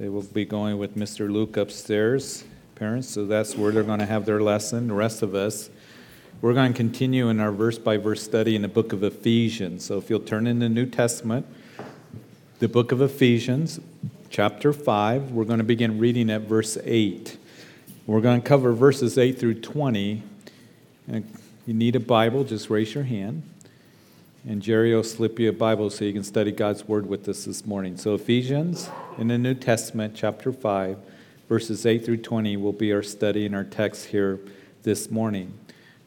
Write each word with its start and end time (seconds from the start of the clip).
They 0.00 0.08
will 0.08 0.22
be 0.22 0.46
going 0.46 0.78
with 0.78 0.96
Mr. 0.96 1.30
Luke 1.30 1.58
upstairs, 1.58 2.42
parents, 2.74 3.06
so 3.06 3.26
that's 3.26 3.54
where 3.54 3.70
they're 3.70 3.82
going 3.82 3.98
to 3.98 4.06
have 4.06 4.24
their 4.24 4.40
lesson. 4.40 4.88
The 4.88 4.94
rest 4.94 5.20
of 5.20 5.34
us, 5.34 5.68
we're 6.40 6.54
going 6.54 6.72
to 6.72 6.76
continue 6.76 7.28
in 7.28 7.38
our 7.38 7.52
verse 7.52 7.78
by 7.78 7.98
verse 7.98 8.22
study 8.22 8.56
in 8.56 8.62
the 8.62 8.68
book 8.68 8.94
of 8.94 9.04
Ephesians. 9.04 9.84
So 9.84 9.98
if 9.98 10.08
you'll 10.08 10.20
turn 10.20 10.46
in 10.46 10.58
the 10.58 10.70
New 10.70 10.86
Testament, 10.86 11.44
the 12.60 12.66
book 12.66 12.92
of 12.92 13.02
Ephesians, 13.02 13.78
chapter 14.30 14.72
5, 14.72 15.32
we're 15.32 15.44
going 15.44 15.58
to 15.58 15.64
begin 15.64 15.98
reading 15.98 16.30
at 16.30 16.40
verse 16.48 16.78
8. 16.82 17.36
We're 18.06 18.22
going 18.22 18.40
to 18.40 18.48
cover 18.48 18.72
verses 18.72 19.18
8 19.18 19.38
through 19.38 19.60
20. 19.60 20.22
And 21.08 21.30
you 21.66 21.74
need 21.74 21.94
a 21.94 22.00
Bible, 22.00 22.44
just 22.44 22.70
raise 22.70 22.94
your 22.94 23.04
hand. 23.04 23.42
And 24.48 24.62
Jerry 24.62 24.94
will 24.94 25.02
slip 25.02 25.38
you 25.38 25.50
a 25.50 25.52
Bible 25.52 25.90
so 25.90 26.06
you 26.06 26.14
can 26.14 26.24
study 26.24 26.50
God's 26.50 26.88
Word 26.88 27.06
with 27.06 27.28
us 27.28 27.44
this 27.44 27.66
morning. 27.66 27.98
So, 27.98 28.14
Ephesians 28.14 28.88
in 29.18 29.28
the 29.28 29.36
New 29.36 29.52
Testament, 29.52 30.14
chapter 30.16 30.50
5, 30.50 30.96
verses 31.46 31.84
8 31.84 32.02
through 32.02 32.16
20 32.18 32.56
will 32.56 32.72
be 32.72 32.90
our 32.90 33.02
study 33.02 33.44
and 33.44 33.54
our 33.54 33.64
text 33.64 34.06
here 34.06 34.40
this 34.82 35.10
morning. 35.10 35.58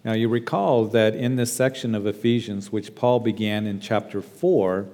Now, 0.03 0.13
you 0.13 0.29
recall 0.29 0.85
that 0.85 1.13
in 1.13 1.35
this 1.35 1.53
section 1.53 1.93
of 1.93 2.07
Ephesians, 2.07 2.71
which 2.71 2.95
Paul 2.95 3.19
began 3.19 3.67
in 3.67 3.79
chapter 3.79 4.19
4, 4.19 4.87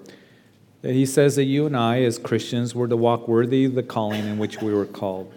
that 0.81 0.91
he 0.91 1.05
says 1.05 1.37
that 1.37 1.45
you 1.45 1.65
and 1.65 1.77
I, 1.77 2.01
as 2.03 2.17
Christians, 2.17 2.76
were 2.76 2.90
to 2.90 2.98
walk 2.98 3.29
worthy 3.29 3.63
of 3.63 3.73
the 3.73 3.84
calling 3.84 4.26
in 4.26 4.37
which 4.37 4.62
we 4.62 4.73
were 4.73 4.85
called. 4.85 5.34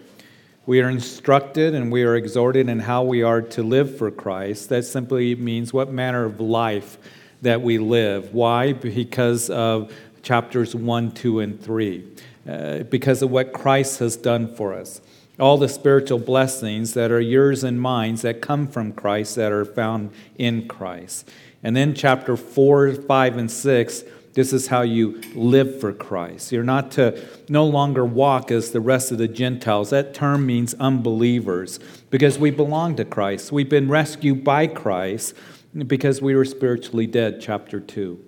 We 0.65 0.81
are 0.81 0.89
instructed 0.89 1.73
and 1.73 1.89
we 1.89 2.03
are 2.03 2.17
exhorted 2.17 2.67
in 2.67 2.79
how 2.79 3.03
we 3.03 3.23
are 3.23 3.41
to 3.41 3.63
live 3.63 3.97
for 3.97 4.11
Christ. 4.11 4.67
That 4.67 4.83
simply 4.83 5.35
means 5.35 5.71
what 5.71 5.89
manner 5.89 6.25
of 6.25 6.41
life 6.41 6.97
that 7.43 7.61
we 7.61 7.77
live. 7.77 8.33
Why? 8.33 8.73
Because 8.73 9.49
of 9.49 9.93
chapters 10.23 10.75
1, 10.75 11.11
2, 11.11 11.39
and 11.39 11.61
3. 11.61 12.03
Uh, 12.47 12.79
because 12.79 13.21
of 13.21 13.31
what 13.31 13.53
Christ 13.53 13.99
has 13.99 14.17
done 14.17 14.53
for 14.53 14.73
us. 14.73 14.99
All 15.39 15.57
the 15.57 15.69
spiritual 15.69 16.19
blessings 16.19 16.93
that 16.93 17.11
are 17.11 17.21
yours 17.21 17.63
and 17.63 17.79
mine 17.79 18.15
that 18.15 18.41
come 18.41 18.67
from 18.67 18.91
Christ 18.91 19.35
that 19.35 19.51
are 19.51 19.65
found 19.65 20.11
in 20.37 20.67
Christ. 20.67 21.29
And 21.63 21.75
then 21.75 21.93
chapter 21.93 22.35
4, 22.35 22.95
5, 22.95 23.37
and 23.37 23.49
6 23.49 24.03
this 24.33 24.51
is 24.51 24.67
how 24.67 24.81
you 24.81 25.21
live 25.35 25.79
for 25.79 25.93
Christ. 25.93 26.51
You're 26.51 26.63
not 26.63 26.91
to 26.93 27.23
no 27.49 27.65
longer 27.65 28.03
walk 28.03 28.49
as 28.49 28.71
the 28.71 28.79
rest 28.81 29.11
of 29.11 29.19
the 29.19 29.27
Gentiles. 29.27 29.91
That 29.91 30.15
term 30.15 30.45
means 30.47 30.73
unbelievers 30.75 31.79
because 32.09 32.39
we 32.39 32.49
belong 32.49 32.95
to 32.95 33.05
Christ. 33.05 33.51
We've 33.51 33.69
been 33.69 33.89
rescued 33.89 34.43
by 34.43 34.67
Christ 34.67 35.35
because 35.75 36.21
we 36.21 36.35
were 36.35 36.45
spiritually 36.45 37.07
dead, 37.07 37.39
chapter 37.41 37.79
2. 37.79 38.19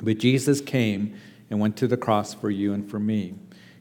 But 0.00 0.18
Jesus 0.18 0.60
came 0.60 1.18
and 1.50 1.60
went 1.60 1.76
to 1.78 1.88
the 1.88 1.96
cross 1.96 2.34
for 2.34 2.50
you 2.50 2.72
and 2.72 2.88
for 2.88 2.98
me. 2.98 3.34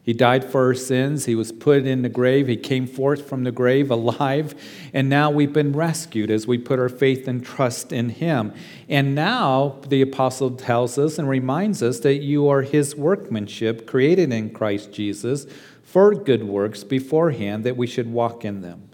He 0.07 0.13
died 0.13 0.45
for 0.45 0.67
our 0.67 0.73
sins. 0.73 1.25
He 1.25 1.35
was 1.35 1.51
put 1.51 1.85
in 1.85 2.01
the 2.01 2.07
grave. 2.07 2.47
He 2.47 2.55
came 2.55 2.87
forth 2.87 3.27
from 3.27 3.43
the 3.43 3.51
grave 3.51 3.91
alive. 3.91 4.55
And 4.93 5.09
now 5.09 5.29
we've 5.29 5.51
been 5.51 5.73
rescued 5.73 6.31
as 6.31 6.47
we 6.47 6.57
put 6.57 6.79
our 6.79 6.87
faith 6.87 7.27
and 7.27 7.45
trust 7.45 7.91
in 7.91 8.07
Him. 8.07 8.53
And 8.87 9.13
now 9.13 9.81
the 9.89 10.01
apostle 10.01 10.51
tells 10.51 10.97
us 10.97 11.19
and 11.19 11.27
reminds 11.27 11.83
us 11.83 11.99
that 11.99 12.19
you 12.19 12.47
are 12.47 12.61
His 12.61 12.95
workmanship, 12.95 13.85
created 13.85 14.31
in 14.31 14.51
Christ 14.51 14.93
Jesus 14.93 15.45
for 15.83 16.15
good 16.15 16.45
works 16.45 16.85
beforehand, 16.85 17.65
that 17.65 17.75
we 17.75 17.85
should 17.85 18.09
walk 18.09 18.45
in 18.45 18.61
them. 18.61 18.86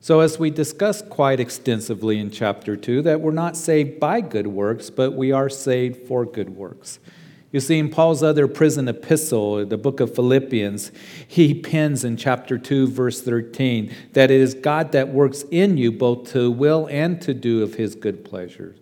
So, 0.00 0.20
as 0.20 0.38
we 0.38 0.50
discussed 0.50 1.10
quite 1.10 1.40
extensively 1.40 2.18
in 2.18 2.30
chapter 2.30 2.76
2, 2.76 3.02
that 3.02 3.20
we're 3.20 3.32
not 3.32 3.56
saved 3.56 3.98
by 3.98 4.20
good 4.20 4.46
works, 4.46 4.90
but 4.90 5.12
we 5.12 5.32
are 5.32 5.48
saved 5.48 6.06
for 6.06 6.24
good 6.24 6.50
works. 6.50 7.00
You 7.50 7.60
see, 7.60 7.78
in 7.78 7.88
Paul's 7.88 8.22
other 8.22 8.46
prison 8.46 8.88
epistle, 8.88 9.64
the 9.64 9.78
book 9.78 10.00
of 10.00 10.14
Philippians, 10.14 10.92
he 11.26 11.54
pens 11.54 12.04
in 12.04 12.16
chapter 12.16 12.58
2, 12.58 12.88
verse 12.88 13.22
13, 13.22 13.92
that 14.12 14.30
it 14.30 14.40
is 14.40 14.54
God 14.54 14.92
that 14.92 15.08
works 15.08 15.44
in 15.50 15.78
you 15.78 15.90
both 15.90 16.30
to 16.32 16.50
will 16.50 16.86
and 16.90 17.20
to 17.22 17.34
do 17.34 17.62
of 17.62 17.74
his 17.74 17.94
good 17.94 18.24
pleasures. 18.24 18.78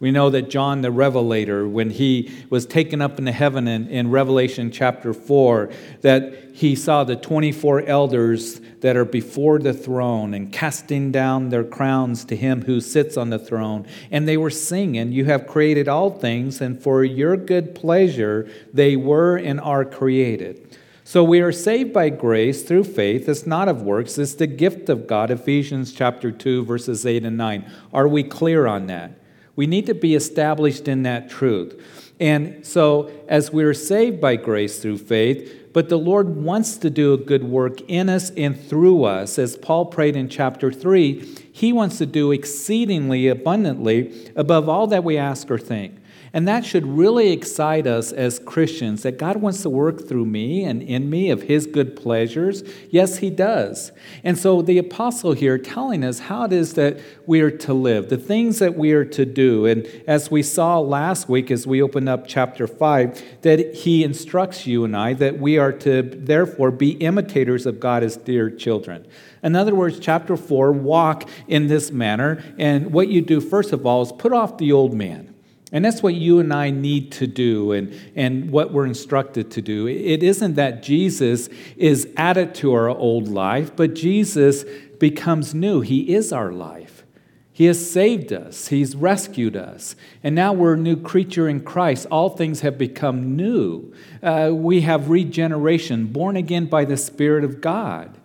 We 0.00 0.12
know 0.12 0.30
that 0.30 0.48
John 0.48 0.82
the 0.82 0.92
Revelator, 0.92 1.66
when 1.66 1.90
he 1.90 2.30
was 2.50 2.66
taken 2.66 3.02
up 3.02 3.18
into 3.18 3.32
heaven 3.32 3.66
in, 3.66 3.88
in, 3.88 4.12
Revelation 4.12 4.70
chapter 4.70 5.12
4, 5.12 5.70
that 6.02 6.50
he 6.54 6.76
saw 6.76 7.02
the 7.02 7.16
24 7.16 7.82
elders 7.82 8.60
that 8.80 8.96
are 8.96 9.04
before 9.04 9.58
the 9.58 9.72
throne 9.72 10.34
and 10.34 10.52
casting 10.52 11.10
down 11.10 11.48
their 11.48 11.64
crowns 11.64 12.24
to 12.26 12.36
him 12.36 12.62
who 12.62 12.80
sits 12.80 13.16
on 13.16 13.30
the 13.30 13.40
throne. 13.40 13.88
And 14.12 14.28
they 14.28 14.36
were 14.36 14.50
singing, 14.50 15.10
You 15.10 15.24
have 15.24 15.48
created 15.48 15.88
all 15.88 16.10
things, 16.10 16.60
and 16.60 16.80
for 16.80 17.02
your 17.02 17.36
good 17.36 17.74
pleasure 17.74 18.48
they 18.72 18.94
were 18.94 19.36
and 19.36 19.60
are 19.60 19.84
created. 19.84 20.78
So 21.02 21.24
we 21.24 21.40
are 21.40 21.52
saved 21.52 21.92
by 21.92 22.10
grace 22.10 22.62
through 22.62 22.84
faith. 22.84 23.28
It's 23.28 23.46
not 23.46 23.66
of 23.66 23.82
works, 23.82 24.16
it's 24.16 24.34
the 24.34 24.46
gift 24.46 24.88
of 24.88 25.08
God. 25.08 25.32
Ephesians 25.32 25.92
chapter 25.92 26.30
2, 26.30 26.64
verses 26.64 27.04
8 27.04 27.24
and 27.24 27.36
9. 27.36 27.68
Are 27.92 28.06
we 28.06 28.22
clear 28.22 28.68
on 28.68 28.86
that? 28.86 29.18
We 29.58 29.66
need 29.66 29.86
to 29.86 29.94
be 29.94 30.14
established 30.14 30.86
in 30.86 31.02
that 31.02 31.28
truth. 31.28 31.82
And 32.20 32.64
so, 32.64 33.10
as 33.26 33.50
we're 33.50 33.74
saved 33.74 34.20
by 34.20 34.36
grace 34.36 34.78
through 34.78 34.98
faith, 34.98 35.72
but 35.72 35.88
the 35.88 35.98
Lord 35.98 36.36
wants 36.36 36.76
to 36.76 36.88
do 36.88 37.12
a 37.12 37.18
good 37.18 37.42
work 37.42 37.80
in 37.88 38.08
us 38.08 38.30
and 38.36 38.56
through 38.56 39.02
us, 39.02 39.36
as 39.36 39.56
Paul 39.56 39.86
prayed 39.86 40.14
in 40.14 40.28
chapter 40.28 40.70
3, 40.70 41.48
he 41.50 41.72
wants 41.72 41.98
to 41.98 42.06
do 42.06 42.30
exceedingly 42.30 43.26
abundantly 43.26 44.30
above 44.36 44.68
all 44.68 44.86
that 44.86 45.02
we 45.02 45.18
ask 45.18 45.50
or 45.50 45.58
think. 45.58 45.96
And 46.32 46.46
that 46.46 46.64
should 46.64 46.86
really 46.86 47.32
excite 47.32 47.86
us 47.86 48.12
as 48.12 48.38
Christians 48.38 49.02
that 49.02 49.18
God 49.18 49.36
wants 49.36 49.62
to 49.62 49.70
work 49.70 50.06
through 50.06 50.26
me 50.26 50.64
and 50.64 50.82
in 50.82 51.08
me 51.08 51.30
of 51.30 51.42
His 51.42 51.66
good 51.66 51.96
pleasures. 51.96 52.62
Yes, 52.90 53.18
He 53.18 53.30
does. 53.30 53.92
And 54.22 54.38
so 54.38 54.62
the 54.62 54.78
apostle 54.78 55.32
here 55.32 55.58
telling 55.58 56.04
us 56.04 56.18
how 56.20 56.44
it 56.44 56.52
is 56.52 56.74
that 56.74 57.00
we 57.26 57.40
are 57.40 57.50
to 57.50 57.72
live, 57.72 58.08
the 58.08 58.18
things 58.18 58.58
that 58.58 58.76
we 58.76 58.92
are 58.92 59.04
to 59.06 59.24
do. 59.24 59.66
And 59.66 59.86
as 60.06 60.30
we 60.30 60.42
saw 60.42 60.78
last 60.78 61.28
week 61.28 61.50
as 61.50 61.66
we 61.66 61.80
opened 61.82 62.08
up 62.08 62.26
chapter 62.26 62.66
5, 62.66 63.42
that 63.42 63.74
He 63.74 64.04
instructs 64.04 64.66
you 64.66 64.84
and 64.84 64.96
I 64.96 65.14
that 65.14 65.38
we 65.38 65.58
are 65.58 65.72
to 65.72 66.02
therefore 66.02 66.70
be 66.70 66.90
imitators 66.92 67.66
of 67.66 67.80
God 67.80 68.02
as 68.02 68.16
dear 68.16 68.50
children. 68.50 69.06
In 69.42 69.56
other 69.56 69.74
words, 69.74 69.98
chapter 69.98 70.36
4, 70.36 70.72
walk 70.72 71.28
in 71.46 71.68
this 71.68 71.90
manner. 71.90 72.42
And 72.58 72.92
what 72.92 73.08
you 73.08 73.22
do, 73.22 73.40
first 73.40 73.72
of 73.72 73.86
all, 73.86 74.02
is 74.02 74.12
put 74.12 74.32
off 74.32 74.58
the 74.58 74.72
old 74.72 74.94
man. 74.94 75.27
And 75.70 75.84
that's 75.84 76.02
what 76.02 76.14
you 76.14 76.40
and 76.40 76.52
I 76.52 76.70
need 76.70 77.12
to 77.12 77.26
do 77.26 77.72
and, 77.72 77.94
and 78.16 78.50
what 78.50 78.72
we're 78.72 78.86
instructed 78.86 79.50
to 79.52 79.62
do. 79.62 79.86
It 79.86 80.22
isn't 80.22 80.54
that 80.54 80.82
Jesus 80.82 81.50
is 81.76 82.08
added 82.16 82.54
to 82.56 82.72
our 82.72 82.88
old 82.88 83.28
life, 83.28 83.76
but 83.76 83.94
Jesus 83.94 84.64
becomes 84.98 85.54
new. 85.54 85.82
He 85.82 86.14
is 86.14 86.32
our 86.32 86.52
life. 86.52 87.04
He 87.52 87.64
has 87.64 87.90
saved 87.90 88.32
us, 88.32 88.68
He's 88.68 88.94
rescued 88.94 89.56
us. 89.56 89.96
And 90.22 90.34
now 90.34 90.52
we're 90.52 90.74
a 90.74 90.78
new 90.78 90.96
creature 90.96 91.48
in 91.48 91.60
Christ. 91.60 92.06
All 92.08 92.30
things 92.30 92.60
have 92.60 92.78
become 92.78 93.34
new. 93.34 93.92
Uh, 94.22 94.52
we 94.54 94.82
have 94.82 95.10
regeneration, 95.10 96.06
born 96.06 96.36
again 96.36 96.66
by 96.66 96.84
the 96.84 96.96
Spirit 96.96 97.42
of 97.42 97.60
God. 97.60 98.16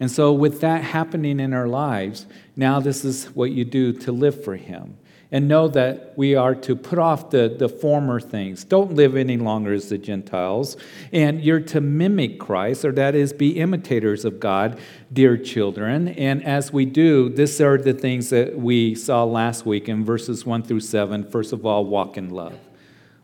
And 0.00 0.10
so, 0.10 0.32
with 0.32 0.60
that 0.62 0.82
happening 0.82 1.38
in 1.38 1.54
our 1.54 1.68
lives, 1.68 2.26
now 2.56 2.80
this 2.80 3.04
is 3.04 3.26
what 3.26 3.52
you 3.52 3.64
do 3.64 3.92
to 3.92 4.10
live 4.10 4.42
for 4.42 4.56
Him 4.56 4.98
and 5.32 5.48
know 5.48 5.66
that 5.66 6.12
we 6.14 6.34
are 6.34 6.54
to 6.54 6.76
put 6.76 6.98
off 6.98 7.30
the, 7.30 7.56
the 7.58 7.68
former 7.68 8.20
things. 8.20 8.64
Don't 8.64 8.92
live 8.92 9.16
any 9.16 9.38
longer 9.38 9.72
as 9.72 9.88
the 9.88 9.96
Gentiles. 9.96 10.76
And 11.10 11.42
you're 11.42 11.60
to 11.60 11.80
mimic 11.80 12.38
Christ, 12.38 12.84
or 12.84 12.92
that 12.92 13.14
is, 13.14 13.32
be 13.32 13.58
imitators 13.58 14.26
of 14.26 14.38
God, 14.38 14.78
dear 15.10 15.38
children. 15.38 16.08
And 16.08 16.44
as 16.44 16.70
we 16.70 16.84
do, 16.84 17.30
these 17.30 17.60
are 17.62 17.78
the 17.78 17.94
things 17.94 18.28
that 18.28 18.58
we 18.58 18.94
saw 18.94 19.24
last 19.24 19.64
week 19.64 19.88
in 19.88 20.04
verses 20.04 20.44
1 20.44 20.64
through 20.64 20.80
7. 20.80 21.24
First 21.24 21.54
of 21.54 21.64
all, 21.64 21.86
walk 21.86 22.18
in 22.18 22.28
love. 22.28 22.58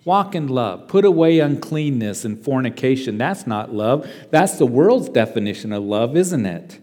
Walk 0.06 0.34
in 0.34 0.48
love. 0.48 0.88
Put 0.88 1.04
away 1.04 1.40
uncleanness 1.40 2.24
and 2.24 2.42
fornication. 2.42 3.18
That's 3.18 3.46
not 3.46 3.74
love. 3.74 4.10
That's 4.30 4.56
the 4.56 4.64
world's 4.64 5.10
definition 5.10 5.74
of 5.74 5.82
love, 5.82 6.16
isn't 6.16 6.46
it? 6.46 6.80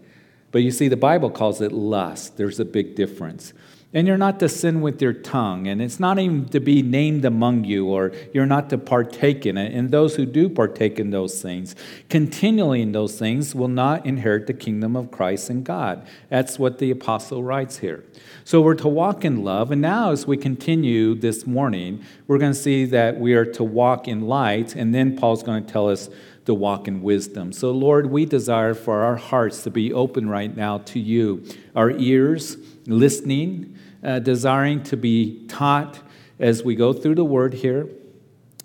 But 0.52 0.62
you 0.62 0.70
see, 0.70 0.86
the 0.86 0.96
Bible 0.96 1.30
calls 1.30 1.60
it 1.60 1.72
lust. 1.72 2.36
There's 2.36 2.60
a 2.60 2.64
big 2.64 2.94
difference. 2.94 3.52
And 3.96 4.06
you're 4.06 4.18
not 4.18 4.38
to 4.40 4.48
sin 4.50 4.82
with 4.82 5.00
your 5.00 5.14
tongue, 5.14 5.66
and 5.66 5.80
it's 5.80 5.98
not 5.98 6.18
even 6.18 6.44
to 6.50 6.60
be 6.60 6.82
named 6.82 7.24
among 7.24 7.64
you, 7.64 7.86
or 7.86 8.12
you're 8.34 8.44
not 8.44 8.68
to 8.68 8.76
partake 8.76 9.46
in 9.46 9.56
it. 9.56 9.72
And 9.72 9.90
those 9.90 10.16
who 10.16 10.26
do 10.26 10.50
partake 10.50 10.98
in 10.98 11.12
those 11.12 11.40
things, 11.40 11.74
continually 12.10 12.82
in 12.82 12.92
those 12.92 13.18
things, 13.18 13.54
will 13.54 13.68
not 13.68 14.04
inherit 14.04 14.48
the 14.48 14.52
kingdom 14.52 14.96
of 14.96 15.10
Christ 15.10 15.48
and 15.48 15.64
God. 15.64 16.06
That's 16.28 16.58
what 16.58 16.76
the 16.78 16.90
apostle 16.90 17.42
writes 17.42 17.78
here. 17.78 18.04
So 18.44 18.60
we're 18.60 18.74
to 18.74 18.88
walk 18.88 19.24
in 19.24 19.42
love. 19.42 19.70
And 19.70 19.80
now, 19.80 20.10
as 20.10 20.26
we 20.26 20.36
continue 20.36 21.14
this 21.14 21.46
morning, 21.46 22.04
we're 22.26 22.36
going 22.36 22.52
to 22.52 22.58
see 22.58 22.84
that 22.84 23.18
we 23.18 23.32
are 23.32 23.46
to 23.46 23.64
walk 23.64 24.08
in 24.08 24.26
light, 24.28 24.76
and 24.76 24.94
then 24.94 25.16
Paul's 25.16 25.42
going 25.42 25.64
to 25.64 25.72
tell 25.72 25.88
us 25.88 26.10
to 26.46 26.54
walk 26.54 26.88
in 26.88 27.02
wisdom. 27.02 27.52
So, 27.52 27.70
Lord, 27.70 28.06
we 28.06 28.24
desire 28.24 28.74
for 28.74 29.02
our 29.02 29.16
hearts 29.16 29.62
to 29.64 29.70
be 29.70 29.92
open 29.92 30.28
right 30.28 30.54
now 30.56 30.78
to 30.78 30.98
you, 30.98 31.44
our 31.74 31.90
ears 31.90 32.56
listening 32.86 33.76
uh, 34.06 34.20
desiring 34.20 34.82
to 34.84 34.96
be 34.96 35.46
taught 35.48 35.98
as 36.38 36.62
we 36.62 36.74
go 36.76 36.92
through 36.92 37.16
the 37.16 37.24
word 37.24 37.54
here. 37.54 37.88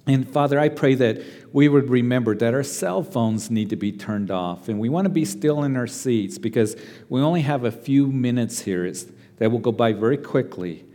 And 0.07 0.27
Father, 0.27 0.59
I 0.59 0.69
pray 0.69 0.95
that 0.95 1.21
we 1.53 1.67
would 1.67 1.89
remember 1.89 2.35
that 2.35 2.53
our 2.53 2.63
cell 2.63 3.03
phones 3.03 3.49
need 3.49 3.69
to 3.69 3.75
be 3.75 3.91
turned 3.91 4.31
off 4.31 4.67
and 4.67 4.79
we 4.79 4.89
want 4.89 5.05
to 5.05 5.09
be 5.09 5.25
still 5.25 5.63
in 5.63 5.75
our 5.77 5.87
seats 5.87 6.37
because 6.37 6.75
we 7.09 7.21
only 7.21 7.41
have 7.41 7.63
a 7.63 7.71
few 7.71 8.07
minutes 8.07 8.61
here 8.61 8.85
it's, 8.85 9.05
that 9.37 9.51
will 9.51 9.59
go 9.59 9.71
by 9.71 9.93
very 9.93 10.17
quickly 10.17 10.85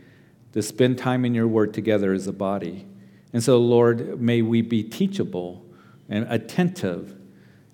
to 0.53 0.61
spend 0.61 0.97
time 0.97 1.25
in 1.25 1.33
your 1.33 1.47
word 1.47 1.73
together 1.73 2.13
as 2.13 2.27
a 2.27 2.33
body. 2.33 2.85
And 3.33 3.43
so, 3.43 3.57
Lord, 3.57 4.21
may 4.21 4.41
we 4.41 4.61
be 4.61 4.83
teachable 4.83 5.65
and 6.09 6.25
attentive, 6.29 7.15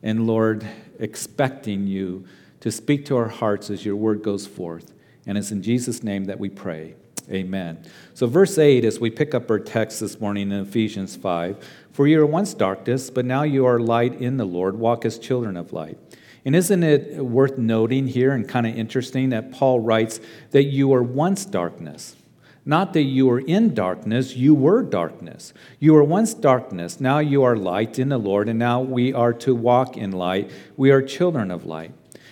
and 0.02 0.28
Lord, 0.28 0.66
expecting 1.00 1.88
you 1.88 2.26
to 2.60 2.72
speak 2.72 3.06
to 3.06 3.18
our 3.18 3.28
hearts 3.28 3.70
as 3.70 3.86
your 3.86 3.96
word 3.96 4.24
goes 4.24 4.48
forth. 4.48 4.94
And 5.26 5.38
it's 5.38 5.52
in 5.52 5.62
Jesus' 5.62 6.04
name 6.04 6.26
that 6.26 6.40
we 6.40 6.50
pray. 6.50 6.96
Amen. 7.32 7.84
So, 8.14 8.28
verse 8.28 8.58
8, 8.58 8.84
as 8.84 9.00
we 9.00 9.10
pick 9.10 9.34
up 9.34 9.50
our 9.50 9.60
text 9.60 10.02
this 10.02 10.20
morning 10.20 10.52
in 10.52 10.60
Ephesians 10.60 11.16
5 11.16 11.58
For 11.92 12.06
you 12.06 12.20
were 12.20 12.26
once 12.26 12.54
darkness, 12.54 13.10
but 13.10 13.26
now 13.26 13.44
you 13.44 13.66
are 13.66 13.80
light 13.80 14.16
in 14.16 14.38
the 14.38 14.46
Lord. 14.46 14.78
Walk 14.78 15.06
as 15.06 15.18
children 15.18 15.56
of 15.56 15.72
light. 15.72 15.98
And 16.46 16.56
isn't 16.56 16.84
it 16.84 17.24
worth 17.24 17.58
noting 17.58 18.08
here 18.08 18.34
and 18.34 18.48
kind 18.48 18.68
of 18.68 18.78
interesting 18.78 19.30
that 19.30 19.52
Paul 19.52 19.80
writes 19.80 20.20
that 20.52 20.64
you 20.64 20.90
were 20.90 21.04
once 21.04 21.46
darkness? 21.46 22.18
Not 22.66 22.94
that 22.94 23.04
you 23.04 23.28
were 23.28 23.40
in 23.40 23.74
darkness, 23.74 24.36
you 24.36 24.56
were 24.56 24.84
darkness. 24.84 25.54
You 25.80 25.94
were 25.94 26.04
once 26.04 26.34
darkness, 26.34 27.02
now 27.02 27.20
you 27.20 27.44
are 27.44 27.58
light 27.58 28.00
in 28.00 28.10
the 28.10 28.18
Lord, 28.18 28.48
and 28.48 28.58
now 28.58 28.82
we 28.82 29.14
are 29.14 29.34
to 29.34 29.54
walk 29.54 29.98
in 29.98 30.12
light. 30.12 30.50
We 30.78 30.92
are 30.92 31.02
children 31.02 31.52
of 31.52 31.66
light. 31.66 31.92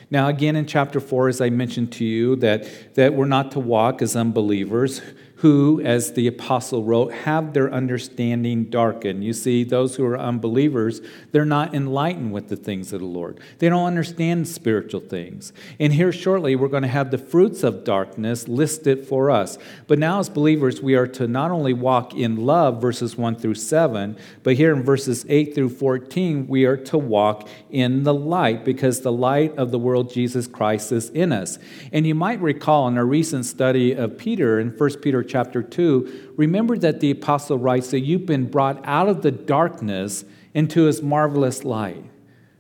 Now, 0.10 0.28
again, 0.28 0.58
in 0.58 0.66
chapter 0.66 1.00
4, 1.00 1.30
as 1.30 1.40
I 1.40 1.50
mentioned 1.50 1.94
to 1.94 2.06
you, 2.06 2.36
that, 2.38 2.96
that 2.96 3.14
we're 3.14 3.26
not 3.26 3.52
to 3.52 3.60
walk 3.60 4.02
as 4.02 4.16
unbelievers 4.16 5.02
who, 5.42 5.82
as 5.82 6.14
the 6.14 6.28
apostle 6.28 6.84
wrote, 6.84 7.12
have 7.12 7.54
their 7.54 7.74
understanding 7.74 8.66
darkened. 8.66 9.24
You 9.24 9.34
see, 9.34 9.64
those 9.64 9.96
who 9.96 10.06
are 10.06 10.20
unbelievers, 10.20 11.02
they're 11.32 11.46
not 11.46 11.74
enlightened 11.74 12.32
with 12.32 12.48
the 12.50 12.56
things 12.56 12.94
of 12.94 13.00
the 13.00 13.08
Lord. 13.08 13.40
They 13.58 13.68
don't 13.68 13.88
understand 13.88 14.48
spiritual 14.48 15.00
things. 15.00 15.52
And 15.80 15.94
here 15.94 16.12
shortly, 16.12 16.56
we're 16.56 16.68
going 16.68 16.84
to 16.84 16.90
have 16.90 17.10
the 17.10 17.18
fruits 17.18 17.64
of 17.64 17.84
darkness 17.84 18.48
listed 18.48 19.08
for 19.08 19.32
us. 19.32 19.58
But 19.88 19.98
now, 19.98 20.20
as 20.20 20.30
believers, 20.30 20.80
we 20.80 20.94
are 20.94 21.08
to 21.08 21.28
not 21.28 21.50
only 21.50 21.74
walk 21.74 22.14
in 22.14 22.46
love, 22.46 22.80
verses 22.80 23.18
1 23.18 23.38
through 23.38 23.56
7, 23.56 24.16
but 24.44 24.58
here 24.58 24.72
in 24.72 24.84
verses 24.84 25.26
8 25.28 25.56
through 25.56 25.70
14, 25.70 26.48
we 26.48 26.66
are 26.66 26.78
to 26.78 27.00
walk 27.00 27.50
in 27.72 28.04
the 28.04 28.14
light 28.14 28.64
because 28.64 29.02
the 29.02 29.12
light 29.12 29.58
of 29.58 29.72
the 29.72 29.80
world, 29.80 30.14
Jesus 30.14 30.46
Christ, 30.46 30.92
is 30.92 31.10
in 31.10 31.32
us. 31.32 31.58
And 31.92 32.06
you 32.06 32.14
might 32.14 32.40
recall 32.42 32.88
in 32.88 32.96
our 33.00 33.08
recent 33.08 33.46
study 33.46 33.94
of 33.94 34.20
Peter 34.20 34.60
in 34.60 34.70
1 34.70 34.90
Peter 35.02 35.24
chapter 35.32 35.64
2, 35.64 36.34
remember 36.36 36.78
that 36.78 37.00
the 37.00 37.12
apostle 37.12 37.58
writes 37.58 37.92
that 37.92 38.02
you've 38.02 38.26
been 38.26 38.50
brought 38.50 38.82
out 38.86 39.08
of 39.08 39.22
the 39.22 39.32
darkness 39.32 40.26
into 40.54 40.84
his 40.84 41.02
marvelous 41.02 41.64
light. 41.64 42.04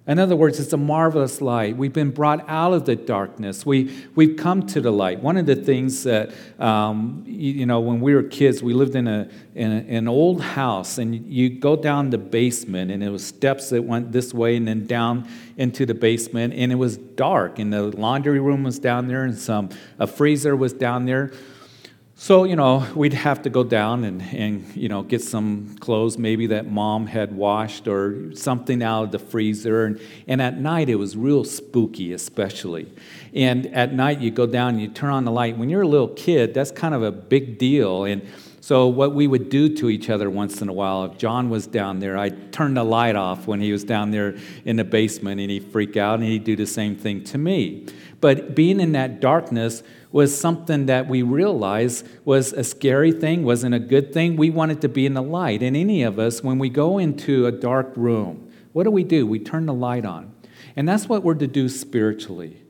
In 0.07 0.17
other 0.17 0.35
words, 0.35 0.59
it's 0.59 0.73
a 0.73 0.77
marvelous 0.77 1.41
light. 1.41 1.77
We've 1.77 1.93
been 1.93 2.09
brought 2.09 2.43
out 2.49 2.73
of 2.73 2.85
the 2.85 2.95
darkness. 2.95 3.67
We, 3.67 3.95
we've 4.15 4.35
come 4.35 4.65
to 4.67 4.81
the 4.81 4.91
light. 4.91 5.21
One 5.21 5.37
of 5.37 5.45
the 5.45 5.55
things 5.55 6.03
that, 6.03 6.31
um, 6.59 7.23
you, 7.27 7.51
you, 7.53 7.65
know, 7.67 7.79
when 7.79 8.01
we 8.01 8.15
were 8.15 8.23
kids, 8.23 8.63
we 8.63 8.73
lived 8.73 8.95
in, 8.95 9.07
a, 9.07 9.29
in 9.53 9.71
a, 9.71 9.97
an 9.97 10.07
old 10.07 10.41
house, 10.41 10.97
and 10.97 11.27
you 11.27 11.49
go 11.49 11.75
down 11.75 12.09
the 12.09 12.17
basement, 12.17 12.89
and 12.89 13.03
it 13.03 13.09
was 13.09 13.25
steps 13.25 13.69
that 13.69 13.83
went 13.83 14.11
this 14.11 14.33
way 14.33 14.57
and 14.57 14.67
then 14.67 14.87
down 14.87 15.29
into 15.55 15.85
the 15.85 15.93
basement, 15.93 16.55
and 16.55 16.71
it 16.71 16.75
was 16.75 16.97
dark, 16.97 17.59
and 17.59 17.71
the 17.71 17.83
laundry 17.83 18.39
room 18.39 18.63
was 18.63 18.79
down 18.79 19.07
there, 19.07 19.23
and 19.23 19.37
some 19.37 19.69
a 19.99 20.07
freezer 20.07 20.55
was 20.55 20.73
down 20.73 21.05
there. 21.05 21.31
So, 22.23 22.43
you 22.43 22.55
know, 22.55 22.87
we'd 22.93 23.15
have 23.15 23.41
to 23.41 23.49
go 23.49 23.63
down 23.63 24.03
and, 24.03 24.21
and, 24.21 24.75
you 24.75 24.89
know, 24.89 25.01
get 25.01 25.23
some 25.23 25.75
clothes 25.79 26.19
maybe 26.19 26.45
that 26.45 26.69
mom 26.69 27.07
had 27.07 27.35
washed 27.35 27.87
or 27.87 28.35
something 28.35 28.83
out 28.83 29.05
of 29.05 29.11
the 29.11 29.17
freezer. 29.17 29.85
And, 29.85 29.99
and 30.27 30.39
at 30.39 30.59
night, 30.59 30.87
it 30.87 30.97
was 30.97 31.17
real 31.17 31.43
spooky, 31.43 32.13
especially. 32.13 32.93
And 33.33 33.67
at 33.67 33.93
night, 33.93 34.19
you 34.19 34.31
go 34.31 34.45
down 34.45 34.69
and 34.73 34.81
you 34.81 34.87
turn 34.87 35.11
on 35.11 35.25
the 35.25 35.31
light. 35.31 35.57
When 35.57 35.69
you're 35.69 35.83
a 35.83 35.87
little 35.87 36.09
kid, 36.09 36.53
that's 36.53 36.71
kind 36.71 36.93
of 36.93 37.03
a 37.03 37.11
big 37.11 37.57
deal. 37.57 38.03
And 38.03 38.27
so, 38.59 38.87
what 38.87 39.15
we 39.15 39.25
would 39.25 39.49
do 39.49 39.75
to 39.77 39.89
each 39.89 40.09
other 40.09 40.29
once 40.29 40.61
in 40.61 40.69
a 40.69 40.73
while, 40.73 41.05
if 41.05 41.17
John 41.17 41.49
was 41.49 41.65
down 41.65 41.99
there, 41.99 42.17
I'd 42.17 42.53
turn 42.53 42.75
the 42.75 42.83
light 42.83 43.15
off 43.15 43.47
when 43.47 43.59
he 43.59 43.71
was 43.71 43.83
down 43.83 44.11
there 44.11 44.35
in 44.65 44.75
the 44.75 44.83
basement 44.83 45.41
and 45.41 45.49
he'd 45.49 45.71
freak 45.71 45.97
out 45.97 46.19
and 46.19 46.27
he'd 46.27 46.43
do 46.43 46.55
the 46.55 46.67
same 46.67 46.95
thing 46.95 47.23
to 47.25 47.37
me. 47.37 47.87
But 48.19 48.53
being 48.53 48.79
in 48.79 48.91
that 48.91 49.19
darkness, 49.19 49.81
was 50.11 50.37
something 50.37 50.87
that 50.87 51.07
we 51.07 51.21
realized 51.21 52.05
was 52.25 52.53
a 52.53 52.63
scary 52.63 53.11
thing, 53.11 53.43
wasn't 53.43 53.73
a 53.73 53.79
good 53.79 54.13
thing. 54.13 54.35
We 54.35 54.49
wanted 54.49 54.81
to 54.81 54.89
be 54.89 55.05
in 55.05 55.13
the 55.13 55.23
light. 55.23 55.63
And 55.63 55.75
any 55.75 56.03
of 56.03 56.19
us, 56.19 56.43
when 56.43 56.59
we 56.59 56.69
go 56.69 56.97
into 56.97 57.45
a 57.45 57.51
dark 57.51 57.93
room, 57.95 58.51
what 58.73 58.83
do 58.83 58.91
we 58.91 59.03
do? 59.03 59.25
We 59.25 59.39
turn 59.39 59.65
the 59.65 59.73
light 59.73 60.05
on. 60.05 60.33
And 60.75 60.87
that's 60.87 61.07
what 61.07 61.23
we're 61.23 61.35
to 61.35 61.47
do 61.47 61.69
spiritually. 61.69 62.61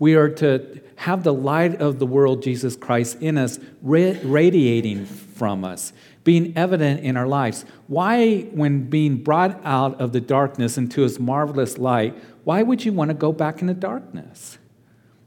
We 0.00 0.14
are 0.14 0.30
to 0.30 0.80
have 0.96 1.22
the 1.22 1.32
light 1.32 1.80
of 1.80 1.98
the 1.98 2.06
world, 2.06 2.42
Jesus 2.42 2.74
Christ, 2.74 3.18
in 3.20 3.38
us, 3.38 3.60
radiating 3.82 5.04
from 5.04 5.64
us, 5.64 5.92
being 6.24 6.52
evident 6.56 7.00
in 7.00 7.16
our 7.16 7.28
lives. 7.28 7.64
Why, 7.86 8.40
when 8.52 8.90
being 8.90 9.18
brought 9.18 9.60
out 9.62 10.00
of 10.00 10.12
the 10.12 10.20
darkness 10.20 10.76
into 10.76 11.02
his 11.02 11.20
marvelous 11.20 11.78
light, 11.78 12.16
why 12.44 12.62
would 12.62 12.84
you 12.84 12.92
want 12.92 13.10
to 13.10 13.14
go 13.14 13.30
back 13.30 13.60
into 13.60 13.74
darkness? 13.74 14.58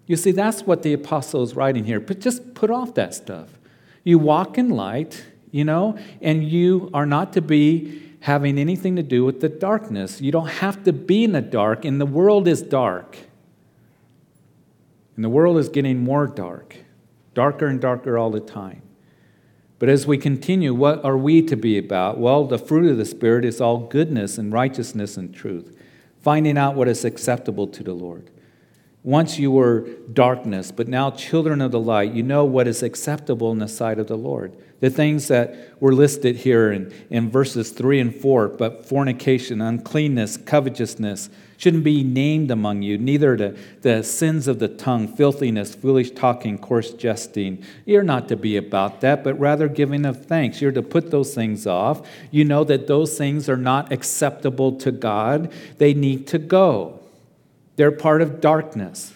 You 0.07 0.15
see, 0.15 0.31
that's 0.31 0.63
what 0.63 0.83
the 0.83 0.93
apostle 0.93 1.43
is 1.43 1.55
writing 1.55 1.85
here. 1.85 1.99
But 1.99 2.19
just 2.19 2.55
put 2.55 2.69
off 2.69 2.95
that 2.95 3.13
stuff. 3.13 3.49
You 4.03 4.19
walk 4.19 4.57
in 4.57 4.69
light, 4.69 5.23
you 5.51 5.63
know, 5.63 5.97
and 6.19 6.43
you 6.43 6.89
are 6.93 7.05
not 7.05 7.31
to 7.33 7.41
be 7.41 8.01
having 8.21 8.57
anything 8.57 8.95
to 8.95 9.03
do 9.03 9.23
with 9.23 9.39
the 9.39 9.49
darkness. 9.49 10.19
You 10.19 10.31
don't 10.31 10.49
have 10.49 10.83
to 10.85 10.93
be 10.93 11.23
in 11.23 11.31
the 11.31 11.41
dark, 11.41 11.85
and 11.85 12.01
the 12.01 12.05
world 12.07 12.47
is 12.47 12.61
dark. 12.61 13.17
And 15.15 15.23
the 15.23 15.29
world 15.29 15.57
is 15.57 15.69
getting 15.69 16.03
more 16.03 16.27
dark, 16.27 16.77
darker 17.33 17.67
and 17.67 17.79
darker 17.79 18.17
all 18.17 18.31
the 18.31 18.39
time. 18.39 18.81
But 19.79 19.89
as 19.89 20.07
we 20.07 20.17
continue, 20.17 20.73
what 20.73 21.03
are 21.03 21.17
we 21.17 21.41
to 21.43 21.55
be 21.57 21.77
about? 21.77 22.17
Well, 22.17 22.45
the 22.45 22.57
fruit 22.57 22.89
of 22.89 22.97
the 22.97 23.05
Spirit 23.05 23.43
is 23.43 23.59
all 23.59 23.79
goodness 23.79 24.37
and 24.37 24.53
righteousness 24.53 25.17
and 25.17 25.33
truth, 25.33 25.77
finding 26.21 26.57
out 26.57 26.75
what 26.75 26.87
is 26.87 27.03
acceptable 27.03 27.67
to 27.67 27.83
the 27.83 27.93
Lord. 27.93 28.31
Once 29.03 29.37
you 29.37 29.51
were 29.51 29.81
darkness, 30.13 30.71
but 30.71 30.87
now 30.87 31.11
children 31.11 31.59
of 31.59 31.71
the 31.71 31.79
light, 31.79 32.13
you 32.13 32.23
know 32.23 32.45
what 32.45 32.69
is 32.69 32.81
acceptable 32.81 33.51
in 33.51 33.59
the 33.59 33.67
sight 33.67 33.99
of 33.99 34.07
the 34.07 34.17
Lord. 34.17 34.55
The 34.79 34.89
things 34.89 35.27
that 35.27 35.73
were 35.81 35.93
listed 35.93 36.37
here 36.37 36.71
in, 36.71 36.93
in 37.09 37.29
verses 37.29 37.71
3 37.71 37.99
and 37.99 38.15
4, 38.15 38.47
but 38.49 38.85
fornication, 38.85 39.59
uncleanness, 39.59 40.37
covetousness 40.37 41.29
shouldn't 41.57 41.83
be 41.83 42.01
named 42.03 42.49
among 42.49 42.81
you, 42.81 42.97
neither 42.97 43.35
the, 43.35 43.57
the 43.81 44.03
sins 44.03 44.47
of 44.47 44.59
the 44.59 44.69
tongue, 44.69 45.07
filthiness, 45.07 45.75
foolish 45.75 46.11
talking, 46.11 46.57
coarse 46.57 46.93
jesting. 46.93 47.61
You're 47.85 48.03
not 48.03 48.29
to 48.29 48.37
be 48.37 48.55
about 48.55 49.01
that, 49.01 49.23
but 49.23 49.37
rather 49.37 49.67
giving 49.67 50.05
of 50.05 50.25
thanks. 50.25 50.61
You're 50.61 50.71
to 50.71 50.81
put 50.81 51.11
those 51.11 51.33
things 51.33 51.67
off. 51.67 52.07
You 52.31 52.45
know 52.45 52.63
that 52.63 52.87
those 52.87 53.17
things 53.17 53.49
are 53.49 53.57
not 53.57 53.91
acceptable 53.91 54.77
to 54.77 54.91
God, 54.91 55.51
they 55.77 55.93
need 55.93 56.25
to 56.27 56.39
go. 56.39 57.02
They're 57.75 57.91
part 57.91 58.21
of 58.21 58.41
darkness. 58.41 59.13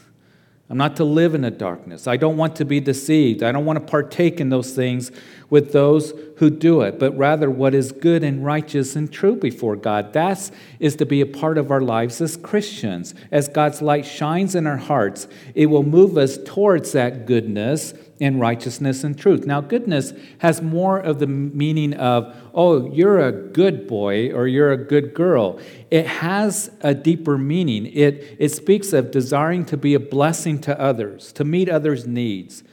I'm 0.69 0.77
not 0.77 0.97
to 0.97 1.05
live 1.05 1.33
in 1.33 1.41
the 1.41 1.51
darkness. 1.51 2.07
I 2.07 2.17
don't 2.17 2.35
want 2.35 2.57
to 2.57 2.65
be 2.65 2.81
deceived. 2.81 3.41
I 3.41 3.53
don't 3.53 3.63
want 3.63 3.79
to 3.79 3.85
partake 3.89 4.41
in 4.41 4.49
those 4.49 4.73
things 4.73 5.11
with 5.49 5.71
those 5.71 6.13
who 6.37 6.49
do 6.49 6.81
it, 6.81 6.99
but 6.99 7.17
rather 7.17 7.49
what 7.49 7.73
is 7.73 7.93
good 7.93 8.21
and 8.21 8.43
righteous 8.43 8.93
and 8.97 9.09
true 9.09 9.37
before 9.37 9.77
God. 9.77 10.11
That 10.11 10.51
is 10.81 10.97
to 10.97 11.05
be 11.05 11.21
a 11.21 11.25
part 11.25 11.57
of 11.57 11.71
our 11.71 11.79
lives 11.79 12.19
as 12.19 12.35
Christians. 12.35 13.15
As 13.31 13.47
God's 13.47 13.81
light 13.81 14.05
shines 14.05 14.55
in 14.55 14.67
our 14.67 14.77
hearts, 14.77 15.29
it 15.55 15.67
will 15.67 15.83
move 15.83 16.17
us 16.17 16.37
towards 16.45 16.91
that 16.91 17.25
goodness 17.25 17.93
and 18.19 18.39
righteousness 18.39 19.03
and 19.03 19.17
truth. 19.17 19.45
Now, 19.45 19.61
goodness 19.61 20.13
has 20.39 20.61
more 20.61 20.99
of 20.99 21.19
the 21.19 21.27
meaning 21.27 21.93
of, 21.93 22.35
oh, 22.53 22.91
you're 22.91 23.19
a 23.19 23.31
good 23.31 23.87
boy 23.87 24.31
or 24.31 24.47
you're 24.47 24.71
a 24.71 24.77
good 24.77 25.13
girl. 25.13 25.59
It 25.91 26.07
has 26.07 26.71
a 26.81 26.93
deeper 26.93 27.37
meaning. 27.37 27.85
It, 27.87 28.37
it 28.39 28.49
speaks 28.49 28.93
of 28.93 29.11
desiring 29.11 29.65
to 29.65 29.77
be 29.77 29.93
a 29.93 29.99
blessing 29.99 30.59
to 30.61 30.79
others, 30.79 31.31
to 31.33 31.43
meet 31.43 31.69
others' 31.69 32.07
needs 32.07 32.63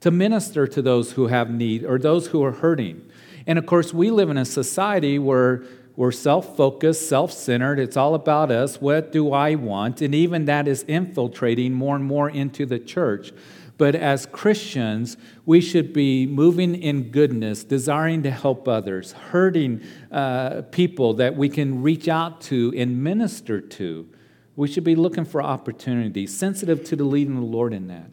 to 0.00 0.10
minister 0.10 0.66
to 0.66 0.82
those 0.82 1.12
who 1.12 1.26
have 1.26 1.50
need 1.50 1.84
or 1.84 1.98
those 1.98 2.28
who 2.28 2.42
are 2.44 2.52
hurting. 2.52 3.04
And 3.46 3.58
of 3.58 3.66
course, 3.66 3.92
we 3.92 4.10
live 4.10 4.30
in 4.30 4.38
a 4.38 4.44
society 4.44 5.18
where 5.18 5.64
we're 5.96 6.12
self 6.12 6.56
focused, 6.56 7.08
self 7.08 7.32
centered. 7.32 7.80
It's 7.80 7.96
all 7.96 8.14
about 8.14 8.50
us. 8.50 8.80
What 8.80 9.10
do 9.10 9.32
I 9.32 9.56
want? 9.56 10.00
And 10.00 10.14
even 10.14 10.44
that 10.44 10.68
is 10.68 10.84
infiltrating 10.84 11.72
more 11.72 11.96
and 11.96 12.04
more 12.04 12.30
into 12.30 12.66
the 12.66 12.78
church. 12.78 13.32
But 13.78 13.94
as 13.94 14.26
Christians, 14.26 15.16
we 15.46 15.60
should 15.60 15.92
be 15.92 16.26
moving 16.26 16.74
in 16.74 17.10
goodness, 17.10 17.62
desiring 17.62 18.24
to 18.24 18.30
help 18.30 18.66
others, 18.66 19.12
hurting 19.12 19.82
uh, 20.10 20.62
people 20.72 21.14
that 21.14 21.36
we 21.36 21.48
can 21.48 21.80
reach 21.80 22.08
out 22.08 22.40
to 22.42 22.74
and 22.76 23.02
minister 23.02 23.60
to. 23.60 24.08
We 24.56 24.66
should 24.66 24.82
be 24.82 24.96
looking 24.96 25.24
for 25.24 25.40
opportunities, 25.40 26.36
sensitive 26.36 26.82
to 26.86 26.96
the 26.96 27.04
leading 27.04 27.36
of 27.36 27.42
the 27.42 27.46
Lord 27.46 27.72
in 27.72 27.86
that. 27.86 28.10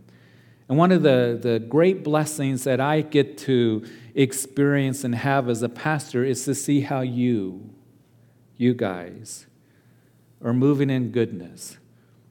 And 0.69 0.77
one 0.77 0.91
of 0.91 1.01
the, 1.01 1.37
the 1.41 1.59
great 1.59 2.03
blessings 2.03 2.63
that 2.63 2.79
I 2.79 3.01
get 3.01 3.37
to 3.39 3.83
experience 4.13 5.03
and 5.03 5.15
have 5.15 5.49
as 5.49 5.63
a 5.63 5.69
pastor 5.69 6.23
is 6.23 6.45
to 6.45 6.53
see 6.53 6.81
how 6.81 7.01
you, 7.01 7.73
you 8.55 8.75
guys 8.75 9.47
are 10.43 10.53
moving 10.53 10.91
in 10.91 11.11
goodness. 11.11 11.77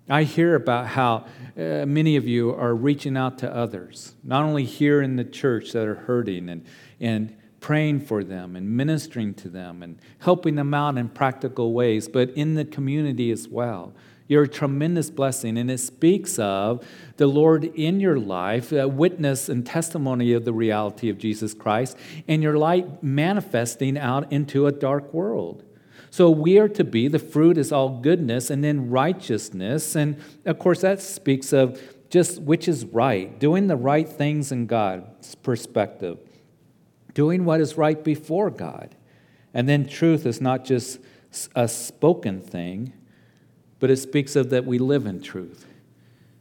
I 0.09 0.25
hear 0.25 0.55
about 0.55 0.89
how 0.89 1.27
uh, 1.57 1.87
many 1.87 2.17
of 2.17 2.29
you 2.29 2.55
are 2.55 2.75
reaching 2.75 3.17
out 3.17 3.39
to 3.39 3.55
others, 3.55 4.15
not 4.23 4.45
only 4.45 4.65
here 4.65 5.01
in 5.01 5.17
the 5.17 5.25
church 5.25 5.73
that 5.73 5.89
are 5.89 5.95
hurting 5.95 6.51
and, 6.51 6.67
and 7.01 7.35
praying 7.61 8.01
for 8.01 8.23
them 8.23 8.55
and 8.55 8.69
ministering 8.69 9.33
to 9.33 9.49
them 9.49 9.83
and 9.83 9.99
helping 10.19 10.57
them 10.57 10.75
out 10.75 10.99
in 10.99 11.09
practical 11.09 11.73
ways, 11.73 12.07
but 12.07 12.29
in 12.31 12.55
the 12.55 12.67
community 12.67 13.31
as 13.31 13.49
well. 13.49 13.95
You're 14.27 14.45
a 14.45 14.49
tremendous 14.49 15.11
blessing, 15.11 15.57
and 15.57 15.71
it 15.71 15.79
speaks 15.79 16.39
of 16.39 16.87
the 17.17 17.27
Lord 17.27 17.65
in 17.65 18.01
your 18.01 18.19
life, 18.19 18.73
a 18.73 18.89
witness 18.89 19.49
and 19.49 19.65
testimony 19.65 20.33
of 20.33 20.45
the 20.45 20.53
reality 20.53 21.09
of 21.09 21.19
Jesus 21.19 21.55
Christ, 21.55 21.97
and 22.29 22.43
your 22.43 22.59
light 22.59 23.03
manifesting 23.03 23.99
out 23.99 24.31
into 24.33 24.67
a 24.67 24.73
dark 24.73 25.13
world. 25.15 25.63
So 26.15 26.31
we 26.31 26.61
are 26.61 26.69
to 26.69 26.85
be, 26.85 27.09
the 27.09 27.19
fruit 27.19 27.59
is 27.59 27.73
all 27.73 27.99
goodness 27.99 28.49
and 28.49 28.63
then 28.63 28.89
righteousness. 28.89 29.97
And 29.97 30.17
of 30.45 30.61
course, 30.61 30.83
that 30.83 31.03
speaks 31.03 31.53
of 31.53 31.83
just 32.09 32.41
which 32.41 32.69
is 32.69 32.85
right, 32.85 33.37
doing 33.41 33.67
the 33.67 33.75
right 33.75 34.09
things 34.09 34.53
in 34.53 34.67
God's 34.67 35.35
perspective, 35.35 36.19
doing 37.15 37.45
what 37.45 37.61
is 37.61 37.77
right 37.77 38.05
before 38.05 38.49
God. 38.51 38.95
And 39.53 39.69
then 39.69 39.89
truth 39.89 40.25
is 40.25 40.41
not 40.41 40.65
just 40.65 41.01
a 41.57 41.67
spoken 41.67 42.41
thing, 42.41 42.93
but 43.81 43.91
it 43.91 43.97
speaks 43.97 44.37
of 44.37 44.51
that 44.51 44.65
we 44.65 44.79
live 44.79 45.07
in 45.07 45.21
truth. 45.21 45.67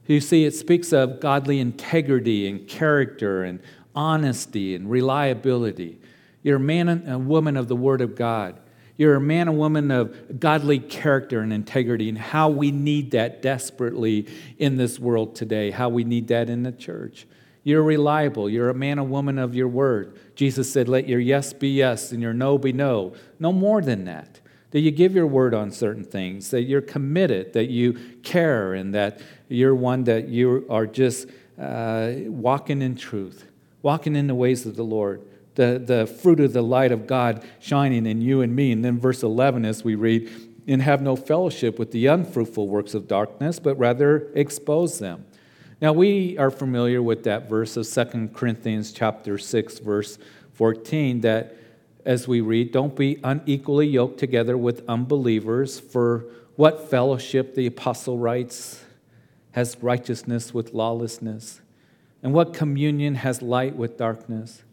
You 0.05 0.19
see, 0.19 0.45
it 0.45 0.53
speaks 0.53 0.93
of 0.93 1.19
godly 1.19 1.59
integrity 1.59 2.47
and 2.47 2.67
character 2.67 3.43
and 3.43 3.59
honesty 3.95 4.75
and 4.75 4.87
reliability. 4.87 5.99
You're 6.43 6.57
a 6.57 6.59
man 6.59 6.89
and 6.89 7.11
a 7.11 7.17
woman 7.17 7.57
of 7.57 7.69
the 7.69 7.75
Word 7.75 8.01
of 8.01 8.15
God. 8.15 8.59
You're 8.97 9.15
a 9.15 9.21
man 9.21 9.47
and 9.47 9.57
woman 9.57 9.91
of 9.91 10.39
godly 10.39 10.79
character 10.79 11.41
and 11.41 11.51
integrity, 11.51 12.09
and 12.09 12.17
how 12.17 12.49
we 12.49 12.71
need 12.71 13.11
that 13.11 13.41
desperately 13.41 14.27
in 14.57 14.77
this 14.77 14.99
world 14.99 15.35
today, 15.35 15.71
how 15.71 15.89
we 15.89 16.03
need 16.03 16.27
that 16.27 16.49
in 16.49 16.63
the 16.63 16.71
church. 16.71 17.25
You're 17.63 17.83
reliable. 17.83 18.49
You're 18.49 18.69
a 18.69 18.73
man 18.73 18.99
and 18.99 19.09
woman 19.09 19.39
of 19.39 19.55
your 19.55 19.69
word. 19.69 20.19
Jesus 20.35 20.71
said, 20.71 20.89
Let 20.89 21.07
your 21.07 21.19
yes 21.19 21.53
be 21.53 21.69
yes 21.69 22.11
and 22.11 22.21
your 22.21 22.33
no 22.33 22.57
be 22.57 22.73
no. 22.73 23.13
No 23.39 23.51
more 23.51 23.81
than 23.81 24.05
that 24.05 24.41
that 24.73 24.79
you 24.79 24.89
give 24.89 25.13
your 25.13 25.27
word 25.27 25.53
on 25.53 25.69
certain 25.69 26.03
things, 26.03 26.49
that 26.49 26.63
you're 26.63 26.81
committed, 26.81 27.53
that 27.53 27.69
you 27.69 27.93
care, 28.23 28.73
and 28.73 28.95
that 28.95 29.21
you're 29.47 29.75
one 29.75 30.03
that 30.05 30.27
you 30.29 30.65
are 30.67 30.87
just 30.87 31.27
uh, 31.61 32.11
walking 32.25 32.81
in 32.81 32.95
truth, 32.95 33.45
walking 33.83 34.15
in 34.15 34.25
the 34.25 34.33
ways 34.33 34.65
of 34.65 34.75
the 34.75 34.83
Lord. 34.83 35.21
The, 35.55 35.81
the 35.83 36.07
fruit 36.07 36.39
of 36.39 36.53
the 36.53 36.63
light 36.63 36.91
of 36.91 37.05
God 37.05 37.45
shining 37.59 38.05
in 38.05 38.21
you 38.21 38.41
and 38.41 38.55
me. 38.55 38.71
And 38.71 38.83
then, 38.83 38.99
verse 38.99 39.21
11, 39.21 39.65
as 39.65 39.83
we 39.83 39.95
read, 39.95 40.29
and 40.67 40.81
have 40.81 41.01
no 41.01 41.15
fellowship 41.15 41.77
with 41.77 41.91
the 41.91 42.07
unfruitful 42.07 42.67
works 42.67 42.93
of 42.93 43.07
darkness, 43.07 43.59
but 43.59 43.77
rather 43.77 44.31
expose 44.33 44.99
them. 44.99 45.25
Now, 45.81 45.91
we 45.91 46.37
are 46.37 46.49
familiar 46.49 47.01
with 47.01 47.23
that 47.25 47.49
verse 47.49 47.75
of 47.75 47.87
2 47.87 48.29
Corinthians 48.33 48.93
chapter 48.93 49.37
6, 49.37 49.79
verse 49.79 50.17
14, 50.53 51.21
that 51.21 51.57
as 52.05 52.27
we 52.27 52.41
read, 52.41 52.71
don't 52.71 52.95
be 52.95 53.19
unequally 53.23 53.87
yoked 53.87 54.17
together 54.17 54.57
with 54.57 54.83
unbelievers, 54.87 55.79
for 55.79 56.25
what 56.55 56.89
fellowship, 56.89 57.55
the 57.55 57.65
apostle 57.65 58.17
writes, 58.17 58.83
has 59.51 59.77
righteousness 59.81 60.53
with 60.53 60.73
lawlessness? 60.73 61.61
And 62.21 62.33
what 62.33 62.53
communion 62.53 63.15
has 63.15 63.41
light 63.41 63.75
with 63.75 63.97
darkness? 63.97 64.63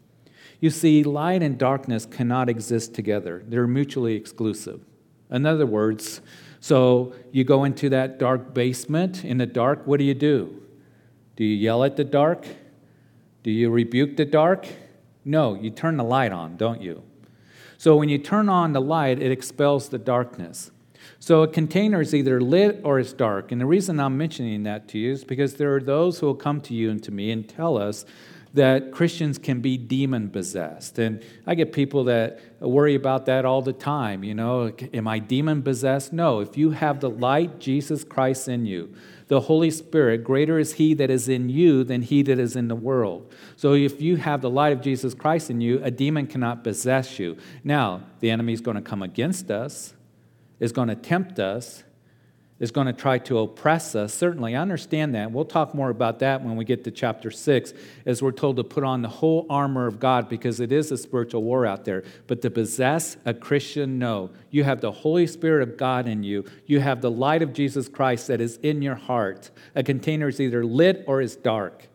You 0.61 0.69
see, 0.69 1.03
light 1.03 1.43
and 1.43 1.57
darkness 1.57 2.05
cannot 2.05 2.47
exist 2.47 2.93
together, 2.93 3.43
they're 3.45 3.67
mutually 3.67 4.15
exclusive. 4.15 4.79
In 5.29 5.45
other 5.45 5.65
words, 5.65 6.21
so 6.59 7.13
you 7.31 7.43
go 7.43 7.63
into 7.63 7.89
that 7.89 8.19
dark 8.19 8.53
basement 8.53 9.25
in 9.25 9.37
the 9.39 9.45
dark, 9.45 9.87
what 9.87 9.97
do 9.97 10.05
you 10.05 10.13
do? 10.13 10.61
Do 11.35 11.43
you 11.43 11.55
yell 11.55 11.83
at 11.83 11.97
the 11.97 12.03
dark? 12.03 12.45
Do 13.43 13.49
you 13.49 13.71
rebuke 13.71 14.17
the 14.17 14.25
dark? 14.25 14.67
No, 15.25 15.55
you 15.55 15.71
turn 15.71 15.97
the 15.97 16.03
light 16.03 16.31
on, 16.31 16.57
don't 16.57 16.81
you? 16.81 17.01
So 17.79 17.95
when 17.95 18.09
you 18.09 18.19
turn 18.19 18.47
on 18.47 18.73
the 18.73 18.81
light, 18.81 19.19
it 19.19 19.31
expels 19.31 19.89
the 19.89 19.97
darkness. 19.97 20.69
So 21.17 21.41
a 21.41 21.47
container 21.47 22.01
is 22.01 22.13
either 22.13 22.39
lit 22.39 22.81
or 22.83 22.99
it's 22.99 23.13
dark. 23.13 23.51
And 23.51 23.59
the 23.59 23.65
reason 23.65 23.99
I'm 23.99 24.17
mentioning 24.17 24.61
that 24.63 24.87
to 24.89 24.99
you 24.99 25.13
is 25.13 25.23
because 25.23 25.55
there 25.55 25.75
are 25.75 25.81
those 25.81 26.19
who 26.19 26.27
will 26.27 26.35
come 26.35 26.61
to 26.61 26.75
you 26.75 26.91
and 26.91 27.01
to 27.03 27.11
me 27.11 27.31
and 27.31 27.47
tell 27.49 27.79
us 27.79 28.05
that 28.53 28.91
Christians 28.91 29.37
can 29.37 29.61
be 29.61 29.77
demon 29.77 30.29
possessed. 30.29 30.99
And 30.99 31.23
I 31.47 31.55
get 31.55 31.71
people 31.71 32.03
that 32.05 32.39
worry 32.59 32.95
about 32.95 33.25
that 33.27 33.45
all 33.45 33.61
the 33.61 33.73
time. 33.73 34.23
You 34.23 34.35
know, 34.35 34.73
am 34.93 35.07
I 35.07 35.19
demon 35.19 35.63
possessed? 35.63 36.11
No. 36.11 36.41
If 36.41 36.57
you 36.57 36.71
have 36.71 36.99
the 36.99 37.09
light, 37.09 37.59
Jesus 37.59 38.03
Christ 38.03 38.49
in 38.49 38.65
you, 38.65 38.93
the 39.27 39.41
Holy 39.41 39.71
Spirit, 39.71 40.25
greater 40.25 40.59
is 40.59 40.73
He 40.73 40.93
that 40.95 41.09
is 41.09 41.29
in 41.29 41.47
you 41.47 41.85
than 41.85 42.01
He 42.01 42.21
that 42.23 42.39
is 42.39 42.57
in 42.57 42.67
the 42.67 42.75
world. 42.75 43.33
So 43.55 43.73
if 43.73 44.01
you 44.01 44.17
have 44.17 44.41
the 44.41 44.49
light 44.49 44.73
of 44.73 44.81
Jesus 44.81 45.13
Christ 45.13 45.49
in 45.49 45.61
you, 45.61 45.81
a 45.81 45.89
demon 45.89 46.27
cannot 46.27 46.65
possess 46.65 47.17
you. 47.17 47.37
Now, 47.63 48.01
the 48.19 48.29
enemy 48.29 48.51
is 48.51 48.59
going 48.59 48.75
to 48.75 48.81
come 48.81 49.01
against 49.01 49.49
us, 49.49 49.93
is 50.59 50.73
going 50.73 50.89
to 50.89 50.95
tempt 50.95 51.39
us, 51.39 51.83
is 52.61 52.69
going 52.69 52.85
to 52.85 52.93
try 52.93 53.17
to 53.17 53.39
oppress 53.39 53.95
us. 53.95 54.13
Certainly, 54.13 54.55
I 54.55 54.61
understand 54.61 55.15
that. 55.15 55.31
We'll 55.31 55.45
talk 55.45 55.73
more 55.73 55.89
about 55.89 56.19
that 56.19 56.43
when 56.43 56.55
we 56.55 56.63
get 56.63 56.83
to 56.83 56.91
chapter 56.91 57.31
6, 57.31 57.73
as 58.05 58.21
we're 58.21 58.31
told 58.31 58.57
to 58.57 58.63
put 58.63 58.83
on 58.83 59.01
the 59.01 59.09
whole 59.09 59.47
armor 59.49 59.87
of 59.87 59.99
God 59.99 60.29
because 60.29 60.59
it 60.59 60.71
is 60.71 60.91
a 60.91 60.97
spiritual 60.97 61.41
war 61.41 61.65
out 61.65 61.85
there. 61.85 62.03
But 62.27 62.43
to 62.43 62.51
possess 62.51 63.17
a 63.25 63.33
Christian, 63.33 63.97
no. 63.97 64.29
You 64.51 64.63
have 64.63 64.79
the 64.79 64.91
Holy 64.91 65.25
Spirit 65.25 65.67
of 65.67 65.75
God 65.75 66.07
in 66.07 66.21
you, 66.21 66.45
you 66.67 66.79
have 66.79 67.01
the 67.01 67.09
light 67.09 67.41
of 67.41 67.51
Jesus 67.51 67.89
Christ 67.89 68.27
that 68.27 68.39
is 68.39 68.57
in 68.57 68.83
your 68.83 68.95
heart. 68.95 69.49
A 69.73 69.81
container 69.81 70.27
is 70.27 70.39
either 70.39 70.63
lit 70.63 71.03
or 71.07 71.19
is 71.19 71.35
dark. 71.35 71.87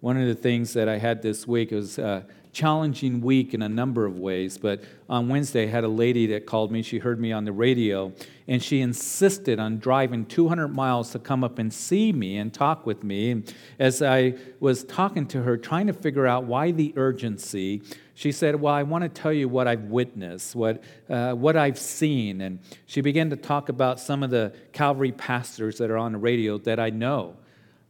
One 0.00 0.16
of 0.16 0.26
the 0.26 0.34
things 0.34 0.72
that 0.72 0.88
I 0.88 0.98
had 0.98 1.22
this 1.22 1.46
week 1.46 1.70
was 1.70 2.00
uh, 2.00 2.22
challenging 2.56 3.20
week 3.20 3.52
in 3.52 3.60
a 3.60 3.68
number 3.68 4.06
of 4.06 4.18
ways. 4.18 4.56
But 4.56 4.82
on 5.10 5.28
Wednesday, 5.28 5.64
I 5.64 5.70
had 5.70 5.84
a 5.84 5.88
lady 5.88 6.26
that 6.28 6.46
called 6.46 6.72
me. 6.72 6.80
She 6.80 6.98
heard 6.98 7.20
me 7.20 7.30
on 7.30 7.44
the 7.44 7.52
radio, 7.52 8.14
and 8.48 8.62
she 8.62 8.80
insisted 8.80 9.60
on 9.60 9.78
driving 9.78 10.24
200 10.24 10.68
miles 10.68 11.10
to 11.10 11.18
come 11.18 11.44
up 11.44 11.58
and 11.58 11.70
see 11.70 12.12
me 12.12 12.38
and 12.38 12.54
talk 12.54 12.86
with 12.86 13.04
me. 13.04 13.30
And 13.30 13.54
as 13.78 14.00
I 14.00 14.36
was 14.58 14.84
talking 14.84 15.26
to 15.26 15.42
her, 15.42 15.58
trying 15.58 15.86
to 15.88 15.92
figure 15.92 16.26
out 16.26 16.44
why 16.44 16.70
the 16.70 16.94
urgency, 16.96 17.82
she 18.14 18.32
said, 18.32 18.58
Well, 18.58 18.72
I 18.72 18.84
want 18.84 19.02
to 19.02 19.10
tell 19.10 19.34
you 19.34 19.50
what 19.50 19.68
I've 19.68 19.84
witnessed, 19.84 20.56
what, 20.56 20.82
uh, 21.10 21.34
what 21.34 21.58
I've 21.58 21.78
seen. 21.78 22.40
And 22.40 22.60
she 22.86 23.02
began 23.02 23.28
to 23.28 23.36
talk 23.36 23.68
about 23.68 24.00
some 24.00 24.22
of 24.22 24.30
the 24.30 24.54
Calvary 24.72 25.12
pastors 25.12 25.76
that 25.76 25.90
are 25.90 25.98
on 25.98 26.12
the 26.12 26.18
radio 26.18 26.56
that 26.56 26.80
I 26.80 26.88
know 26.88 27.36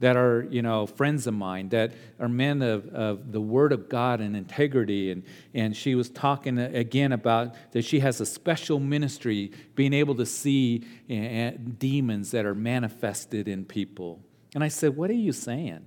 that 0.01 0.17
are 0.17 0.47
you 0.51 0.63
know 0.63 0.87
friends 0.87 1.27
of 1.27 1.35
mine 1.35 1.71
that 1.71 1.93
are 2.21 2.29
men 2.29 2.61
of, 2.63 2.87
of 2.89 3.33
the 3.33 3.41
word 3.41 3.73
of 3.73 3.89
god 3.89 4.21
and 4.21 4.37
integrity. 4.37 5.11
And, 5.11 5.23
and 5.55 5.77
she 5.77 5.95
was 5.95 6.11
talking 6.11 6.59
again 6.59 7.13
about 7.13 7.55
that 7.73 7.85
she 7.85 8.01
has 8.01 8.21
a 8.21 8.27
special 8.27 8.79
ministry 8.79 9.53
being 9.75 9.93
able 9.93 10.15
to 10.17 10.27
see 10.27 10.85
uh, 11.11 11.53
demons 11.79 12.31
that 12.33 12.45
are 12.45 12.55
manifested 12.55 13.49
in 13.49 13.65
people. 13.65 14.21
And 14.55 14.63
i 14.63 14.69
said 14.69 14.97
what 14.97 15.11
are 15.11 15.15
you 15.15 15.33
saying? 15.33 15.87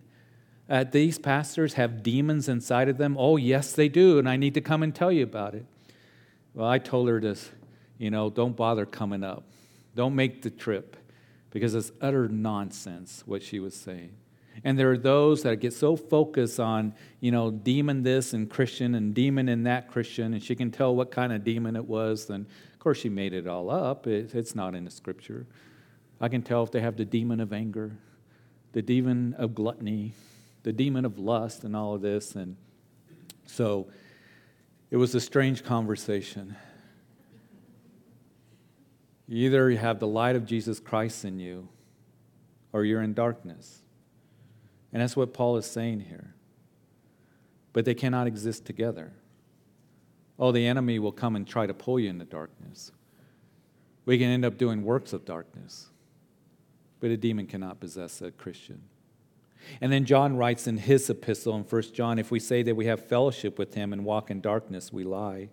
Uh, 0.69 0.83
these 0.83 1.17
pastors 1.17 1.73
have 1.73 2.03
demons 2.03 2.47
inside 2.47 2.89
of 2.89 2.97
them? 2.97 3.15
Oh 3.17 3.37
yes 3.37 3.73
they 3.73 3.89
do 3.89 4.17
and 4.17 4.27
i 4.27 4.37
need 4.37 4.55
to 4.55 4.61
come 4.61 4.81
and 4.83 4.93
tell 4.93 5.11
you 5.11 5.23
about 5.23 5.53
it. 5.53 5.65
Well 6.53 6.67
i 6.67 6.79
told 6.79 7.09
her 7.09 7.19
this 7.19 7.51
you 7.99 8.09
know 8.09 8.29
don't 8.29 8.55
bother 8.55 8.85
coming 8.87 9.23
up. 9.23 9.43
Don't 9.95 10.15
make 10.15 10.41
the 10.41 10.49
trip 10.49 10.95
because 11.51 11.73
it's 11.75 11.91
utter 12.01 12.27
nonsense 12.27 13.23
what 13.25 13.41
she 13.43 13.59
was 13.59 13.75
saying. 13.75 14.15
And 14.63 14.77
there 14.77 14.91
are 14.91 14.97
those 14.97 15.43
that 15.43 15.59
get 15.61 15.73
so 15.73 15.95
focused 15.95 16.59
on, 16.59 16.93
you 17.21 17.31
know, 17.31 17.49
demon 17.49 18.03
this 18.03 18.33
and 18.33 18.49
Christian 18.49 18.95
and 18.95 19.13
demon 19.13 19.47
in 19.47 19.63
that 19.63 19.87
Christian, 19.87 20.33
and 20.33 20.43
she 20.43 20.55
can 20.55 20.69
tell 20.69 20.95
what 20.95 21.11
kind 21.11 21.31
of 21.31 21.43
demon 21.43 21.75
it 21.75 21.85
was. 21.85 22.25
Then, 22.25 22.45
of 22.73 22.79
course, 22.79 22.97
she 22.97 23.09
made 23.09 23.33
it 23.33 23.47
all 23.47 23.69
up. 23.69 24.05
It, 24.05 24.35
it's 24.35 24.55
not 24.55 24.75
in 24.75 24.83
the 24.85 24.91
scripture. 24.91 25.47
I 26.19 26.27
can 26.27 26.41
tell 26.41 26.63
if 26.63 26.71
they 26.71 26.81
have 26.81 26.97
the 26.97 27.05
demon 27.05 27.39
of 27.39 27.53
anger, 27.53 27.97
the 28.73 28.81
demon 28.81 29.33
of 29.35 29.55
gluttony, 29.55 30.13
the 30.63 30.73
demon 30.73 31.05
of 31.05 31.17
lust, 31.17 31.63
and 31.63 31.75
all 31.75 31.95
of 31.95 32.01
this. 32.01 32.35
And 32.35 32.57
so 33.45 33.87
it 34.91 34.97
was 34.97 35.15
a 35.15 35.21
strange 35.21 35.63
conversation. 35.63 36.57
Either 39.29 39.69
you 39.69 39.77
have 39.77 39.99
the 39.99 40.07
light 40.07 40.35
of 40.35 40.45
Jesus 40.45 40.79
Christ 40.79 41.23
in 41.23 41.39
you 41.39 41.69
or 42.73 42.83
you're 42.83 43.01
in 43.01 43.13
darkness. 43.13 43.83
And 44.91 45.01
that's 45.01 45.15
what 45.15 45.33
Paul 45.33 45.57
is 45.57 45.65
saying 45.65 46.01
here. 46.01 46.33
But 47.71 47.85
they 47.85 47.93
cannot 47.93 48.25
exist 48.25 48.65
together. 48.65 49.13
Oh, 50.39 50.51
the 50.51 50.65
enemy 50.65 50.97
will 50.97 51.11
come 51.11 51.35
and 51.35 51.47
try 51.47 51.67
to 51.67 51.73
pull 51.73 51.99
you 51.99 52.09
into 52.09 52.25
darkness. 52.25 52.91
We 54.05 54.17
can 54.17 54.29
end 54.29 54.45
up 54.45 54.57
doing 54.57 54.83
works 54.83 55.13
of 55.13 55.25
darkness. 55.25 55.89
But 56.99 57.11
a 57.11 57.17
demon 57.17 57.45
cannot 57.45 57.79
possess 57.79 58.21
a 58.21 58.31
Christian. 58.31 58.81
And 59.81 59.91
then 59.91 60.05
John 60.05 60.37
writes 60.37 60.65
in 60.65 60.77
his 60.77 61.09
epistle 61.09 61.55
in 61.55 61.63
1 61.63 61.81
John 61.93 62.17
if 62.17 62.31
we 62.31 62.39
say 62.39 62.63
that 62.63 62.75
we 62.75 62.87
have 62.87 63.05
fellowship 63.05 63.59
with 63.59 63.75
him 63.75 63.93
and 63.93 64.05
walk 64.05 64.31
in 64.31 64.41
darkness, 64.41 64.91
we 64.91 65.03
lie 65.03 65.49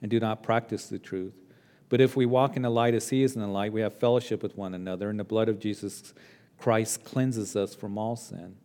and 0.00 0.10
do 0.10 0.20
not 0.20 0.42
practice 0.42 0.86
the 0.86 0.98
truth. 0.98 1.45
But 1.88 2.00
if 2.00 2.16
we 2.16 2.26
walk 2.26 2.56
in 2.56 2.62
the 2.62 2.70
light 2.70 2.94
as 2.94 3.08
he 3.08 3.22
is 3.22 3.36
in 3.36 3.42
the 3.42 3.48
light, 3.48 3.72
we 3.72 3.80
have 3.80 3.94
fellowship 3.94 4.42
with 4.42 4.56
one 4.56 4.74
another, 4.74 5.08
and 5.08 5.18
the 5.18 5.24
blood 5.24 5.48
of 5.48 5.58
Jesus 5.58 6.14
Christ 6.58 7.04
cleanses 7.04 7.54
us 7.54 7.74
from 7.74 7.96
all 7.98 8.16
sin. 8.16 8.56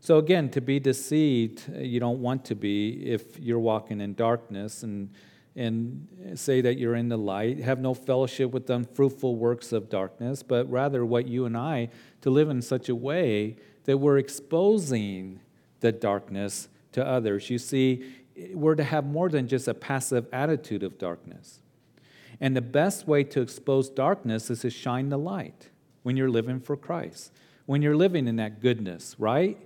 So, 0.00 0.18
again, 0.18 0.48
to 0.50 0.60
be 0.60 0.80
deceived, 0.80 1.62
you 1.76 2.00
don't 2.00 2.20
want 2.20 2.44
to 2.46 2.54
be 2.54 3.06
if 3.06 3.38
you're 3.38 3.60
walking 3.60 4.00
in 4.00 4.14
darkness 4.14 4.82
and, 4.82 5.10
and 5.54 6.08
say 6.34 6.60
that 6.60 6.76
you're 6.76 6.96
in 6.96 7.08
the 7.08 7.16
light. 7.16 7.60
Have 7.60 7.78
no 7.78 7.94
fellowship 7.94 8.50
with 8.50 8.68
unfruitful 8.68 9.36
works 9.36 9.70
of 9.70 9.88
darkness, 9.88 10.42
but 10.42 10.68
rather 10.70 11.04
what 11.04 11.28
you 11.28 11.44
and 11.44 11.56
I 11.56 11.90
to 12.22 12.30
live 12.30 12.48
in 12.48 12.62
such 12.62 12.88
a 12.88 12.94
way 12.96 13.56
that 13.84 13.98
we're 13.98 14.18
exposing 14.18 15.40
the 15.80 15.92
darkness 15.92 16.68
to 16.92 17.06
others. 17.06 17.50
You 17.50 17.58
see, 17.58 18.12
we're 18.54 18.74
to 18.74 18.84
have 18.84 19.04
more 19.04 19.28
than 19.28 19.46
just 19.46 19.68
a 19.68 19.74
passive 19.74 20.26
attitude 20.32 20.82
of 20.82 20.98
darkness. 20.98 21.60
And 22.42 22.56
the 22.56 22.60
best 22.60 23.06
way 23.06 23.22
to 23.22 23.40
expose 23.40 23.88
darkness 23.88 24.50
is 24.50 24.62
to 24.62 24.70
shine 24.70 25.10
the 25.10 25.16
light 25.16 25.70
when 26.02 26.16
you're 26.16 26.28
living 26.28 26.58
for 26.58 26.76
Christ, 26.76 27.32
when 27.66 27.82
you're 27.82 27.96
living 27.96 28.26
in 28.26 28.34
that 28.36 28.60
goodness, 28.60 29.14
right? 29.16 29.56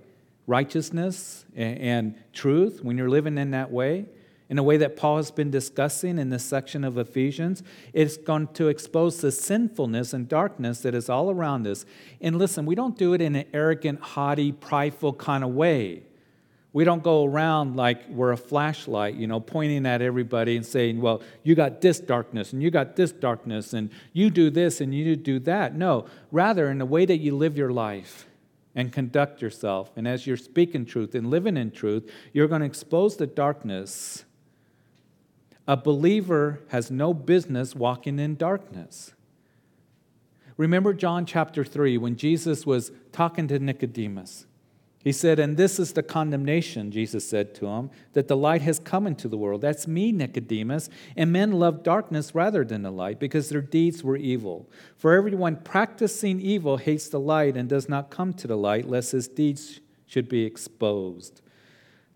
Righteousness 0.45 1.43
and, 1.55 2.15
truth, 2.33 2.83
when 2.83 2.95
you're 2.95 3.09
living 3.09 3.39
in 3.39 3.49
that 3.49 3.71
way, 3.71 4.05
in 4.47 4.59
a 4.59 4.63
way 4.63 4.77
that 4.77 4.95
Paul 4.95 5.17
has 5.17 5.31
been 5.31 5.49
discussing 5.49 6.19
in 6.19 6.29
this 6.29 6.45
section 6.45 6.83
of 6.83 6.99
Ephesians, 6.99 7.63
it's 7.93 8.15
going 8.15 8.49
to 8.49 8.67
expose 8.67 9.21
the 9.21 9.31
sinfulness 9.31 10.13
and 10.13 10.29
darkness 10.29 10.81
that 10.81 10.93
is 10.93 11.09
all 11.09 11.31
around 11.31 11.65
us. 11.65 11.83
And 12.21 12.37
listen, 12.37 12.67
we 12.67 12.75
don't 12.75 12.95
do 12.95 13.15
it 13.15 13.21
in 13.21 13.35
an 13.35 13.45
arrogant, 13.53 14.01
haughty, 14.01 14.51
prideful 14.51 15.13
kind 15.13 15.43
of 15.43 15.49
way. 15.49 16.03
We 16.73 16.83
don't 16.83 17.01
go 17.01 17.25
around 17.25 17.75
like 17.75 18.07
we're 18.09 18.33
a 18.33 18.37
flashlight, 18.37 19.15
you 19.15 19.25
know, 19.25 19.39
pointing 19.39 19.85
at 19.85 20.01
everybody 20.01 20.57
and 20.57 20.65
saying, 20.65 21.01
well, 21.01 21.21
you 21.43 21.55
got 21.55 21.81
this 21.81 21.99
darkness 21.99 22.53
and 22.53 22.61
you 22.61 22.69
got 22.69 22.95
this 22.95 23.11
darkness 23.11 23.73
and 23.73 23.89
you 24.13 24.29
do 24.29 24.49
this 24.49 24.81
and 24.81 24.93
you 24.93 25.15
do 25.15 25.39
that. 25.39 25.75
No, 25.75 26.05
rather, 26.31 26.69
in 26.69 26.77
the 26.77 26.85
way 26.85 27.05
that 27.05 27.17
you 27.17 27.35
live 27.35 27.57
your 27.57 27.71
life 27.71 28.27
and 28.75 28.91
conduct 28.91 29.41
yourself, 29.41 29.91
and 29.95 30.07
as 30.07 30.27
you're 30.27 30.37
speaking 30.37 30.85
truth 30.85 31.15
and 31.15 31.29
living 31.29 31.57
in 31.57 31.71
truth, 31.71 32.11
you're 32.33 32.47
going 32.47 32.61
to 32.61 32.67
expose 32.67 33.17
the 33.17 33.27
darkness. 33.27 34.25
A 35.67 35.77
believer 35.77 36.61
has 36.69 36.91
no 36.91 37.13
business 37.13 37.75
walking 37.75 38.19
in 38.19 38.35
darkness. 38.35 39.13
Remember 40.57 40.93
John 40.93 41.25
chapter 41.25 41.63
3 41.63 41.97
when 41.97 42.15
Jesus 42.15 42.65
was 42.65 42.91
talking 43.11 43.47
to 43.47 43.59
Nicodemus. 43.59 44.46
He 45.07 45.13
said, 45.13 45.39
And 45.39 45.55
this 45.55 45.79
is 45.79 45.93
the 45.93 46.03
condemnation, 46.03 46.91
Jesus 46.91 47.25
said 47.25 47.55
to 47.55 47.67
him, 47.67 47.91
that 48.11 48.27
the 48.27 48.35
light 48.35 48.61
has 48.63 48.77
come 48.77 49.07
into 49.07 49.29
the 49.29 49.37
world. 49.37 49.61
That's 49.61 49.87
me, 49.87 50.11
Nicodemus. 50.11 50.89
And 51.15 51.31
men 51.31 51.53
love 51.53 51.81
darkness 51.81 52.35
rather 52.35 52.65
than 52.65 52.81
the 52.81 52.91
light 52.91 53.17
because 53.17 53.47
their 53.47 53.61
deeds 53.61 54.03
were 54.03 54.17
evil. 54.17 54.69
For 54.97 55.13
everyone 55.13 55.61
practicing 55.63 56.41
evil 56.41 56.75
hates 56.75 57.07
the 57.07 57.21
light 57.21 57.55
and 57.55 57.69
does 57.69 57.87
not 57.87 58.09
come 58.09 58.33
to 58.33 58.47
the 58.47 58.57
light, 58.57 58.85
lest 58.85 59.13
his 59.13 59.29
deeds 59.29 59.79
should 60.07 60.27
be 60.27 60.43
exposed. 60.43 61.39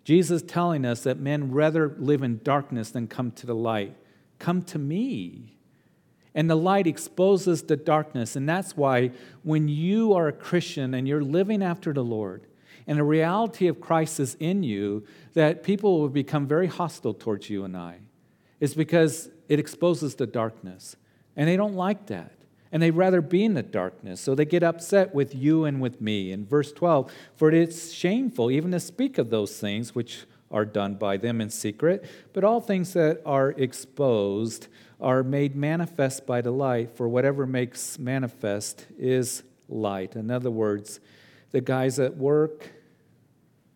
Jesus 0.03 0.41
telling 0.41 0.83
us 0.83 1.03
that 1.03 1.17
men 1.17 1.50
rather 1.53 1.95
live 1.98 2.24
in 2.24 2.41
darkness 2.43 2.91
than 2.91 3.07
come 3.07 3.31
to 3.31 3.48
the 3.48 3.55
light. 3.55 3.95
Come 4.38 4.63
to 4.63 4.77
me. 4.77 5.55
And 6.36 6.50
the 6.50 6.55
light 6.55 6.88
exposes 6.88 7.63
the 7.63 7.77
darkness. 7.77 8.36
And 8.36 8.50
that's 8.50 8.75
why 8.75 9.12
when 9.43 9.69
you 9.69 10.12
are 10.12 10.27
a 10.27 10.33
Christian 10.33 10.93
and 10.93 11.07
you're 11.07 11.24
living 11.24 11.63
after 11.63 11.93
the 11.93 12.03
Lord, 12.03 12.48
and 12.88 12.97
the 12.97 13.03
reality 13.03 13.67
of 13.67 13.79
Christ 13.79 14.19
is 14.19 14.35
in 14.39 14.63
you, 14.63 15.05
that 15.33 15.63
people 15.63 16.00
will 16.00 16.09
become 16.09 16.47
very 16.47 16.67
hostile 16.67 17.13
towards 17.13 17.50
you 17.50 17.63
and 17.63 17.75
I. 17.75 18.00
It's 18.59 18.73
because 18.73 19.29
it 19.50 19.59
exposes 19.59 20.15
the 20.15 20.27
darkness. 20.27 20.95
And 21.35 21.47
they 21.47 21.57
don't 21.57 21.75
like 21.75 22.07
that. 22.07 22.33
And 22.71 22.81
they'd 22.81 22.91
rather 22.91 23.21
be 23.21 23.43
in 23.43 23.53
the 23.53 23.63
darkness. 23.63 24.21
So 24.21 24.33
they 24.33 24.45
get 24.45 24.63
upset 24.63 25.13
with 25.13 25.35
you 25.35 25.65
and 25.65 25.81
with 25.81 26.00
me. 26.00 26.31
In 26.31 26.45
verse 26.45 26.71
12, 26.71 27.11
for 27.35 27.50
it 27.50 27.53
is 27.53 27.94
shameful 27.94 28.50
even 28.50 28.72
to 28.72 28.79
speak 28.79 29.17
of 29.17 29.29
those 29.29 29.57
things 29.59 29.94
which 29.94 30.25
are 30.51 30.65
done 30.65 30.96
by 30.96 31.17
them 31.17 31.41
in 31.41 31.50
secret, 31.50 32.05
but 32.33 32.44
all 32.44 32.61
things 32.61 32.94
that 32.94 33.22
are 33.25 33.51
exposed 33.51 34.67
are 35.00 35.24
made 35.24 35.55
manifest 35.55 36.25
by 36.25 36.41
the 36.41 36.51
light, 36.51 36.96
for 36.96 37.07
whatever 37.07 37.46
makes 37.46 37.98
manifest 37.98 38.85
is 39.00 39.44
light. 39.67 40.15
In 40.15 40.29
other 40.29 40.51
words, 40.51 41.00
the 41.51 41.61
guys 41.61 42.00
at 42.00 42.18
work, 42.18 42.72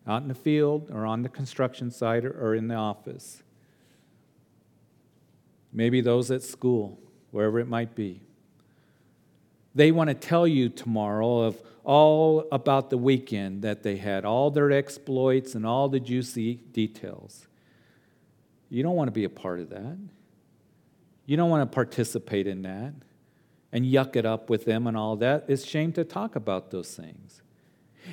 out 0.06 0.22
in 0.22 0.28
the 0.28 0.34
field, 0.34 0.90
or 0.92 1.04
on 1.04 1.22
the 1.22 1.28
construction 1.28 1.90
site, 1.90 2.24
or 2.24 2.54
in 2.54 2.68
the 2.68 2.74
office. 2.74 3.42
Maybe 5.72 6.00
those 6.00 6.30
at 6.30 6.42
school, 6.42 6.98
wherever 7.30 7.58
it 7.58 7.68
might 7.68 7.94
be. 7.94 8.22
They 9.74 9.92
want 9.92 10.08
to 10.08 10.14
tell 10.14 10.46
you 10.46 10.70
tomorrow 10.70 11.40
of 11.40 11.60
all 11.84 12.48
about 12.50 12.90
the 12.90 12.96
weekend 12.96 13.62
that 13.62 13.82
they 13.82 13.96
had, 13.96 14.24
all 14.24 14.50
their 14.50 14.72
exploits 14.72 15.54
and 15.54 15.66
all 15.66 15.88
the 15.88 16.00
juicy 16.00 16.54
details. 16.54 17.46
You 18.70 18.82
don't 18.82 18.96
want 18.96 19.08
to 19.08 19.12
be 19.12 19.24
a 19.24 19.30
part 19.30 19.60
of 19.60 19.70
that. 19.70 19.98
You 21.26 21.36
don't 21.36 21.50
want 21.50 21.70
to 21.70 21.74
participate 21.74 22.46
in 22.46 22.62
that 22.62 22.94
and 23.70 23.84
yuck 23.84 24.16
it 24.16 24.24
up 24.24 24.48
with 24.48 24.64
them 24.64 24.86
and 24.86 24.96
all 24.96 25.16
that. 25.16 25.44
It's 25.48 25.64
shame 25.64 25.92
to 25.92 26.04
talk 26.04 26.36
about 26.36 26.70
those 26.70 26.94
things. 26.94 27.42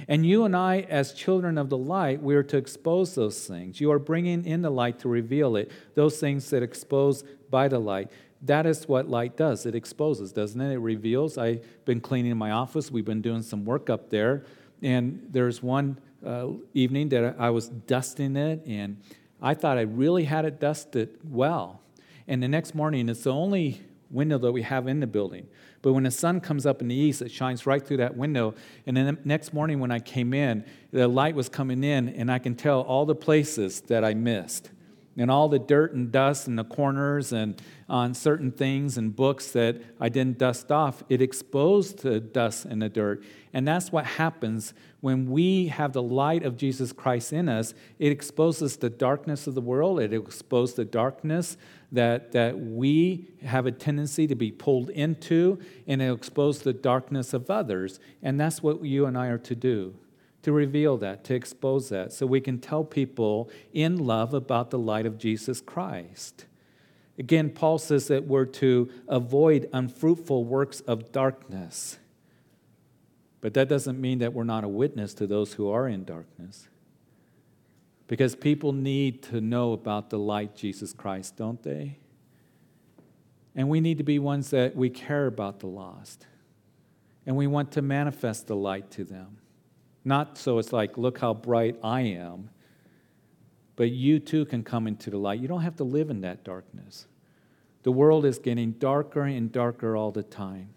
And 0.07 0.25
you 0.25 0.45
and 0.45 0.55
I, 0.55 0.81
as 0.81 1.13
children 1.13 1.57
of 1.57 1.69
the 1.69 1.77
light, 1.77 2.21
we 2.21 2.35
are 2.35 2.43
to 2.43 2.57
expose 2.57 3.15
those 3.15 3.47
things. 3.47 3.79
You 3.79 3.91
are 3.91 3.99
bringing 3.99 4.45
in 4.45 4.61
the 4.61 4.69
light 4.69 4.99
to 4.99 5.09
reveal 5.09 5.55
it, 5.55 5.71
those 5.95 6.19
things 6.19 6.49
that 6.49 6.63
expose 6.63 7.23
by 7.49 7.67
the 7.67 7.79
light. 7.79 8.11
That 8.41 8.65
is 8.65 8.87
what 8.87 9.09
light 9.09 9.37
does. 9.37 9.65
It 9.65 9.75
exposes, 9.75 10.33
doesn't 10.33 10.59
it? 10.59 10.73
It 10.73 10.79
reveals. 10.79 11.37
I've 11.37 11.65
been 11.85 12.01
cleaning 12.01 12.35
my 12.37 12.51
office. 12.51 12.91
We've 12.91 13.05
been 13.05 13.21
doing 13.21 13.41
some 13.41 13.63
work 13.63 13.89
up 13.89 14.09
there. 14.09 14.45
And 14.81 15.27
there's 15.31 15.63
one 15.63 15.97
uh, 16.25 16.47
evening 16.73 17.09
that 17.09 17.35
I 17.39 17.49
was 17.51 17.69
dusting 17.69 18.35
it, 18.35 18.65
and 18.65 19.01
I 19.41 19.53
thought 19.53 19.77
I 19.77 19.81
really 19.81 20.25
had 20.25 20.45
it 20.45 20.59
dusted 20.59 21.17
well. 21.23 21.81
And 22.27 22.41
the 22.41 22.47
next 22.47 22.75
morning, 22.75 23.09
it's 23.09 23.23
the 23.23 23.33
only 23.33 23.81
window 24.13 24.37
that 24.37 24.51
we 24.51 24.61
have 24.61 24.87
in 24.87 24.99
the 24.99 25.07
building. 25.07 25.47
But 25.81 25.93
when 25.93 26.03
the 26.03 26.11
sun 26.11 26.39
comes 26.39 26.65
up 26.65 26.81
in 26.81 26.87
the 26.87 26.95
east, 26.95 27.21
it 27.21 27.31
shines 27.31 27.65
right 27.65 27.85
through 27.85 27.97
that 27.97 28.15
window. 28.15 28.55
And 28.85 28.95
then 28.95 29.05
the 29.05 29.17
next 29.25 29.53
morning 29.53 29.79
when 29.79 29.91
I 29.91 29.99
came 29.99 30.33
in, 30.33 30.63
the 30.91 31.07
light 31.07 31.35
was 31.35 31.49
coming 31.49 31.83
in, 31.83 32.09
and 32.09 32.31
I 32.31 32.39
can 32.39 32.55
tell 32.55 32.81
all 32.81 33.05
the 33.05 33.15
places 33.15 33.81
that 33.81 34.05
I 34.05 34.13
missed. 34.13 34.69
And 35.15 35.29
all 35.29 35.47
the 35.47 35.59
dirt 35.59 35.93
and 35.93 36.11
dust 36.11 36.47
in 36.47 36.55
the 36.55 36.63
corners 36.63 37.33
and 37.33 37.61
on 37.87 38.15
certain 38.15 38.51
things 38.51 38.97
and 38.97 39.15
books 39.15 39.51
that 39.51 39.79
I 39.99 40.09
didn't 40.09 40.39
dust 40.39 40.71
off, 40.71 41.03
it 41.07 41.21
exposed 41.21 41.99
the 42.01 42.19
dust 42.19 42.65
and 42.65 42.81
the 42.81 42.89
dirt. 42.89 43.23
And 43.53 43.67
that's 43.67 43.91
what 43.91 44.05
happens 44.05 44.73
when 45.01 45.29
we 45.29 45.67
have 45.67 45.93
the 45.93 46.01
light 46.01 46.43
of 46.43 46.57
Jesus 46.57 46.91
Christ 46.91 47.31
in 47.31 47.47
us. 47.47 47.75
It 47.99 48.11
exposes 48.11 48.77
the 48.77 48.89
darkness 48.89 49.45
of 49.45 49.53
the 49.53 49.61
world, 49.61 49.99
it 49.99 50.13
exposes 50.13 50.75
the 50.75 50.85
darkness 50.85 51.57
that, 51.93 52.33
that 52.33 52.59
we 52.59 53.29
have 53.43 53.65
a 53.65 53.71
tendency 53.71 54.27
to 54.27 54.35
be 54.35 54.51
pulled 54.51 54.89
into, 54.89 55.59
and 55.87 56.01
it 56.01 56.11
exposes 56.11 56.63
the 56.63 56.73
darkness 56.73 57.33
of 57.33 57.49
others. 57.49 57.99
And 58.21 58.39
that's 58.39 58.61
what 58.61 58.83
you 58.83 59.05
and 59.05 59.17
I 59.17 59.27
are 59.27 59.37
to 59.37 59.55
do 59.55 59.95
to 60.41 60.51
reveal 60.51 60.97
that, 60.97 61.23
to 61.23 61.33
expose 61.33 61.87
that, 61.87 62.11
so 62.11 62.25
we 62.25 62.41
can 62.41 62.59
tell 62.59 62.83
people 62.83 63.49
in 63.71 63.97
love 63.97 64.33
about 64.33 64.71
the 64.71 64.77
light 64.77 65.05
of 65.05 65.17
Jesus 65.17 65.61
Christ. 65.61 66.45
Again, 67.17 67.49
Paul 67.49 67.77
says 67.77 68.07
that 68.07 68.27
we're 68.27 68.45
to 68.45 68.89
avoid 69.07 69.69
unfruitful 69.71 70.43
works 70.43 70.81
of 70.81 71.13
darkness. 71.13 71.97
But 73.39 73.53
that 73.53 73.69
doesn't 73.69 74.01
mean 74.01 74.19
that 74.19 74.33
we're 74.33 74.43
not 74.43 74.65
a 74.65 74.67
witness 74.67 75.13
to 75.15 75.27
those 75.27 75.53
who 75.53 75.69
are 75.69 75.87
in 75.87 76.03
darkness. 76.03 76.67
Because 78.07 78.35
people 78.35 78.73
need 78.73 79.23
to 79.23 79.41
know 79.41 79.73
about 79.73 80.09
the 80.09 80.19
light, 80.19 80.55
Jesus 80.55 80.93
Christ, 80.93 81.37
don't 81.37 81.61
they? 81.63 81.99
And 83.55 83.69
we 83.69 83.79
need 83.79 83.97
to 83.99 84.03
be 84.03 84.19
ones 84.19 84.49
that 84.49 84.75
we 84.75 84.89
care 84.89 85.27
about 85.27 85.59
the 85.59 85.67
lost. 85.67 86.25
And 87.25 87.35
we 87.37 87.47
want 87.47 87.71
to 87.73 87.81
manifest 87.81 88.47
the 88.47 88.55
light 88.55 88.91
to 88.91 89.03
them. 89.03 89.37
Not 90.03 90.37
so 90.37 90.57
it's 90.57 90.73
like, 90.73 90.97
look 90.97 91.19
how 91.19 91.33
bright 91.33 91.77
I 91.81 92.01
am, 92.01 92.49
but 93.75 93.89
you 93.91 94.19
too 94.19 94.45
can 94.45 94.63
come 94.63 94.87
into 94.87 95.09
the 95.09 95.17
light. 95.17 95.39
You 95.39 95.47
don't 95.47 95.61
have 95.61 95.77
to 95.77 95.85
live 95.85 96.09
in 96.09 96.21
that 96.21 96.43
darkness. 96.43 97.07
The 97.83 97.91
world 97.91 98.25
is 98.25 98.39
getting 98.39 98.71
darker 98.71 99.23
and 99.23 99.51
darker 99.51 99.95
all 99.95 100.11
the 100.11 100.23
time. 100.23 100.69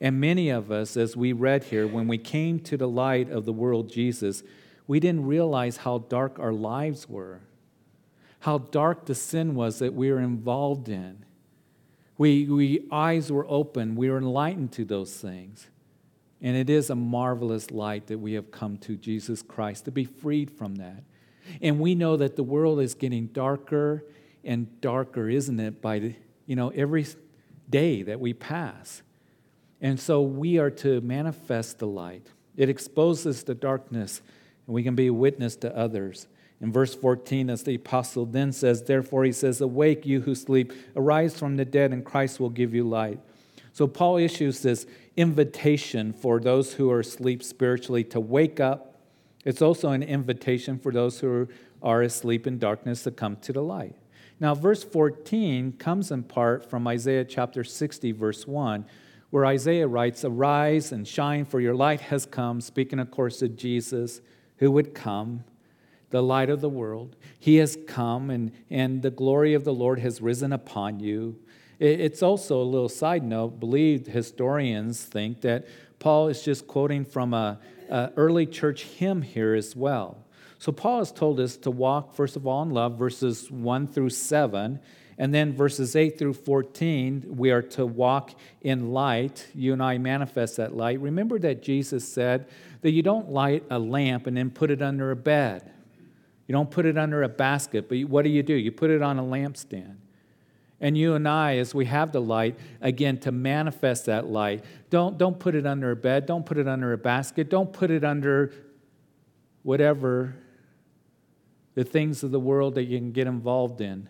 And 0.00 0.18
many 0.20 0.48
of 0.48 0.70
us, 0.70 0.96
as 0.96 1.16
we 1.16 1.34
read 1.34 1.64
here, 1.64 1.86
when 1.86 2.08
we 2.08 2.16
came 2.16 2.58
to 2.60 2.78
the 2.78 2.88
light 2.88 3.30
of 3.30 3.44
the 3.44 3.52
world, 3.52 3.90
Jesus, 3.90 4.42
we 4.86 5.00
didn't 5.00 5.26
realize 5.26 5.78
how 5.78 5.98
dark 5.98 6.38
our 6.38 6.52
lives 6.52 7.08
were, 7.08 7.40
how 8.40 8.58
dark 8.58 9.06
the 9.06 9.14
sin 9.14 9.54
was 9.54 9.78
that 9.78 9.94
we 9.94 10.10
were 10.10 10.20
involved 10.20 10.88
in. 10.88 11.24
We, 12.18 12.44
we 12.46 12.86
eyes 12.90 13.32
were 13.32 13.46
open, 13.48 13.96
we 13.96 14.10
were 14.10 14.18
enlightened 14.18 14.72
to 14.72 14.84
those 14.84 15.14
things. 15.16 15.68
And 16.40 16.56
it 16.56 16.68
is 16.68 16.90
a 16.90 16.96
marvelous 16.96 17.70
light 17.70 18.08
that 18.08 18.18
we 18.18 18.32
have 18.32 18.50
come 18.50 18.76
to 18.78 18.96
Jesus 18.96 19.42
Christ 19.42 19.84
to 19.84 19.92
be 19.92 20.04
freed 20.04 20.50
from 20.50 20.74
that. 20.76 21.04
And 21.60 21.78
we 21.78 21.94
know 21.94 22.16
that 22.16 22.34
the 22.34 22.42
world 22.42 22.80
is 22.80 22.94
getting 22.94 23.26
darker 23.28 24.04
and 24.44 24.80
darker, 24.80 25.28
isn't 25.28 25.60
it? 25.60 25.80
By 25.80 25.98
the, 26.00 26.14
you 26.46 26.56
know, 26.56 26.70
every 26.70 27.06
day 27.70 28.02
that 28.02 28.18
we 28.18 28.32
pass. 28.32 29.02
And 29.80 29.98
so 29.98 30.22
we 30.22 30.58
are 30.58 30.70
to 30.70 31.00
manifest 31.00 31.78
the 31.78 31.86
light. 31.86 32.26
It 32.56 32.68
exposes 32.68 33.44
the 33.44 33.54
darkness, 33.54 34.20
and 34.66 34.74
we 34.74 34.82
can 34.82 34.94
be 34.94 35.08
a 35.08 35.12
witness 35.12 35.56
to 35.56 35.76
others. 35.76 36.26
In 36.60 36.70
verse 36.70 36.94
14, 36.94 37.50
as 37.50 37.64
the 37.64 37.74
apostle 37.74 38.24
then 38.24 38.52
says, 38.52 38.84
Therefore 38.84 39.24
he 39.24 39.32
says, 39.32 39.60
Awake, 39.60 40.06
you 40.06 40.20
who 40.20 40.34
sleep, 40.34 40.72
arise 40.94 41.36
from 41.36 41.56
the 41.56 41.64
dead, 41.64 41.92
and 41.92 42.04
Christ 42.04 42.38
will 42.38 42.50
give 42.50 42.72
you 42.72 42.84
light. 42.84 43.18
So 43.72 43.88
Paul 43.88 44.18
issues 44.18 44.60
this 44.60 44.86
invitation 45.16 46.12
for 46.12 46.38
those 46.38 46.74
who 46.74 46.90
are 46.90 47.00
asleep 47.00 47.42
spiritually 47.42 48.04
to 48.04 48.20
wake 48.20 48.60
up. 48.60 48.94
It's 49.44 49.60
also 49.60 49.90
an 49.90 50.04
invitation 50.04 50.78
for 50.78 50.92
those 50.92 51.18
who 51.18 51.48
are 51.82 52.02
asleep 52.02 52.46
in 52.46 52.58
darkness 52.58 53.02
to 53.02 53.10
come 53.10 53.36
to 53.36 53.52
the 53.52 53.62
light. 53.62 53.96
Now, 54.38 54.54
verse 54.54 54.84
14 54.84 55.72
comes 55.72 56.12
in 56.12 56.22
part 56.22 56.68
from 56.68 56.86
Isaiah 56.86 57.24
chapter 57.24 57.64
60, 57.64 58.12
verse 58.12 58.46
1, 58.46 58.84
where 59.30 59.46
Isaiah 59.46 59.88
writes, 59.88 60.24
Arise 60.24 60.92
and 60.92 61.08
shine, 61.08 61.44
for 61.44 61.60
your 61.60 61.74
light 61.74 62.02
has 62.02 62.24
come, 62.24 62.60
speaking, 62.60 63.00
of 63.00 63.10
course, 63.10 63.42
of 63.42 63.56
Jesus 63.56 64.20
who 64.62 64.70
would 64.70 64.94
come 64.94 65.42
the 66.10 66.22
light 66.22 66.48
of 66.48 66.60
the 66.60 66.68
world. 66.68 67.16
He 67.36 67.56
has 67.56 67.76
come, 67.88 68.30
and, 68.30 68.52
and 68.70 69.02
the 69.02 69.10
glory 69.10 69.54
of 69.54 69.64
the 69.64 69.74
Lord 69.74 69.98
has 69.98 70.22
risen 70.22 70.52
upon 70.52 71.00
you. 71.00 71.36
It's 71.80 72.22
also 72.22 72.62
a 72.62 72.62
little 72.62 72.88
side 72.88 73.24
note. 73.24 73.58
Believed 73.58 74.06
historians 74.06 75.02
think 75.02 75.40
that 75.40 75.66
Paul 75.98 76.28
is 76.28 76.44
just 76.44 76.68
quoting 76.68 77.04
from 77.04 77.34
a, 77.34 77.58
a 77.90 78.12
early 78.14 78.46
church 78.46 78.84
hymn 78.84 79.22
here 79.22 79.54
as 79.54 79.74
well. 79.74 80.24
So 80.60 80.70
Paul 80.70 81.00
has 81.00 81.10
told 81.10 81.40
us 81.40 81.56
to 81.56 81.72
walk, 81.72 82.14
first 82.14 82.36
of 82.36 82.46
all, 82.46 82.62
in 82.62 82.70
love, 82.70 82.96
verses 82.96 83.50
1 83.50 83.88
through 83.88 84.10
7. 84.10 84.78
And 85.18 85.32
then 85.32 85.54
verses 85.54 85.94
8 85.94 86.18
through 86.18 86.34
14, 86.34 87.24
we 87.28 87.50
are 87.50 87.62
to 87.62 87.84
walk 87.84 88.32
in 88.62 88.92
light. 88.92 89.46
You 89.54 89.72
and 89.72 89.82
I 89.82 89.98
manifest 89.98 90.56
that 90.56 90.74
light. 90.74 91.00
Remember 91.00 91.38
that 91.40 91.62
Jesus 91.62 92.06
said 92.06 92.48
that 92.80 92.92
you 92.92 93.02
don't 93.02 93.30
light 93.30 93.64
a 93.70 93.78
lamp 93.78 94.26
and 94.26 94.36
then 94.36 94.50
put 94.50 94.70
it 94.70 94.80
under 94.80 95.10
a 95.10 95.16
bed. 95.16 95.70
You 96.46 96.52
don't 96.52 96.70
put 96.70 96.86
it 96.86 96.98
under 96.98 97.22
a 97.22 97.28
basket, 97.28 97.88
but 97.88 97.98
what 98.04 98.24
do 98.24 98.30
you 98.30 98.42
do? 98.42 98.54
You 98.54 98.72
put 98.72 98.90
it 98.90 99.02
on 99.02 99.18
a 99.18 99.22
lampstand. 99.22 99.96
And 100.80 100.98
you 100.98 101.14
and 101.14 101.28
I, 101.28 101.58
as 101.58 101.74
we 101.74 101.84
have 101.84 102.10
the 102.10 102.20
light, 102.20 102.58
again, 102.80 103.18
to 103.18 103.30
manifest 103.30 104.06
that 104.06 104.26
light, 104.26 104.64
don't, 104.90 105.16
don't 105.16 105.38
put 105.38 105.54
it 105.54 105.64
under 105.64 105.92
a 105.92 105.96
bed, 105.96 106.26
don't 106.26 106.44
put 106.44 106.58
it 106.58 106.66
under 106.66 106.92
a 106.92 106.98
basket, 106.98 107.48
don't 107.48 107.72
put 107.72 107.90
it 107.92 108.02
under 108.02 108.52
whatever 109.62 110.34
the 111.74 111.84
things 111.84 112.24
of 112.24 112.32
the 112.32 112.40
world 112.40 112.74
that 112.74 112.84
you 112.84 112.98
can 112.98 113.12
get 113.12 113.28
involved 113.28 113.80
in 113.80 114.08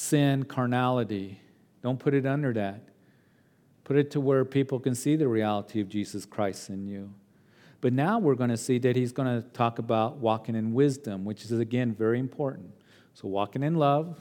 sin, 0.00 0.44
carnality. 0.44 1.38
Don't 1.82 1.98
put 1.98 2.14
it 2.14 2.24
under 2.24 2.52
that. 2.54 2.82
Put 3.84 3.96
it 3.96 4.10
to 4.12 4.20
where 4.20 4.44
people 4.44 4.80
can 4.80 4.94
see 4.94 5.14
the 5.14 5.28
reality 5.28 5.80
of 5.80 5.88
Jesus 5.88 6.24
Christ 6.24 6.70
in 6.70 6.86
you. 6.86 7.12
But 7.80 7.92
now 7.92 8.18
we're 8.18 8.34
going 8.34 8.50
to 8.50 8.56
see 8.56 8.78
that 8.78 8.96
he's 8.96 9.12
going 9.12 9.42
to 9.42 9.46
talk 9.50 9.78
about 9.78 10.16
walking 10.16 10.54
in 10.54 10.72
wisdom, 10.72 11.24
which 11.24 11.44
is, 11.44 11.52
again, 11.52 11.94
very 11.94 12.18
important. 12.18 12.70
So, 13.14 13.28
walking 13.28 13.62
in 13.62 13.74
love, 13.74 14.20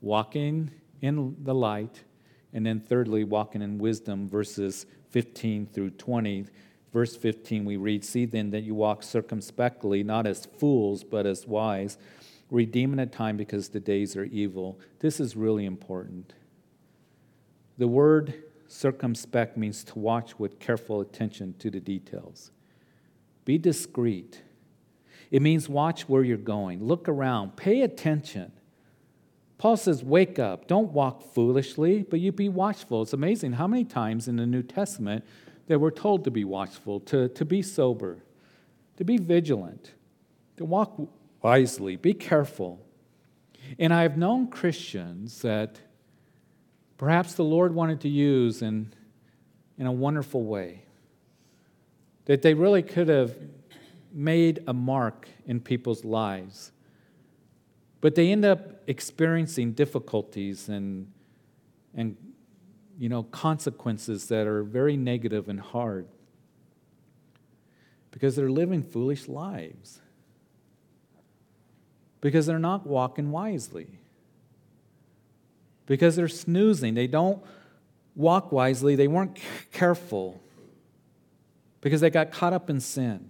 walking 0.00 0.70
in 1.00 1.36
the 1.42 1.54
light, 1.54 2.02
and 2.52 2.64
then 2.64 2.80
thirdly, 2.80 3.24
walking 3.24 3.62
in 3.62 3.78
wisdom, 3.78 4.28
verses 4.28 4.86
15 5.10 5.66
through 5.66 5.90
20. 5.90 6.46
Verse 6.92 7.16
15, 7.16 7.64
we 7.64 7.76
read, 7.76 8.04
See 8.04 8.24
then 8.24 8.50
that 8.50 8.62
you 8.62 8.74
walk 8.74 9.02
circumspectly, 9.02 10.04
not 10.04 10.26
as 10.26 10.46
fools, 10.46 11.02
but 11.02 11.26
as 11.26 11.46
wise, 11.46 11.98
redeeming 12.54 13.00
a 13.00 13.06
time 13.06 13.36
because 13.36 13.68
the 13.68 13.80
days 13.80 14.16
are 14.16 14.24
evil. 14.24 14.78
This 15.00 15.18
is 15.18 15.36
really 15.36 15.66
important. 15.66 16.32
The 17.76 17.88
word 17.88 18.44
circumspect 18.68 19.56
means 19.56 19.82
to 19.84 19.98
watch 19.98 20.38
with 20.38 20.60
careful 20.60 21.00
attention 21.00 21.54
to 21.58 21.70
the 21.70 21.80
details. 21.80 22.52
Be 23.44 23.58
discreet. 23.58 24.42
It 25.30 25.42
means 25.42 25.68
watch 25.68 26.08
where 26.08 26.22
you're 26.22 26.36
going, 26.36 26.82
look 26.82 27.08
around, 27.08 27.56
pay 27.56 27.82
attention. 27.82 28.52
Paul 29.58 29.76
says, 29.76 30.04
Wake 30.04 30.38
up. 30.38 30.68
Don't 30.68 30.92
walk 30.92 31.22
foolishly, 31.22 32.02
but 32.02 32.20
you 32.20 32.32
be 32.32 32.48
watchful. 32.48 33.02
It's 33.02 33.12
amazing 33.12 33.54
how 33.54 33.66
many 33.66 33.84
times 33.84 34.28
in 34.28 34.36
the 34.36 34.46
New 34.46 34.62
Testament 34.62 35.24
that 35.66 35.80
we're 35.80 35.90
told 35.90 36.24
to 36.24 36.30
be 36.30 36.44
watchful, 36.44 37.00
to, 37.00 37.28
to 37.30 37.44
be 37.44 37.62
sober, 37.62 38.22
to 38.96 39.04
be 39.04 39.16
vigilant, 39.16 39.94
to 40.56 40.64
walk 40.64 41.00
wisely, 41.44 41.94
be 41.94 42.14
careful. 42.14 42.80
And 43.78 43.92
I 43.92 44.00
have 44.02 44.16
known 44.16 44.48
Christians 44.48 45.42
that 45.42 45.78
perhaps 46.96 47.34
the 47.34 47.44
Lord 47.44 47.74
wanted 47.74 48.00
to 48.00 48.08
use 48.08 48.62
in, 48.62 48.92
in 49.76 49.86
a 49.86 49.92
wonderful 49.92 50.42
way 50.42 50.80
that 52.24 52.40
they 52.40 52.54
really 52.54 52.82
could 52.82 53.08
have 53.08 53.36
made 54.10 54.64
a 54.66 54.72
mark 54.72 55.28
in 55.44 55.60
people's 55.60 56.02
lives. 56.02 56.72
But 58.00 58.14
they 58.14 58.32
end 58.32 58.46
up 58.46 58.82
experiencing 58.86 59.72
difficulties 59.72 60.70
and, 60.70 61.12
and 61.94 62.16
you 62.98 63.10
know, 63.10 63.24
consequences 63.24 64.28
that 64.28 64.46
are 64.46 64.62
very 64.62 64.96
negative 64.96 65.50
and 65.50 65.60
hard 65.60 66.06
because 68.12 68.34
they're 68.34 68.50
living 68.50 68.82
foolish 68.82 69.28
lives, 69.28 70.00
because 72.24 72.46
they're 72.46 72.58
not 72.58 72.86
walking 72.86 73.30
wisely, 73.30 73.86
because 75.84 76.16
they're 76.16 76.26
snoozing. 76.26 76.94
They 76.94 77.06
don't 77.06 77.44
walk 78.16 78.50
wisely, 78.50 78.96
they 78.96 79.08
weren't 79.08 79.38
careful 79.72 80.40
because 81.82 82.00
they 82.00 82.08
got 82.08 82.32
caught 82.32 82.54
up 82.54 82.70
in 82.70 82.80
sin. 82.80 83.28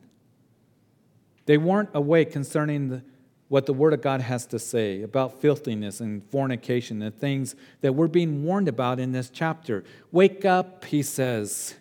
They 1.47 1.59
weren't 1.59 1.89
awake 1.93 2.31
concerning 2.31 2.89
the, 2.89 3.03
what 3.49 3.67
the 3.67 3.73
Word 3.73 3.95
of 3.95 4.01
God 4.01 4.21
has 4.21 4.47
to 4.47 4.61
say 4.61 5.03
about 5.03 5.41
filthiness 5.41 5.99
and 5.99 6.23
fornication 6.31 7.03
and 7.03 7.13
things 7.19 7.57
that 7.81 7.95
we're 7.95 8.07
being 8.07 8.45
warned 8.45 8.69
about 8.69 9.01
in 9.01 9.11
this 9.11 9.29
chapter. 9.29 9.83
Wake 10.13 10.45
up, 10.45 10.85
he 10.85 11.03
says. 11.03 11.75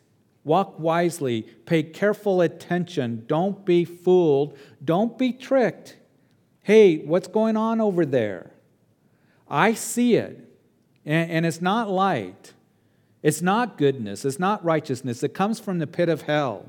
Walk 0.43 0.79
wisely. 0.79 1.43
Pay 1.43 1.83
careful 1.83 2.41
attention. 2.41 3.25
Don't 3.27 3.63
be 3.63 3.85
fooled. 3.85 4.57
Don't 4.83 5.15
be 5.15 5.31
tricked. 5.31 5.97
Hey, 6.63 6.97
what's 6.97 7.27
going 7.27 7.57
on 7.57 7.79
over 7.79 8.05
there? 8.05 8.51
I 9.49 9.73
see 9.73 10.15
it, 10.15 10.49
and, 11.05 11.29
and 11.29 11.45
it's 11.45 11.61
not 11.61 11.89
light. 11.89 12.53
It's 13.21 13.41
not 13.41 13.77
goodness, 13.77 14.25
it's 14.25 14.39
not 14.39 14.63
righteousness. 14.65 15.23
It 15.23 15.33
comes 15.33 15.59
from 15.59 15.79
the 15.79 15.87
pit 15.87 16.09
of 16.09 16.23
hell. 16.23 16.65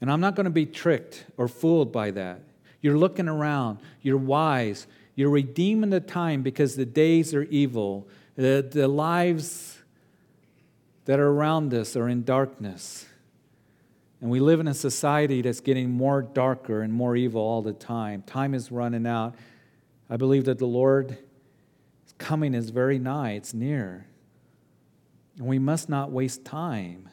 And 0.00 0.12
I'm 0.12 0.20
not 0.20 0.34
going 0.34 0.44
to 0.44 0.50
be 0.50 0.66
tricked 0.66 1.24
or 1.36 1.48
fooled 1.48 1.90
by 1.90 2.10
that. 2.12 2.40
You're 2.80 2.98
looking 2.98 3.28
around, 3.28 3.80
you're 4.02 4.18
wise, 4.18 4.86
you're 5.14 5.30
redeeming 5.30 5.90
the 5.90 6.00
time 6.00 6.42
because 6.42 6.76
the 6.76 6.84
days 6.84 7.34
are 7.34 7.44
evil. 7.44 8.06
The, 8.36 8.66
the 8.70 8.86
lives 8.86 9.78
that 11.06 11.18
are 11.18 11.28
around 11.28 11.72
us 11.72 11.96
are 11.96 12.08
in 12.08 12.24
darkness. 12.24 13.06
And 14.20 14.30
we 14.30 14.40
live 14.40 14.60
in 14.60 14.68
a 14.68 14.74
society 14.74 15.42
that's 15.42 15.60
getting 15.60 15.90
more 15.90 16.22
darker 16.22 16.82
and 16.82 16.92
more 16.92 17.16
evil 17.16 17.42
all 17.42 17.62
the 17.62 17.72
time. 17.72 18.22
Time 18.22 18.54
is 18.54 18.72
running 18.72 19.06
out. 19.06 19.34
I 20.08 20.16
believe 20.16 20.46
that 20.46 20.58
the 20.58 20.66
Lord 20.66 21.18
coming 22.18 22.54
is 22.54 22.70
very 22.70 22.98
nigh, 22.98 23.32
it's 23.32 23.52
near. 23.52 24.06
And 25.36 25.46
we 25.46 25.58
must 25.58 25.88
not 25.88 26.10
waste 26.10 26.44
time. 26.44 27.10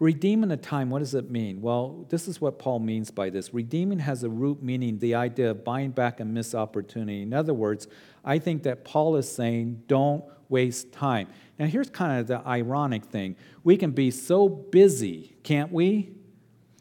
Redeeming 0.00 0.48
the 0.48 0.56
time, 0.56 0.90
what 0.90 1.00
does 1.00 1.14
it 1.14 1.30
mean? 1.30 1.60
Well, 1.60 2.06
this 2.08 2.26
is 2.26 2.40
what 2.40 2.58
Paul 2.58 2.80
means 2.80 3.10
by 3.10 3.30
this. 3.30 3.54
Redeeming 3.54 4.00
has 4.00 4.24
a 4.24 4.28
root 4.28 4.62
meaning, 4.62 4.98
the 4.98 5.14
idea 5.14 5.50
of 5.50 5.64
buying 5.64 5.90
back 5.90 6.18
a 6.18 6.24
missed 6.24 6.54
opportunity. 6.54 7.22
In 7.22 7.32
other 7.32 7.54
words, 7.54 7.86
I 8.24 8.38
think 8.38 8.64
that 8.64 8.84
Paul 8.84 9.16
is 9.16 9.30
saying, 9.30 9.82
don't 9.86 10.24
waste 10.48 10.92
time. 10.92 11.28
Now, 11.58 11.66
here's 11.66 11.88
kind 11.88 12.20
of 12.20 12.26
the 12.26 12.46
ironic 12.46 13.04
thing 13.04 13.36
we 13.62 13.76
can 13.76 13.92
be 13.92 14.10
so 14.10 14.48
busy, 14.48 15.36
can't 15.42 15.72
we? 15.72 16.10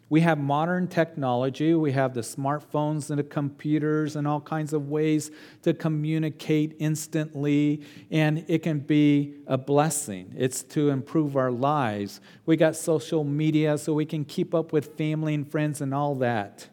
We 0.09 0.21
have 0.21 0.37
modern 0.37 0.89
technology, 0.89 1.73
we 1.73 1.91
have 1.93 2.13
the 2.13 2.21
smartphones 2.21 3.09
and 3.09 3.17
the 3.17 3.23
computers 3.23 4.15
and 4.15 4.27
all 4.27 4.41
kinds 4.41 4.71
of 4.71 4.89
ways 4.89 5.31
to 5.63 5.73
communicate 5.73 6.75
instantly, 6.77 7.81
and 8.11 8.45
it 8.47 8.61
can 8.61 8.77
be 8.77 9.33
a 9.47 9.57
blessing. 9.57 10.35
It's 10.37 10.61
to 10.65 10.89
improve 10.89 11.35
our 11.35 11.51
lives. 11.51 12.21
We 12.45 12.57
got 12.57 12.75
social 12.75 13.23
media 13.23 13.75
so 13.79 13.93
we 13.93 14.05
can 14.05 14.23
keep 14.23 14.53
up 14.53 14.71
with 14.71 14.97
family 14.97 15.33
and 15.33 15.49
friends 15.49 15.81
and 15.81 15.95
all 15.95 16.13
that. 16.15 16.67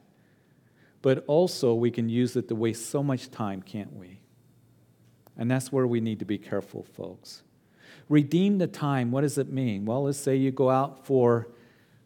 But 1.01 1.25
also, 1.27 1.73
we 1.73 1.91
can 1.91 2.11
use 2.11 2.37
it 2.37 2.47
to 2.49 2.55
waste 2.55 2.91
so 2.91 3.03
much 3.03 3.31
time, 3.31 3.63
can't 3.63 3.95
we? 3.95 4.21
And 5.39 5.51
that's 5.51 5.73
where 5.73 5.87
we 5.87 6.03
need 6.03 6.19
to 6.19 6.27
be 6.27 6.37
careful, 6.37 6.83
folks. 6.83 7.43
Redeem 8.11 8.59
the 8.59 8.66
time, 8.66 9.12
what 9.12 9.23
does 9.23 9.38
it 9.38 9.51
mean? 9.51 9.87
Well, 9.87 10.03
let's 10.03 10.18
say 10.18 10.37
you 10.37 10.51
go 10.51 10.68
out 10.68 11.07
for 11.07 11.49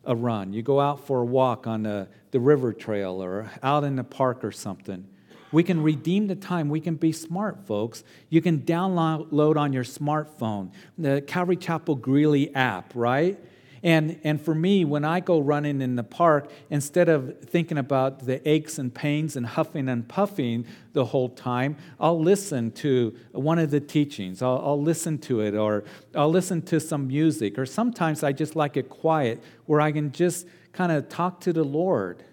a 0.04 0.14
run. 0.14 0.52
You 0.52 0.62
go 0.62 0.78
out 0.78 1.06
for 1.06 1.22
a 1.22 1.24
walk 1.24 1.66
on 1.66 1.82
the, 1.82 2.08
the 2.30 2.38
river 2.38 2.72
trail 2.72 3.22
or 3.22 3.50
out 3.62 3.84
in 3.84 3.96
the 3.96 4.04
park 4.04 4.44
or 4.44 4.52
something. 4.52 5.08
We 5.50 5.62
can 5.62 5.82
redeem 5.82 6.26
the 6.26 6.34
time. 6.34 6.68
We 6.68 6.80
can 6.80 6.96
be 6.96 7.10
smart, 7.10 7.66
folks. 7.66 8.04
You 8.28 8.42
can 8.42 8.60
download 8.60 9.56
on 9.56 9.72
your 9.72 9.84
smartphone 9.84 10.72
the 10.98 11.22
Calvary 11.22 11.56
Chapel 11.56 11.94
Greeley 11.94 12.54
app, 12.54 12.92
right? 12.94 13.38
And, 13.84 14.18
and 14.24 14.40
for 14.40 14.54
me, 14.54 14.86
when 14.86 15.04
I 15.04 15.20
go 15.20 15.38
running 15.38 15.82
in 15.82 15.94
the 15.94 16.02
park, 16.02 16.50
instead 16.70 17.10
of 17.10 17.38
thinking 17.40 17.76
about 17.76 18.24
the 18.24 18.46
aches 18.48 18.78
and 18.78 18.92
pains 18.92 19.36
and 19.36 19.44
huffing 19.44 19.90
and 19.90 20.08
puffing 20.08 20.64
the 20.94 21.04
whole 21.04 21.28
time, 21.28 21.76
I'll 22.00 22.18
listen 22.18 22.72
to 22.72 23.14
one 23.32 23.58
of 23.58 23.70
the 23.70 23.80
teachings. 23.80 24.40
I'll, 24.40 24.60
I'll 24.64 24.80
listen 24.80 25.18
to 25.18 25.42
it, 25.42 25.54
or 25.54 25.84
I'll 26.14 26.30
listen 26.30 26.62
to 26.62 26.80
some 26.80 27.08
music, 27.08 27.58
or 27.58 27.66
sometimes 27.66 28.24
I 28.24 28.32
just 28.32 28.56
like 28.56 28.78
it 28.78 28.88
quiet 28.88 29.42
where 29.66 29.82
I 29.82 29.92
can 29.92 30.12
just 30.12 30.46
kind 30.72 30.90
of 30.90 31.10
talk 31.10 31.40
to 31.40 31.52
the 31.52 31.62
Lord 31.62 32.24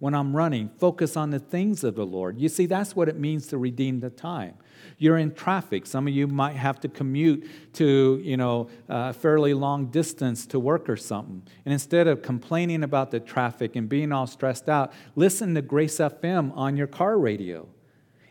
when 0.00 0.14
I'm 0.14 0.36
running, 0.36 0.68
focus 0.78 1.16
on 1.16 1.30
the 1.30 1.38
things 1.38 1.84
of 1.84 1.94
the 1.94 2.06
Lord. 2.06 2.38
You 2.38 2.50
see, 2.50 2.66
that's 2.66 2.94
what 2.94 3.08
it 3.08 3.18
means 3.18 3.46
to 3.48 3.56
redeem 3.56 4.00
the 4.00 4.10
time. 4.10 4.54
You're 4.98 5.18
in 5.18 5.34
traffic. 5.34 5.86
Some 5.86 6.06
of 6.08 6.14
you 6.14 6.26
might 6.26 6.56
have 6.56 6.80
to 6.80 6.88
commute 6.88 7.48
to, 7.74 8.20
you 8.22 8.36
know, 8.36 8.68
a 8.88 9.12
fairly 9.12 9.54
long 9.54 9.86
distance 9.86 10.46
to 10.46 10.58
work 10.58 10.88
or 10.88 10.96
something. 10.96 11.42
And 11.64 11.72
instead 11.72 12.06
of 12.06 12.22
complaining 12.22 12.82
about 12.82 13.10
the 13.10 13.20
traffic 13.20 13.76
and 13.76 13.88
being 13.88 14.12
all 14.12 14.26
stressed 14.26 14.68
out, 14.68 14.92
listen 15.14 15.54
to 15.54 15.62
Grace 15.62 15.98
FM 15.98 16.56
on 16.56 16.76
your 16.76 16.86
car 16.86 17.18
radio 17.18 17.68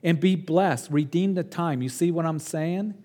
and 0.04 0.20
be 0.20 0.36
blessed. 0.36 0.92
Redeem 0.92 1.34
the 1.34 1.44
time. 1.44 1.82
You 1.82 1.90
see 1.90 2.12
what 2.12 2.26
I'm 2.26 2.40
saying? 2.40 2.96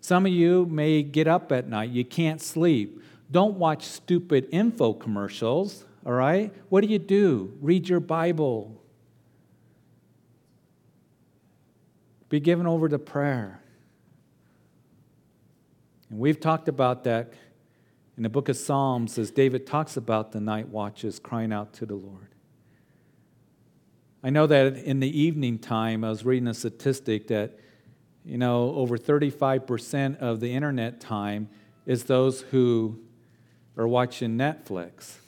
Some 0.00 0.26
of 0.26 0.32
you 0.32 0.66
may 0.66 1.02
get 1.02 1.26
up 1.26 1.50
at 1.52 1.68
night, 1.68 1.90
you 1.90 2.04
can't 2.04 2.40
sleep. 2.40 3.02
Don't 3.30 3.56
watch 3.56 3.84
stupid 3.84 4.48
info 4.50 4.92
commercials 4.94 5.84
all 6.08 6.14
right? 6.14 6.54
What 6.70 6.80
do 6.80 6.86
you 6.86 6.98
do? 6.98 7.52
Read 7.60 7.86
your 7.86 8.00
Bible. 8.00 8.77
Be 12.28 12.40
given 12.40 12.66
over 12.66 12.88
to 12.88 12.98
prayer. 12.98 13.62
And 16.10 16.18
we've 16.18 16.40
talked 16.40 16.68
about 16.68 17.04
that 17.04 17.32
in 18.16 18.22
the 18.22 18.28
book 18.28 18.48
of 18.48 18.56
Psalms 18.56 19.18
as 19.18 19.30
David 19.30 19.66
talks 19.66 19.96
about 19.96 20.32
the 20.32 20.40
night 20.40 20.68
watches 20.68 21.18
crying 21.18 21.52
out 21.52 21.72
to 21.74 21.86
the 21.86 21.94
Lord. 21.94 22.34
I 24.22 24.30
know 24.30 24.46
that 24.46 24.76
in 24.76 25.00
the 25.00 25.18
evening 25.20 25.58
time, 25.58 26.02
I 26.02 26.08
was 26.08 26.24
reading 26.24 26.48
a 26.48 26.54
statistic 26.54 27.28
that, 27.28 27.58
you 28.24 28.36
know, 28.36 28.74
over 28.74 28.98
35% 28.98 30.18
of 30.18 30.40
the 30.40 30.52
internet 30.52 31.00
time 31.00 31.48
is 31.86 32.04
those 32.04 32.40
who 32.40 32.98
are 33.76 33.86
watching 33.86 34.36
Netflix. 34.36 35.18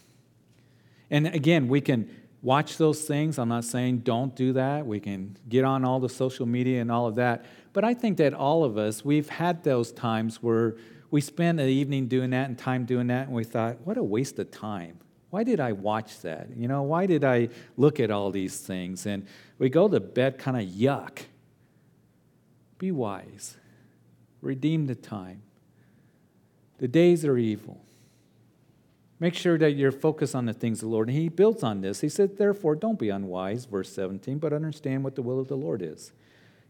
And 1.08 1.28
again, 1.28 1.68
we 1.68 1.80
can 1.80 2.10
watch 2.42 2.76
those 2.78 3.02
things. 3.02 3.38
I'm 3.38 3.48
not 3.48 3.64
saying 3.64 3.98
don't 3.98 4.34
do 4.34 4.54
that. 4.54 4.86
We 4.86 5.00
can 5.00 5.36
get 5.48 5.64
on 5.64 5.84
all 5.84 6.00
the 6.00 6.08
social 6.08 6.46
media 6.46 6.80
and 6.80 6.90
all 6.90 7.06
of 7.06 7.16
that. 7.16 7.44
But 7.72 7.84
I 7.84 7.94
think 7.94 8.16
that 8.18 8.34
all 8.34 8.64
of 8.64 8.78
us, 8.78 9.04
we've 9.04 9.28
had 9.28 9.62
those 9.62 9.92
times 9.92 10.42
where 10.42 10.76
we 11.10 11.20
spend 11.20 11.60
an 11.60 11.68
evening 11.68 12.06
doing 12.06 12.30
that 12.30 12.48
and 12.48 12.56
time 12.56 12.84
doing 12.84 13.08
that, 13.08 13.26
and 13.26 13.34
we 13.34 13.44
thought, 13.44 13.80
what 13.84 13.96
a 13.96 14.02
waste 14.02 14.38
of 14.38 14.50
time. 14.50 14.98
Why 15.30 15.44
did 15.44 15.60
I 15.60 15.72
watch 15.72 16.20
that? 16.20 16.48
You 16.56 16.66
know, 16.66 16.82
why 16.82 17.06
did 17.06 17.24
I 17.24 17.50
look 17.76 18.00
at 18.00 18.10
all 18.10 18.30
these 18.30 18.58
things? 18.58 19.06
And 19.06 19.26
we 19.58 19.68
go 19.68 19.88
to 19.88 20.00
bed 20.00 20.38
kind 20.38 20.56
of 20.56 20.64
yuck. 20.64 21.20
Be 22.78 22.90
wise. 22.90 23.56
Redeem 24.40 24.86
the 24.86 24.94
time. 24.94 25.42
The 26.78 26.88
days 26.88 27.24
are 27.24 27.36
evil. 27.36 27.84
Make 29.20 29.34
sure 29.34 29.58
that 29.58 29.72
you're 29.72 29.92
focused 29.92 30.34
on 30.34 30.46
the 30.46 30.54
things 30.54 30.78
of 30.78 30.88
the 30.88 30.94
Lord. 30.94 31.08
And 31.08 31.16
he 31.16 31.28
builds 31.28 31.62
on 31.62 31.82
this. 31.82 32.00
He 32.00 32.08
said, 32.08 32.38
Therefore, 32.38 32.74
don't 32.74 32.98
be 32.98 33.10
unwise, 33.10 33.66
verse 33.66 33.92
17, 33.92 34.38
but 34.38 34.54
understand 34.54 35.04
what 35.04 35.14
the 35.14 35.22
will 35.22 35.38
of 35.38 35.48
the 35.48 35.56
Lord 35.56 35.82
is. 35.82 36.12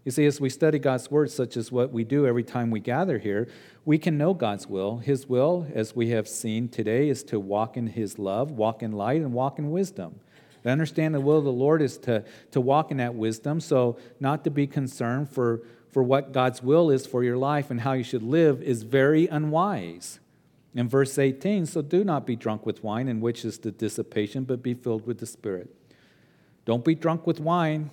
You 0.04 0.10
see, 0.10 0.26
as 0.26 0.40
we 0.40 0.48
study 0.48 0.78
God's 0.78 1.10
word, 1.10 1.30
such 1.30 1.56
as 1.56 1.70
what 1.70 1.92
we 1.92 2.04
do 2.04 2.26
every 2.26 2.42
time 2.42 2.70
we 2.70 2.80
gather 2.80 3.18
here, 3.18 3.48
we 3.84 3.98
can 3.98 4.18
know 4.18 4.34
God's 4.34 4.66
will. 4.66 4.98
His 4.98 5.28
will, 5.28 5.66
as 5.74 5.94
we 5.94 6.08
have 6.10 6.26
seen 6.26 6.68
today, 6.68 7.08
is 7.08 7.22
to 7.24 7.38
walk 7.38 7.76
in 7.76 7.86
His 7.86 8.18
love, 8.18 8.50
walk 8.50 8.82
in 8.82 8.92
light, 8.92 9.20
and 9.20 9.32
walk 9.32 9.58
in 9.58 9.70
wisdom. 9.70 10.18
To 10.64 10.70
understand 10.70 11.14
the 11.14 11.20
will 11.20 11.38
of 11.38 11.44
the 11.44 11.52
Lord 11.52 11.82
is 11.82 11.98
to, 11.98 12.24
to 12.50 12.60
walk 12.60 12.90
in 12.90 12.96
that 12.96 13.14
wisdom, 13.14 13.60
so 13.60 13.98
not 14.18 14.42
to 14.44 14.50
be 14.50 14.66
concerned 14.66 15.28
for, 15.28 15.62
for 15.90 16.02
what 16.02 16.32
God's 16.32 16.62
will 16.62 16.90
is 16.90 17.06
for 17.06 17.22
your 17.22 17.36
life 17.36 17.70
and 17.70 17.82
how 17.82 17.92
you 17.92 18.04
should 18.04 18.22
live 18.22 18.62
is 18.62 18.82
very 18.82 19.26
unwise. 19.28 20.18
In 20.74 20.88
verse 20.88 21.18
18, 21.18 21.66
so 21.66 21.82
do 21.82 22.04
not 22.04 22.26
be 22.26 22.36
drunk 22.36 22.64
with 22.64 22.84
wine, 22.84 23.08
in 23.08 23.20
which 23.20 23.44
is 23.44 23.58
the 23.58 23.72
dissipation, 23.72 24.44
but 24.44 24.62
be 24.62 24.74
filled 24.74 25.06
with 25.06 25.18
the 25.18 25.26
Spirit. 25.26 25.74
Don't 26.64 26.84
be 26.84 26.94
drunk 26.94 27.26
with 27.26 27.40
wine, 27.40 27.90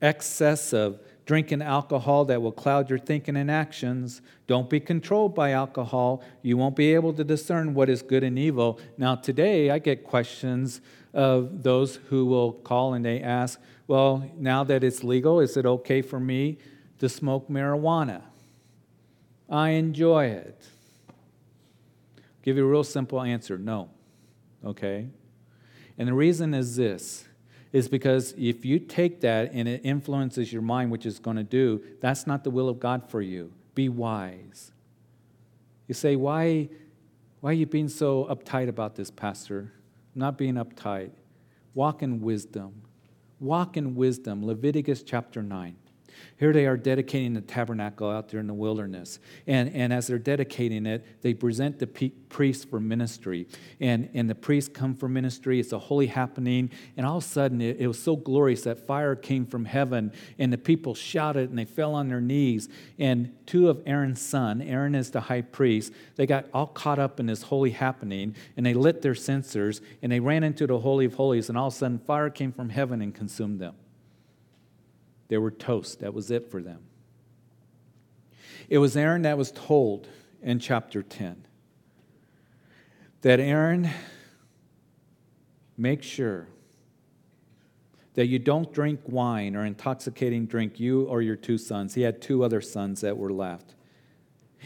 excess 0.00 0.72
of 0.72 1.00
drinking 1.26 1.60
alcohol 1.60 2.24
that 2.24 2.40
will 2.40 2.52
cloud 2.52 2.88
your 2.88 2.98
thinking 2.98 3.36
and 3.36 3.50
actions. 3.50 4.22
Don't 4.46 4.70
be 4.70 4.80
controlled 4.80 5.34
by 5.34 5.50
alcohol. 5.50 6.22
You 6.40 6.56
won't 6.56 6.76
be 6.76 6.94
able 6.94 7.12
to 7.12 7.24
discern 7.24 7.74
what 7.74 7.90
is 7.90 8.00
good 8.00 8.24
and 8.24 8.38
evil. 8.38 8.80
Now, 8.96 9.14
today 9.14 9.70
I 9.70 9.78
get 9.78 10.04
questions 10.04 10.80
of 11.12 11.62
those 11.62 11.96
who 12.08 12.24
will 12.24 12.52
call 12.52 12.94
and 12.94 13.04
they 13.04 13.20
ask, 13.20 13.60
Well, 13.86 14.30
now 14.38 14.64
that 14.64 14.84
it's 14.84 15.04
legal, 15.04 15.40
is 15.40 15.56
it 15.56 15.66
okay 15.66 16.00
for 16.00 16.20
me 16.20 16.58
to 16.98 17.08
smoke 17.08 17.50
marijuana? 17.50 18.22
I 19.50 19.70
enjoy 19.70 20.26
it. 20.26 20.66
Give 22.48 22.56
you 22.56 22.64
a 22.64 22.66
real 22.66 22.82
simple 22.82 23.20
answer 23.20 23.58
no. 23.58 23.90
Okay? 24.64 25.06
And 25.98 26.08
the 26.08 26.14
reason 26.14 26.54
is 26.54 26.76
this 26.76 27.28
is 27.74 27.88
because 27.88 28.32
if 28.38 28.64
you 28.64 28.78
take 28.78 29.20
that 29.20 29.50
and 29.52 29.68
it 29.68 29.82
influences 29.84 30.50
your 30.50 30.62
mind, 30.62 30.90
which 30.90 31.04
is 31.04 31.18
going 31.18 31.36
to 31.36 31.42
do, 31.42 31.82
that's 32.00 32.26
not 32.26 32.44
the 32.44 32.50
will 32.50 32.70
of 32.70 32.80
God 32.80 33.10
for 33.10 33.20
you. 33.20 33.52
Be 33.74 33.90
wise. 33.90 34.72
You 35.88 35.94
say, 35.94 36.16
why, 36.16 36.70
why 37.42 37.50
are 37.50 37.52
you 37.52 37.66
being 37.66 37.90
so 37.90 38.24
uptight 38.30 38.70
about 38.70 38.96
this, 38.96 39.10
Pastor? 39.10 39.70
I'm 40.14 40.20
not 40.20 40.38
being 40.38 40.54
uptight. 40.54 41.10
Walk 41.74 42.02
in 42.02 42.22
wisdom. 42.22 42.80
Walk 43.40 43.76
in 43.76 43.94
wisdom. 43.94 44.42
Leviticus 44.42 45.02
chapter 45.02 45.42
9. 45.42 45.76
Here 46.38 46.52
they 46.52 46.66
are 46.66 46.76
dedicating 46.76 47.34
the 47.34 47.40
tabernacle 47.40 48.08
out 48.08 48.28
there 48.28 48.38
in 48.38 48.46
the 48.46 48.54
wilderness. 48.54 49.18
And, 49.46 49.74
and 49.74 49.92
as 49.92 50.06
they're 50.06 50.18
dedicating 50.18 50.86
it, 50.86 51.22
they 51.22 51.34
present 51.34 51.78
the 51.78 51.86
priests 51.86 52.64
for 52.64 52.78
ministry. 52.78 53.48
And, 53.80 54.08
and 54.14 54.30
the 54.30 54.34
priests 54.34 54.70
come 54.72 54.94
for 54.94 55.08
ministry. 55.08 55.58
It's 55.58 55.72
a 55.72 55.78
holy 55.78 56.06
happening. 56.06 56.70
And 56.96 57.04
all 57.04 57.18
of 57.18 57.24
a 57.24 57.26
sudden, 57.26 57.60
it, 57.60 57.78
it 57.78 57.86
was 57.88 58.00
so 58.00 58.14
glorious 58.14 58.62
that 58.62 58.86
fire 58.86 59.16
came 59.16 59.46
from 59.46 59.64
heaven. 59.64 60.12
And 60.38 60.52
the 60.52 60.58
people 60.58 60.94
shouted 60.94 61.50
and 61.50 61.58
they 61.58 61.64
fell 61.64 61.94
on 61.94 62.08
their 62.08 62.20
knees. 62.20 62.68
And 62.98 63.34
two 63.46 63.68
of 63.68 63.82
Aaron's 63.86 64.20
son, 64.20 64.62
Aaron 64.62 64.94
is 64.94 65.10
the 65.10 65.22
high 65.22 65.42
priest, 65.42 65.92
they 66.16 66.26
got 66.26 66.46
all 66.54 66.66
caught 66.66 66.98
up 66.98 67.18
in 67.18 67.26
this 67.26 67.42
holy 67.42 67.70
happening. 67.70 68.36
And 68.56 68.64
they 68.64 68.74
lit 68.74 69.02
their 69.02 69.14
censers 69.14 69.80
and 70.02 70.12
they 70.12 70.20
ran 70.20 70.44
into 70.44 70.66
the 70.66 70.78
Holy 70.78 71.06
of 71.06 71.14
Holies. 71.14 71.48
And 71.48 71.58
all 71.58 71.68
of 71.68 71.74
a 71.74 71.76
sudden, 71.76 71.98
fire 71.98 72.30
came 72.30 72.52
from 72.52 72.68
heaven 72.68 73.02
and 73.02 73.14
consumed 73.14 73.58
them. 73.58 73.74
They 75.28 75.38
were 75.38 75.50
toast. 75.50 76.00
That 76.00 76.14
was 76.14 76.30
it 76.30 76.50
for 76.50 76.62
them. 76.62 76.80
It 78.68 78.78
was 78.78 78.96
Aaron 78.96 79.22
that 79.22 79.38
was 79.38 79.52
told 79.52 80.08
in 80.42 80.58
chapter 80.58 81.02
10 81.02 81.44
that 83.22 83.40
Aaron, 83.40 83.90
make 85.76 86.02
sure 86.02 86.48
that 88.14 88.26
you 88.26 88.38
don't 88.38 88.72
drink 88.72 89.00
wine 89.06 89.56
or 89.56 89.64
intoxicating 89.64 90.46
drink, 90.46 90.80
you 90.80 91.04
or 91.04 91.22
your 91.22 91.36
two 91.36 91.58
sons. 91.58 91.94
He 91.94 92.02
had 92.02 92.20
two 92.20 92.42
other 92.42 92.60
sons 92.60 93.00
that 93.00 93.16
were 93.16 93.32
left. 93.32 93.74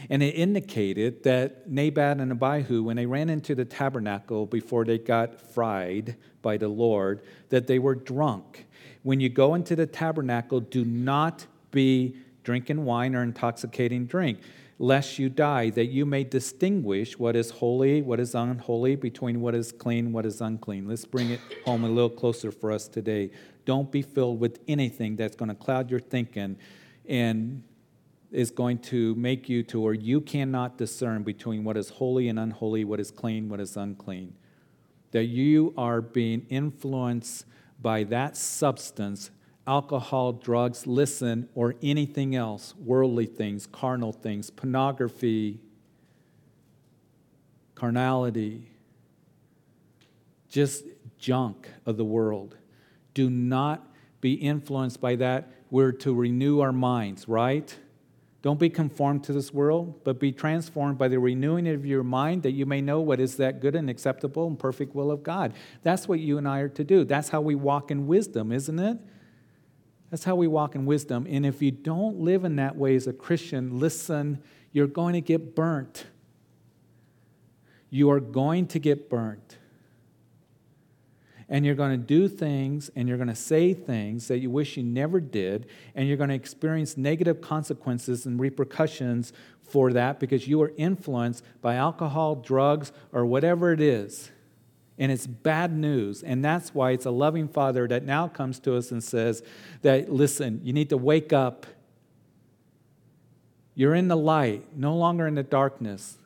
And 0.09 0.23
it 0.23 0.31
indicated 0.31 1.23
that 1.23 1.69
Nadab 1.69 2.19
and 2.19 2.31
Abihu, 2.31 2.83
when 2.83 2.95
they 2.95 3.05
ran 3.05 3.29
into 3.29 3.53
the 3.53 3.65
tabernacle 3.65 4.47
before 4.47 4.85
they 4.85 4.97
got 4.97 5.39
fried 5.39 6.15
by 6.41 6.57
the 6.57 6.67
Lord, 6.67 7.21
that 7.49 7.67
they 7.67 7.77
were 7.77 7.95
drunk 7.95 8.65
when 9.03 9.19
you 9.19 9.29
go 9.29 9.53
into 9.53 9.75
the 9.75 9.85
tabernacle, 9.85 10.59
do 10.59 10.83
not 10.83 11.45
be 11.71 12.15
drinking 12.43 12.83
wine 12.83 13.15
or 13.15 13.23
intoxicating 13.23 14.05
drink, 14.05 14.39
lest 14.79 15.19
you 15.19 15.29
die, 15.29 15.69
that 15.69 15.85
you 15.85 16.05
may 16.05 16.23
distinguish 16.23 17.19
what 17.19 17.35
is 17.35 17.51
holy, 17.51 18.01
what 18.01 18.19
is 18.19 18.33
unholy, 18.33 18.95
between 18.95 19.39
what 19.41 19.53
is 19.55 19.71
clean, 19.71 20.11
what 20.11 20.25
is 20.25 20.41
unclean. 20.41 20.87
Let's 20.87 21.05
bring 21.05 21.29
it 21.29 21.39
home 21.65 21.83
a 21.83 21.89
little 21.89 22.09
closer 22.09 22.51
for 22.51 22.71
us 22.71 22.87
today. 22.87 23.31
Don't 23.65 23.91
be 23.91 24.01
filled 24.01 24.39
with 24.39 24.59
anything 24.67 25.15
that's 25.15 25.35
going 25.35 25.49
to 25.49 25.55
cloud 25.55 25.89
your 25.89 25.99
thinking 25.99 26.57
and 27.07 27.63
is 28.31 28.49
going 28.49 28.79
to 28.79 29.13
make 29.15 29.47
you 29.47 29.63
to 29.63 29.79
where 29.79 29.93
you 29.93 30.19
cannot 30.19 30.77
discern 30.77 31.23
between 31.23 31.63
what 31.63 31.77
is 31.77 31.89
holy 31.89 32.27
and 32.29 32.39
unholy, 32.39 32.83
what 32.83 32.99
is 32.99 33.11
clean, 33.11 33.47
what 33.47 33.59
is 33.59 33.77
unclean. 33.77 34.33
That 35.11 35.25
you 35.25 35.73
are 35.77 36.01
being 36.01 36.45
influenced 36.49 37.45
by 37.83 38.03
that 38.05 38.35
substance, 38.35 39.29
alcohol, 39.67 40.31
drugs, 40.31 40.87
listen, 40.87 41.47
or 41.53 41.75
anything 41.83 42.35
else, 42.35 42.73
worldly 42.77 43.27
things, 43.27 43.67
carnal 43.67 44.11
things, 44.11 44.49
pornography, 44.49 45.59
carnality, 47.75 48.71
just 50.49 50.85
junk 51.19 51.69
of 51.85 51.97
the 51.97 52.05
world. 52.05 52.55
Do 53.13 53.29
not 53.29 53.87
be 54.21 54.33
influenced 54.33 55.01
by 55.01 55.15
that. 55.17 55.51
We're 55.69 55.91
to 55.91 56.13
renew 56.13 56.61
our 56.61 56.71
minds, 56.71 57.27
right? 57.27 57.77
Don't 58.43 58.59
be 58.59 58.69
conformed 58.69 59.23
to 59.23 59.33
this 59.33 59.53
world, 59.53 60.03
but 60.03 60.19
be 60.19 60.33
transformed 60.33 60.97
by 60.97 61.07
the 61.07 61.17
renewing 61.17 61.65
of 61.69 61.85
your 61.85 62.03
mind 62.03 62.43
that 62.43 62.51
you 62.51 62.65
may 62.65 62.81
know 62.81 62.99
what 62.99 63.21
is 63.21 63.37
that 63.37 63.61
good 63.61 63.73
and 63.73 63.89
acceptable 63.89 64.47
and 64.47 64.59
perfect 64.59 64.93
will 64.93 65.11
of 65.11 65.23
God. 65.23 65.53
That's 65.81 66.09
what 66.09 66.19
you 66.19 66.37
and 66.37 66.45
I 66.45 66.59
are 66.59 66.69
to 66.69 66.83
do. 66.83 67.05
That's 67.05 67.29
how 67.29 67.39
we 67.39 67.55
walk 67.55 67.89
in 67.89 68.05
wisdom, 68.05 68.51
isn't 68.51 68.77
it? 68.77 68.97
That's 70.11 70.25
how 70.25 70.35
we 70.35 70.47
walk 70.47 70.75
in 70.75 70.85
wisdom. 70.85 71.25
And 71.27 71.45
if 71.45 71.61
you 71.61 71.71
don't 71.71 72.19
live 72.19 72.43
in 72.43 72.57
that 72.57 72.75
way 72.75 72.97
as 72.97 73.07
a 73.07 73.13
Christian, 73.13 73.79
listen, 73.79 74.43
you're 74.73 74.87
going 74.87 75.13
to 75.13 75.21
get 75.21 75.55
burnt. 75.55 76.05
You 77.89 78.11
are 78.11 78.19
going 78.19 78.67
to 78.67 78.79
get 78.79 79.09
burnt 79.09 79.57
and 81.53 81.63
you're 81.63 81.75
going 81.75 81.91
to 81.91 82.03
do 82.03 82.27
things 82.27 82.89
and 82.95 83.07
you're 83.07 83.15
going 83.15 83.29
to 83.29 83.35
say 83.35 83.75
things 83.75 84.27
that 84.27 84.39
you 84.39 84.49
wish 84.49 84.75
you 84.75 84.81
never 84.81 85.19
did, 85.19 85.67
and 85.93 86.07
you're 86.07 86.17
going 86.17 86.29
to 86.29 86.35
experience 86.35 86.97
negative 86.97 87.41
consequences 87.41 88.25
and 88.25 88.39
repercussions 88.39 89.31
for 89.61 89.93
that 89.93 90.19
because 90.19 90.47
you 90.47 90.59
are 90.63 90.73
influenced 90.77 91.43
by 91.61 91.75
alcohol, 91.75 92.33
drugs, 92.33 92.91
or 93.11 93.23
whatever 93.23 93.71
it 93.71 93.79
is. 93.79 94.31
And 94.97 95.11
it's 95.11 95.27
bad 95.27 95.71
news. 95.71 96.23
And 96.23 96.43
that's 96.43 96.73
why 96.73 96.89
it's 96.89 97.05
a 97.05 97.11
loving 97.11 97.47
father 97.47 97.87
that 97.87 98.03
now 98.03 98.27
comes 98.27 98.57
to 98.61 98.75
us 98.75 98.89
and 98.89 99.03
says 99.03 99.43
that, 99.83 100.11
listen, 100.11 100.59
you 100.63 100.73
need 100.73 100.89
to 100.89 100.97
wake 100.97 101.31
up. 101.31 101.67
You're 103.75 103.93
in 103.93 104.07
the 104.07 104.17
light, 104.17 104.75
no 104.75 104.95
longer 104.95 105.27
in 105.27 105.35
the 105.35 105.43
darkness. 105.43 106.17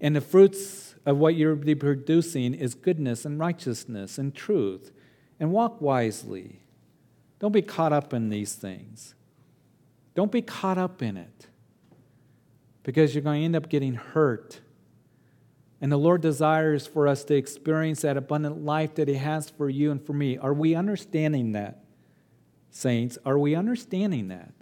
And 0.00 0.14
the 0.14 0.20
fruits 0.20 0.83
of 1.06 1.18
what 1.18 1.34
you're 1.34 1.56
producing 1.56 2.54
is 2.54 2.74
goodness 2.74 3.24
and 3.24 3.38
righteousness 3.38 4.18
and 4.18 4.34
truth. 4.34 4.90
And 5.38 5.52
walk 5.52 5.80
wisely. 5.80 6.60
Don't 7.38 7.52
be 7.52 7.62
caught 7.62 7.92
up 7.92 8.14
in 8.14 8.28
these 8.28 8.54
things. 8.54 9.14
Don't 10.14 10.32
be 10.32 10.42
caught 10.42 10.78
up 10.78 11.02
in 11.02 11.16
it 11.16 11.48
because 12.84 13.14
you're 13.14 13.22
going 13.22 13.40
to 13.40 13.44
end 13.44 13.56
up 13.56 13.68
getting 13.68 13.94
hurt. 13.94 14.60
And 15.80 15.90
the 15.90 15.98
Lord 15.98 16.22
desires 16.22 16.86
for 16.86 17.08
us 17.08 17.24
to 17.24 17.34
experience 17.34 18.02
that 18.02 18.16
abundant 18.16 18.64
life 18.64 18.94
that 18.94 19.08
He 19.08 19.14
has 19.14 19.50
for 19.50 19.68
you 19.68 19.90
and 19.90 20.00
for 20.00 20.12
me. 20.12 20.38
Are 20.38 20.54
we 20.54 20.74
understanding 20.74 21.52
that, 21.52 21.84
saints? 22.70 23.18
Are 23.26 23.38
we 23.38 23.54
understanding 23.54 24.28
that? 24.28 24.54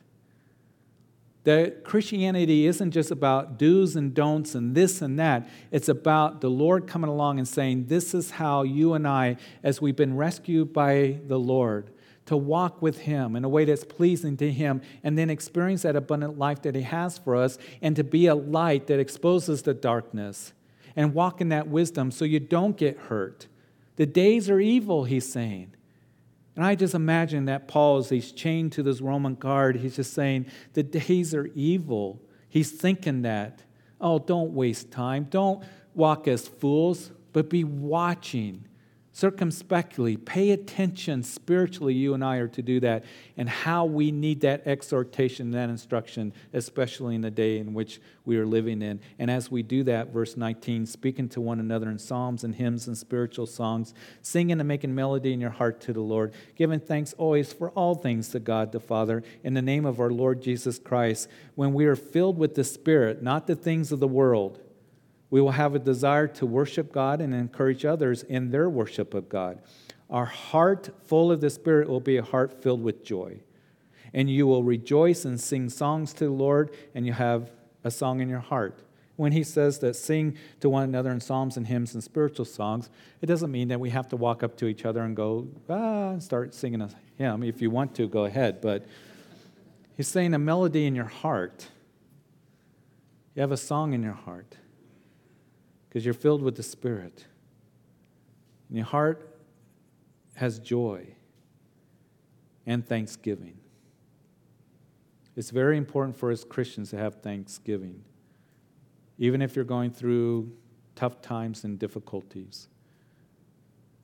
That 1.45 1.83
Christianity 1.83 2.67
isn't 2.67 2.93
just 2.93 3.11
about 3.11 3.59
do's 3.59 3.97
and 3.97 4.15
don'ts 4.15 4.55
and 4.55 4.75
this 4.75 5.03
and 5.03 5.19
that. 5.19 5.49
It's 5.73 5.89
about 5.89 6.41
the 6.41 6.49
Lord 6.49 6.87
coming 6.87 7.11
along 7.11 7.39
and 7.39 7.49
saying, 7.49 7.87
This 7.87 8.15
is 8.15 8.33
how 8.33 8.63
you 8.63 8.95
and 8.95 9.09
I, 9.09 9.37
as 9.63 9.81
we've 9.81 9.97
been 9.97 10.17
rescued 10.17 10.73
by 10.73 11.19
the 11.27 11.39
Lord, 11.39 11.91
to 12.27 12.37
walk 12.37 12.81
with 12.81 13.01
Him 13.01 13.35
in 13.35 13.45
a 13.45 13.49
way 13.49 13.65
that's 13.65 13.85
pleasing 13.85 14.37
to 14.37 14.53
Him 14.53 14.83
and 15.03 15.19
then 15.19 15.31
experience 15.31 15.83
that 15.83 15.97
abundant 15.97 16.39
life 16.39 16.63
that 16.63 16.77
He 16.77 16.83
has 16.83 17.19
for 17.19 17.35
us 17.35 17.59
and 17.81 17.97
to 17.97 18.05
be 18.05 18.27
a 18.27 18.35
light 18.37 18.87
that 18.87 19.01
exposes 19.01 19.63
the 19.63 19.75
darkness 19.75 20.53
and 20.95 21.15
walk 21.15 21.41
in 21.41 21.49
that 21.49 21.67
wisdom 21.67 22.11
so 22.13 22.25
you 22.25 22.39
don't 22.39 22.77
get 22.77 22.97
hurt. 22.97 23.49
The 23.97 24.07
days 24.07 24.49
are 24.49 24.61
evil, 24.61 25.05
He's 25.05 25.31
saying. 25.31 25.75
And 26.55 26.65
I 26.65 26.75
just 26.75 26.95
imagine 26.95 27.47
that 27.47 27.67
Paul, 27.67 27.99
as 27.99 28.11
he's 28.11 28.33
chained 28.33 28.73
to 28.73 28.83
this 28.83 29.01
Roman 29.01 29.35
guard, 29.35 29.77
he's 29.77 29.97
just 29.97 30.13
saying, 30.13 30.47
The 30.75 30.83
days 30.83 31.35
are 31.35 31.47
evil. 31.55 32.21
He's 32.49 32.71
thinking 32.71 33.23
that. 33.23 33.63
Oh, 34.01 34.19
don't 34.19 34.53
waste 34.53 34.91
time. 34.91 35.29
Don't 35.31 35.65
walk 35.95 36.29
as 36.29 36.49
fools, 36.49 37.13
but 37.33 37.49
be 37.49 37.65
watching 37.65 38.67
circumspectly. 39.13 40.17
Pay 40.17 40.51
attention 40.51 41.23
spiritually, 41.23 41.95
you 41.95 42.15
and 42.15 42.25
I 42.25 42.37
are 42.37 42.49
to 42.49 42.63
do 42.63 42.81
that, 42.81 43.05
and 43.37 43.49
how 43.49 43.85
we 43.85 44.11
need 44.11 44.41
that 44.41 44.67
exhortation, 44.67 45.51
that 45.51 45.69
instruction, 45.69 46.33
especially 46.53 47.15
in 47.15 47.21
the 47.21 47.31
day 47.31 47.59
in 47.59 47.75
which 47.75 48.01
we 48.25 48.39
are 48.39 48.47
living 48.47 48.81
in. 48.81 49.01
And 49.19 49.31
as 49.31 49.51
we 49.51 49.63
do 49.63 49.85
that, 49.85 50.13
verse 50.13 50.37
19, 50.37 50.87
speaking 50.87 51.29
to 51.31 51.41
one 51.41 51.61
another 51.61 51.91
in 51.91 51.99
psalms 51.99 52.43
and 52.43 52.55
hymns 52.55 52.87
and 52.87 52.97
spiritual 52.97 53.47
songs, 53.47 53.93
singing 54.23 54.59
and 54.61 54.69
making 54.69 54.95
melody 54.95 55.33
in 55.33 55.41
your 55.41 55.51
heart 55.51 55.81
to 55.83 55.93
the 55.93 56.01
Lord, 56.01 56.33
giving 56.57 56.81
thanks 56.81 57.13
always 57.15 57.53
for 57.53 57.71
all 57.71 57.95
things 57.95 58.29
to 58.29 58.41
God 58.41 58.73
the 58.73 58.81
Father, 58.81 59.23
in 59.45 59.55
the 59.55 59.63
name 59.63 59.85
of 59.85 60.01
our 60.01 60.11
Lord 60.11 60.43
Jesus 60.43 60.79
Christ, 60.79 61.29
when 61.55 61.75
we 61.75 61.85
are 61.85 61.97
filled 61.97 62.39
with 62.39 62.55
the 62.55 62.65
Spirit, 62.65 63.23
not 63.23 63.47
the 63.47 63.57
things 63.57 63.93
of 63.93 64.01
the 64.01 64.09
world 64.09 64.61
we 65.33 65.41
will 65.41 65.53
have 65.53 65.75
a 65.75 65.79
desire 65.79 66.29
to 66.29 66.45
worship 66.45 66.93
God 66.93 67.23
and 67.23 67.35
encourage 67.35 67.87
others 67.87 68.23
in 68.23 68.51
their 68.51 68.69
worship 68.69 69.15
of 69.15 69.31
God. 69.31 69.63
Our 70.11 70.27
heart 70.27 70.91
full 71.07 71.33
of 71.33 71.41
the 71.41 71.49
Spirit 71.49 71.89
will 71.89 72.01
be 72.01 72.19
a 72.19 72.23
heart 72.23 72.63
filled 72.63 72.83
with 72.83 73.03
joy. 73.03 73.41
And 74.13 74.29
you 74.29 74.47
will 74.47 74.63
rejoice 74.63 75.25
and 75.25 75.41
sing 75.41 75.71
songs 75.71 76.13
to 76.15 76.27
the 76.27 76.31
Lord, 76.31 76.77
and 76.95 77.07
you 77.07 77.15
have 77.15 77.51
a 77.83 77.91
song 77.91 78.21
in 78.21 78.29
your 78.29 78.41
heart. 78.41 78.83
When 79.17 79.33
he 79.33 79.43
says 79.43 79.79
that 79.79 79.97
sing 79.97 80.37
to 80.61 80.69
one 80.69 80.83
another 80.83 81.11
in 81.11 81.19
psalms 81.19 81.57
and 81.57 81.67
hymns 81.67 81.95
and 81.95 82.05
spiritual 82.05 82.45
songs, 82.45 82.91
it 83.23 83.27
doesn't 83.27 83.51
mean 83.51 83.69
that 83.69 83.81
we 83.81 83.89
have 83.89 84.09
to 84.09 84.17
walk 84.17 84.43
up 84.43 84.55
to 84.59 84.67
each 84.67 84.85
other 84.85 85.01
and 85.01 85.17
go, 85.17 85.49
ah, 85.71 86.11
and 86.11 86.23
start 86.23 86.53
singing 86.53 86.83
a 86.83 86.91
hymn. 87.17 87.43
If 87.43 87.63
you 87.63 87.71
want 87.71 87.95
to, 87.95 88.07
go 88.07 88.27
ahead. 88.27 88.61
But 88.61 88.85
he's 89.97 90.09
saying 90.09 90.35
a 90.35 90.39
melody 90.39 90.85
in 90.85 90.95
your 90.95 91.07
heart. 91.07 91.69
You 93.35 93.41
have 93.41 93.53
a 93.53 93.57
song 93.57 93.95
in 93.95 94.03
your 94.03 94.13
heart 94.13 94.57
because 95.93 96.07
you're 96.07 96.15
filled 96.15 96.41
with 96.41 96.57
the 96.57 96.63
Spirit. 96.63 97.27
And 98.71 98.79
your 98.79 98.87
heart 98.87 99.37
has 100.37 100.59
joy 100.59 101.07
and 102.65 102.89
thanksgiving. 102.89 103.59
It's 105.37 105.51
very 105.51 105.77
important 105.77 106.17
for 106.17 106.33
us 106.33 106.45
Christians 106.45 106.89
to 106.91 106.97
have 106.97 107.17
thanksgiving, 107.17 108.05
even 109.19 109.43
if 109.43 109.55
you're 109.55 109.67
going 109.67 109.91
through 109.91 110.51
tough 110.95 111.21
times 111.21 111.63
and 111.63 111.79
difficulties. 111.79 112.69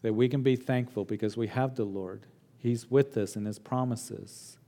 That 0.03 0.12
we 0.12 0.29
can 0.29 0.42
be 0.42 0.57
thankful 0.57 1.07
because 1.07 1.38
we 1.38 1.46
have 1.46 1.74
the 1.74 1.85
Lord. 1.85 2.27
He's 2.59 2.90
with 2.90 3.16
us 3.16 3.35
in 3.35 3.46
His 3.46 3.59
promises. 3.59 4.59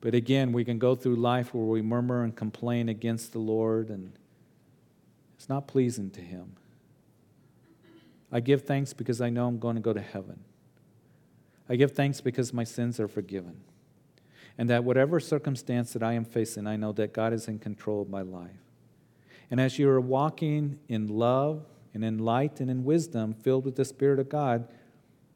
But 0.00 0.16
again, 0.16 0.52
we 0.52 0.64
can 0.64 0.80
go 0.80 0.96
through 0.96 1.16
life 1.16 1.54
where 1.54 1.64
we 1.64 1.82
murmur 1.82 2.24
and 2.24 2.34
complain 2.34 2.88
against 2.88 3.32
the 3.32 3.38
Lord 3.38 3.90
and 3.90 4.18
it's 5.38 5.48
not 5.48 5.68
pleasing 5.68 6.10
to 6.10 6.20
Him. 6.20 6.56
I 8.32 8.40
give 8.40 8.62
thanks 8.62 8.92
because 8.92 9.20
I 9.20 9.30
know 9.30 9.46
I'm 9.46 9.60
going 9.60 9.76
to 9.76 9.80
go 9.80 9.92
to 9.92 10.00
heaven. 10.00 10.40
I 11.68 11.76
give 11.76 11.92
thanks 11.92 12.20
because 12.20 12.52
my 12.52 12.64
sins 12.64 12.98
are 12.98 13.06
forgiven. 13.06 13.60
And 14.58 14.68
that 14.68 14.82
whatever 14.82 15.20
circumstance 15.20 15.92
that 15.92 16.02
I 16.02 16.14
am 16.14 16.24
facing, 16.24 16.66
I 16.66 16.74
know 16.74 16.90
that 16.92 17.12
God 17.12 17.32
is 17.32 17.46
in 17.46 17.60
control 17.60 18.02
of 18.02 18.10
my 18.10 18.22
life. 18.22 18.50
And 19.50 19.60
as 19.60 19.78
you 19.78 19.88
are 19.88 20.00
walking 20.00 20.80
in 20.88 21.06
love 21.06 21.64
and 21.94 22.04
in 22.04 22.18
light 22.18 22.60
and 22.60 22.68
in 22.68 22.82
wisdom, 22.82 23.32
filled 23.32 23.64
with 23.64 23.76
the 23.76 23.84
Spirit 23.84 24.18
of 24.18 24.28
God, 24.28 24.68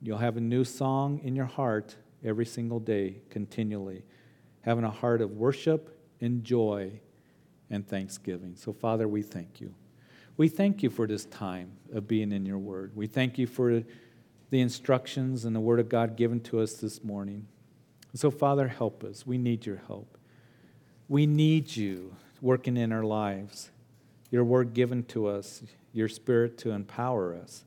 you'll 0.03 0.19
have 0.19 0.37
a 0.37 0.41
new 0.41 0.65
song 0.65 1.21
in 1.23 1.37
your 1.37 1.47
heart 1.47 1.97
every 2.25 2.45
single 2.45 2.81
day, 2.81 3.21
continually, 3.31 4.03
having 4.63 4.85
a 4.85 4.91
heart 4.91 5.21
of 5.21 5.31
worship 5.31 5.97
and 6.21 6.43
joy 6.43 6.91
and 7.71 7.87
thanksgiving. 7.87 8.57
So, 8.57 8.73
Father, 8.73 9.07
we 9.07 9.23
thank 9.23 9.61
you. 9.61 9.73
We 10.37 10.49
thank 10.49 10.83
you 10.83 10.91
for 10.91 11.07
this 11.07 11.25
time 11.27 11.73
of 11.93 12.09
being 12.09 12.33
in 12.33 12.47
your 12.47 12.59
word. 12.59 12.93
We 12.95 13.07
thank 13.07 13.39
you 13.39 13.47
for 13.47 13.83
the 14.51 14.61
instructions 14.61 15.45
and 15.45 15.55
the 15.55 15.61
word 15.61 15.81
of 15.81 15.89
God 15.89 16.17
given 16.17 16.41
to 16.41 16.61
us 16.61 16.75
this 16.75 17.05
morning. 17.05 17.47
So, 18.15 18.31
Father, 18.31 18.69
help 18.69 19.05
us. 19.05 19.27
We 19.27 19.39
need 19.39 19.67
your 19.67 19.83
help. 19.87 20.19
We 21.09 21.27
need 21.27 21.77
you 21.77 22.17
working 22.41 22.77
in 22.77 22.93
our 22.93 23.05
lives, 23.05 23.71
your 24.31 24.45
word 24.45 24.75
given 24.75 25.05
to 25.05 25.27
us, 25.27 25.63
your 25.93 26.09
spirit 26.09 26.59
to 26.59 26.71
empower 26.71 27.35
us 27.35 27.65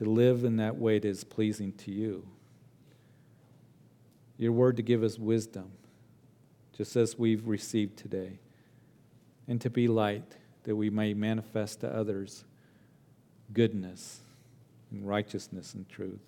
to 0.00 0.08
live 0.08 0.44
in 0.44 0.56
that 0.56 0.78
way 0.78 0.98
that 0.98 1.06
is 1.06 1.24
pleasing 1.24 1.72
to 1.72 1.90
you. 1.90 2.26
Your 4.38 4.50
word 4.50 4.78
to 4.78 4.82
give 4.82 5.02
us 5.02 5.18
wisdom, 5.18 5.72
just 6.74 6.96
as 6.96 7.18
we've 7.18 7.46
received 7.46 7.98
today, 7.98 8.38
and 9.46 9.60
to 9.60 9.68
be 9.68 9.88
light 9.88 10.36
that 10.64 10.76
we 10.76 10.90
may 10.90 11.14
manifest 11.14 11.80
to 11.80 11.94
others 11.94 12.44
goodness 13.52 14.20
and 14.90 15.06
righteousness 15.06 15.74
and 15.74 15.88
truth. 15.88 16.20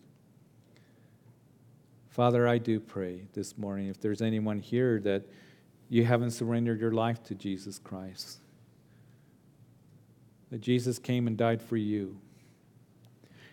Father, 2.09 2.47
I 2.47 2.59
do 2.59 2.79
pray 2.79 3.23
this 3.33 3.57
morning 3.57 3.89
if 3.89 4.01
there's 4.01 4.21
anyone 4.21 4.59
here 4.59 5.01
that 5.01 5.23
you 5.89 6.05
haven't 6.05 6.33
surrendered 6.33 6.81
your 6.81 6.93
life 6.93 7.23
to 7.25 7.35
Jesus 7.35 7.79
Christ, 7.79 8.39
that 10.51 10.61
Jesus 10.61 10.99
came 10.99 11.27
and 11.27 11.37
died 11.37 11.63
for 11.63 11.77
you. 11.77 12.19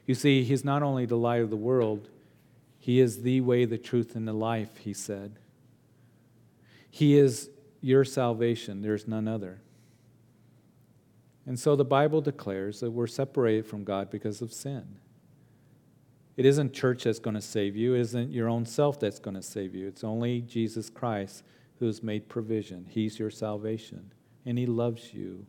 You 0.05 0.15
see, 0.15 0.43
He's 0.43 0.65
not 0.65 0.83
only 0.83 1.05
the 1.05 1.17
light 1.17 1.41
of 1.41 1.49
the 1.49 1.55
world, 1.55 2.09
He 2.79 2.99
is 2.99 3.21
the 3.21 3.41
way, 3.41 3.65
the 3.65 3.77
truth, 3.77 4.15
and 4.15 4.27
the 4.27 4.33
life, 4.33 4.77
He 4.77 4.93
said. 4.93 5.35
He 6.89 7.17
is 7.17 7.49
your 7.81 8.03
salvation, 8.03 8.81
there's 8.81 9.07
none 9.07 9.27
other. 9.27 9.61
And 11.49 11.59
so 11.59 11.75
the 11.75 11.83
Bible 11.83 12.21
declares 12.21 12.79
that 12.79 12.91
we're 12.91 13.07
separated 13.07 13.65
from 13.65 13.83
God 13.83 14.11
because 14.11 14.43
of 14.43 14.53
sin. 14.53 14.85
It 16.37 16.45
isn't 16.45 16.73
church 16.73 17.05
that's 17.05 17.17
going 17.17 17.33
to 17.33 17.41
save 17.41 17.75
you, 17.75 17.95
it 17.95 18.01
isn't 18.01 18.31
your 18.31 18.47
own 18.47 18.67
self 18.67 18.99
that's 18.99 19.17
going 19.17 19.35
to 19.35 19.41
save 19.41 19.73
you. 19.73 19.87
It's 19.87 20.03
only 20.03 20.41
Jesus 20.41 20.91
Christ 20.91 21.43
who 21.79 21.87
has 21.87 22.03
made 22.03 22.29
provision. 22.29 22.85
He's 22.87 23.17
your 23.17 23.31
salvation, 23.31 24.11
and 24.45 24.59
He 24.59 24.67
loves 24.67 25.11
you. 25.11 25.47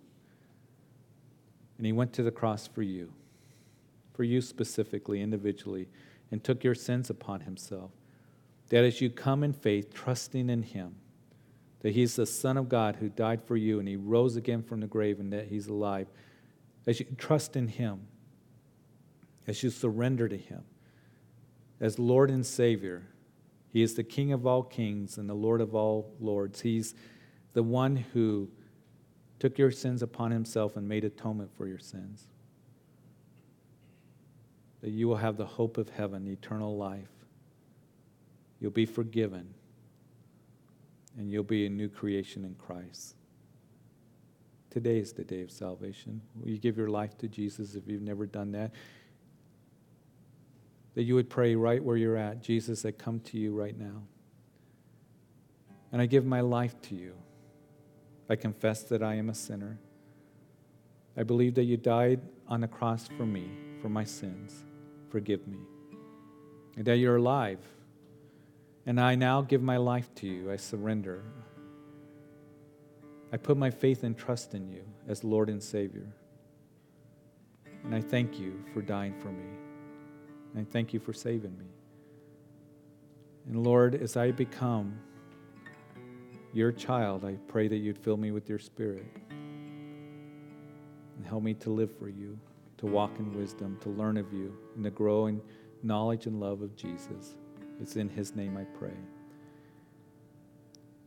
And 1.76 1.84
He 1.84 1.92
went 1.92 2.14
to 2.14 2.22
the 2.22 2.30
cross 2.30 2.66
for 2.66 2.80
you, 2.80 3.12
for 4.14 4.24
you 4.24 4.40
specifically, 4.40 5.20
individually, 5.20 5.86
and 6.30 6.42
took 6.42 6.64
your 6.64 6.74
sins 6.74 7.10
upon 7.10 7.40
Himself. 7.40 7.90
That 8.70 8.84
as 8.84 9.02
you 9.02 9.10
come 9.10 9.44
in 9.44 9.52
faith, 9.52 9.92
trusting 9.92 10.48
in 10.48 10.62
Him, 10.62 10.94
that 11.80 11.92
He's 11.92 12.16
the 12.16 12.26
Son 12.26 12.56
of 12.56 12.68
God 12.68 12.96
who 12.96 13.08
died 13.08 13.42
for 13.42 13.56
you 13.56 13.78
and 13.78 13.88
He 13.88 13.96
rose 13.96 14.36
again 14.36 14.62
from 14.62 14.80
the 14.80 14.86
grave 14.86 15.20
and 15.20 15.32
that 15.32 15.48
He's 15.48 15.66
alive, 15.66 16.08
as 16.86 17.00
you 17.00 17.06
trust 17.16 17.56
in 17.56 17.68
Him, 17.68 18.06
as 19.46 19.62
you 19.62 19.70
surrender 19.70 20.28
to 20.28 20.36
Him, 20.36 20.62
as 21.80 21.98
Lord 21.98 22.30
and 22.30 22.44
Savior. 22.44 23.06
He 23.72 23.82
is 23.82 23.94
the 23.94 24.02
King 24.02 24.32
of 24.32 24.46
all 24.46 24.62
kings 24.62 25.16
and 25.16 25.28
the 25.28 25.34
Lord 25.34 25.60
of 25.60 25.74
all 25.74 26.12
lords. 26.20 26.60
He's 26.60 26.94
the 27.52 27.62
one 27.62 27.96
who 27.96 28.48
took 29.40 29.58
your 29.58 29.70
sins 29.70 30.02
upon 30.02 30.30
himself 30.30 30.76
and 30.76 30.88
made 30.88 31.04
atonement 31.04 31.50
for 31.56 31.66
your 31.66 31.78
sins. 31.78 32.26
That 34.82 34.90
you 34.90 35.08
will 35.08 35.16
have 35.16 35.36
the 35.36 35.46
hope 35.46 35.78
of 35.78 35.88
heaven, 35.88 36.28
eternal 36.28 36.76
life. 36.76 37.08
You'll 38.60 38.70
be 38.70 38.86
forgiven, 38.86 39.54
and 41.18 41.30
you'll 41.30 41.42
be 41.44 41.66
a 41.66 41.70
new 41.70 41.88
creation 41.88 42.44
in 42.44 42.54
Christ. 42.54 43.16
Today 44.70 44.98
is 44.98 45.12
the 45.12 45.24
day 45.24 45.42
of 45.42 45.50
salvation. 45.50 46.20
Will 46.36 46.50
you 46.50 46.58
give 46.58 46.76
your 46.76 46.88
life 46.88 47.18
to 47.18 47.28
Jesus 47.28 47.74
if 47.74 47.88
you've 47.88 48.02
never 48.02 48.26
done 48.26 48.52
that? 48.52 48.70
that 50.94 51.02
you 51.02 51.14
would 51.14 51.30
pray 51.30 51.54
right 51.54 51.82
where 51.82 51.96
you're 51.96 52.16
at 52.16 52.42
Jesus, 52.42 52.84
I 52.84 52.90
come 52.90 53.20
to 53.20 53.38
you 53.38 53.54
right 53.54 53.78
now. 53.78 54.02
And 55.92 56.00
I 56.00 56.06
give 56.06 56.24
my 56.24 56.40
life 56.40 56.80
to 56.82 56.94
you. 56.94 57.14
I 58.28 58.36
confess 58.36 58.82
that 58.84 59.02
I 59.02 59.14
am 59.14 59.28
a 59.28 59.34
sinner. 59.34 59.78
I 61.16 61.24
believe 61.24 61.54
that 61.54 61.64
you 61.64 61.76
died 61.76 62.20
on 62.46 62.60
the 62.60 62.68
cross 62.68 63.08
for 63.16 63.26
me, 63.26 63.48
for 63.82 63.88
my 63.88 64.04
sins. 64.04 64.64
Forgive 65.08 65.46
me. 65.48 65.58
And 66.76 66.84
that 66.84 66.98
you're 66.98 67.16
alive. 67.16 67.58
And 68.86 69.00
I 69.00 69.14
now 69.14 69.42
give 69.42 69.62
my 69.62 69.76
life 69.76 70.14
to 70.16 70.26
you. 70.26 70.50
I 70.50 70.56
surrender. 70.56 71.22
I 73.32 73.36
put 73.36 73.56
my 73.56 73.70
faith 73.70 74.02
and 74.02 74.16
trust 74.16 74.54
in 74.54 74.68
you 74.68 74.82
as 75.06 75.22
Lord 75.22 75.48
and 75.48 75.62
Savior. 75.62 76.06
And 77.84 77.94
I 77.94 78.00
thank 78.00 78.38
you 78.38 78.62
for 78.72 78.82
dying 78.82 79.14
for 79.20 79.28
me. 79.28 79.48
And 80.54 80.66
I 80.66 80.70
thank 80.70 80.92
you 80.92 81.00
for 81.00 81.12
saving 81.12 81.56
me. 81.58 81.66
And 83.46 83.62
Lord, 83.62 83.94
as 83.94 84.16
I 84.16 84.32
become 84.32 84.98
your 86.52 86.72
child, 86.72 87.24
I 87.24 87.36
pray 87.48 87.68
that 87.68 87.76
you'd 87.76 87.98
fill 87.98 88.16
me 88.16 88.32
with 88.32 88.48
your 88.48 88.58
spirit 88.58 89.06
and 91.16 91.26
help 91.26 91.42
me 91.42 91.54
to 91.54 91.70
live 91.70 91.96
for 91.96 92.08
you, 92.08 92.38
to 92.78 92.86
walk 92.86 93.12
in 93.18 93.36
wisdom, 93.38 93.78
to 93.82 93.90
learn 93.90 94.16
of 94.16 94.32
you, 94.32 94.56
and 94.74 94.84
to 94.84 94.90
grow 94.90 95.26
in 95.26 95.40
knowledge 95.82 96.26
and 96.26 96.40
love 96.40 96.62
of 96.62 96.74
Jesus. 96.74 97.36
It's 97.80 97.96
in 97.96 98.08
his 98.08 98.34
name 98.34 98.56
I 98.56 98.64
pray. 98.78 98.94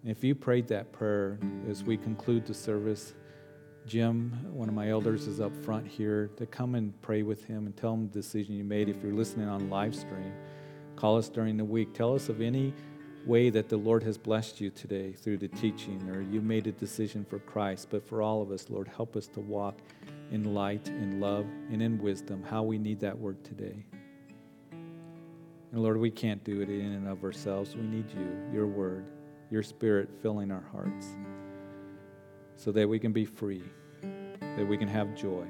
If 0.05 0.23
you 0.23 0.35
prayed 0.35 0.67
that 0.67 0.91
prayer 0.91 1.39
as 1.69 1.83
we 1.83 1.95
conclude 1.97 2.45
the 2.45 2.53
service, 2.53 3.13
Jim, 3.85 4.31
one 4.51 4.69
of 4.69 4.75
my 4.75 4.89
elders, 4.89 5.27
is 5.27 5.39
up 5.39 5.55
front 5.63 5.87
here 5.87 6.29
to 6.37 6.45
come 6.45 6.75
and 6.75 6.99
pray 7.01 7.21
with 7.23 7.45
him 7.45 7.65
and 7.65 7.75
tell 7.75 7.93
him 7.93 8.07
the 8.07 8.13
decision 8.13 8.55
you 8.55 8.63
made. 8.63 8.89
If 8.89 9.01
you're 9.03 9.13
listening 9.13 9.47
on 9.47 9.69
live 9.69 9.95
stream, 9.95 10.33
call 10.95 11.17
us 11.17 11.29
during 11.29 11.57
the 11.57 11.65
week. 11.65 11.93
Tell 11.93 12.15
us 12.15 12.29
of 12.29 12.41
any 12.41 12.73
way 13.25 13.49
that 13.49 13.69
the 13.69 13.77
Lord 13.77 14.03
has 14.03 14.17
blessed 14.17 14.59
you 14.59 14.69
today 14.69 15.13
through 15.13 15.37
the 15.37 15.47
teaching 15.47 16.09
or 16.09 16.21
you 16.21 16.41
made 16.41 16.67
a 16.67 16.71
decision 16.71 17.25
for 17.25 17.39
Christ. 17.39 17.87
But 17.89 18.07
for 18.07 18.21
all 18.21 18.41
of 18.41 18.51
us, 18.51 18.69
Lord, 18.69 18.87
help 18.87 19.15
us 19.15 19.27
to 19.27 19.39
walk 19.39 19.79
in 20.31 20.53
light, 20.53 20.87
in 20.87 21.19
love, 21.19 21.45
and 21.71 21.81
in 21.81 22.01
wisdom, 22.01 22.43
how 22.43 22.63
we 22.63 22.77
need 22.77 22.99
that 23.01 23.17
word 23.17 23.43
today. 23.43 23.85
And 25.73 25.81
Lord, 25.81 25.97
we 25.97 26.11
can't 26.11 26.43
do 26.43 26.61
it 26.61 26.69
in 26.69 26.93
and 26.93 27.07
of 27.07 27.23
ourselves. 27.23 27.75
We 27.75 27.81
need 27.81 28.05
you, 28.11 28.27
your 28.53 28.67
word, 28.67 29.09
your 29.49 29.63
spirit 29.63 30.07
filling 30.21 30.51
our 30.51 30.63
hearts 30.71 31.07
so 32.55 32.71
that 32.71 32.87
we 32.87 32.99
can 32.99 33.11
be 33.11 33.25
free, 33.25 33.63
that 34.39 34.67
we 34.67 34.77
can 34.77 34.87
have 34.87 35.15
joy. 35.15 35.47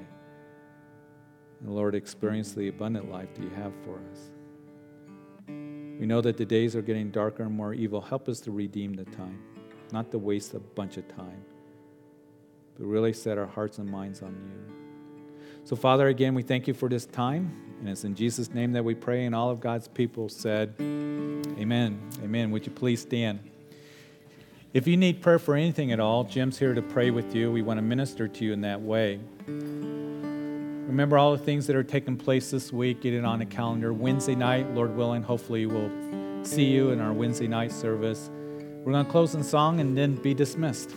And 1.60 1.74
Lord, 1.74 1.94
experience 1.94 2.52
the 2.52 2.68
abundant 2.68 3.10
life 3.12 3.34
that 3.34 3.42
you 3.42 3.50
have 3.50 3.74
for 3.84 4.00
us. 4.10 4.30
We 5.46 6.06
know 6.06 6.22
that 6.22 6.38
the 6.38 6.46
days 6.46 6.74
are 6.74 6.82
getting 6.82 7.10
darker 7.10 7.42
and 7.42 7.54
more 7.54 7.74
evil. 7.74 8.00
Help 8.00 8.26
us 8.26 8.40
to 8.40 8.50
redeem 8.50 8.94
the 8.94 9.04
time, 9.04 9.42
not 9.92 10.10
to 10.10 10.18
waste 10.18 10.54
a 10.54 10.58
bunch 10.58 10.96
of 10.96 11.06
time, 11.06 11.44
but 12.78 12.86
really 12.86 13.12
set 13.12 13.36
our 13.36 13.46
hearts 13.46 13.76
and 13.76 13.90
minds 13.90 14.22
on 14.22 14.34
you. 14.34 14.74
So, 15.64 15.76
Father, 15.76 16.08
again, 16.08 16.34
we 16.34 16.42
thank 16.42 16.68
you 16.68 16.74
for 16.74 16.90
this 16.90 17.06
time. 17.06 17.50
And 17.80 17.88
it's 17.88 18.04
in 18.04 18.14
Jesus' 18.14 18.52
name 18.52 18.72
that 18.72 18.84
we 18.84 18.94
pray. 18.94 19.24
And 19.24 19.34
all 19.34 19.50
of 19.50 19.60
God's 19.60 19.88
people 19.88 20.28
said, 20.28 20.74
Amen. 20.78 22.00
Amen. 22.22 22.50
Would 22.50 22.66
you 22.66 22.72
please 22.72 23.00
stand? 23.00 23.40
If 24.74 24.86
you 24.86 24.96
need 24.96 25.22
prayer 25.22 25.38
for 25.38 25.54
anything 25.54 25.92
at 25.92 26.00
all, 26.00 26.24
Jim's 26.24 26.58
here 26.58 26.74
to 26.74 26.82
pray 26.82 27.10
with 27.10 27.34
you. 27.34 27.50
We 27.50 27.62
want 27.62 27.78
to 27.78 27.82
minister 27.82 28.28
to 28.28 28.44
you 28.44 28.52
in 28.52 28.60
that 28.62 28.80
way. 28.80 29.20
Remember 29.46 31.16
all 31.16 31.32
the 31.32 31.42
things 31.42 31.66
that 31.68 31.76
are 31.76 31.82
taking 31.82 32.16
place 32.16 32.50
this 32.50 32.70
week. 32.70 33.00
Get 33.00 33.14
it 33.14 33.24
on 33.24 33.40
a 33.40 33.46
calendar. 33.46 33.92
Wednesday 33.92 34.34
night, 34.34 34.70
Lord 34.74 34.94
willing, 34.94 35.22
hopefully 35.22 35.64
we'll 35.64 35.90
see 36.44 36.66
you 36.66 36.90
in 36.90 37.00
our 37.00 37.12
Wednesday 37.12 37.46
night 37.46 37.72
service. 37.72 38.30
We're 38.84 38.92
going 38.92 39.06
to 39.06 39.10
close 39.10 39.34
in 39.34 39.42
song 39.42 39.80
and 39.80 39.96
then 39.96 40.16
be 40.16 40.34
dismissed. 40.34 40.90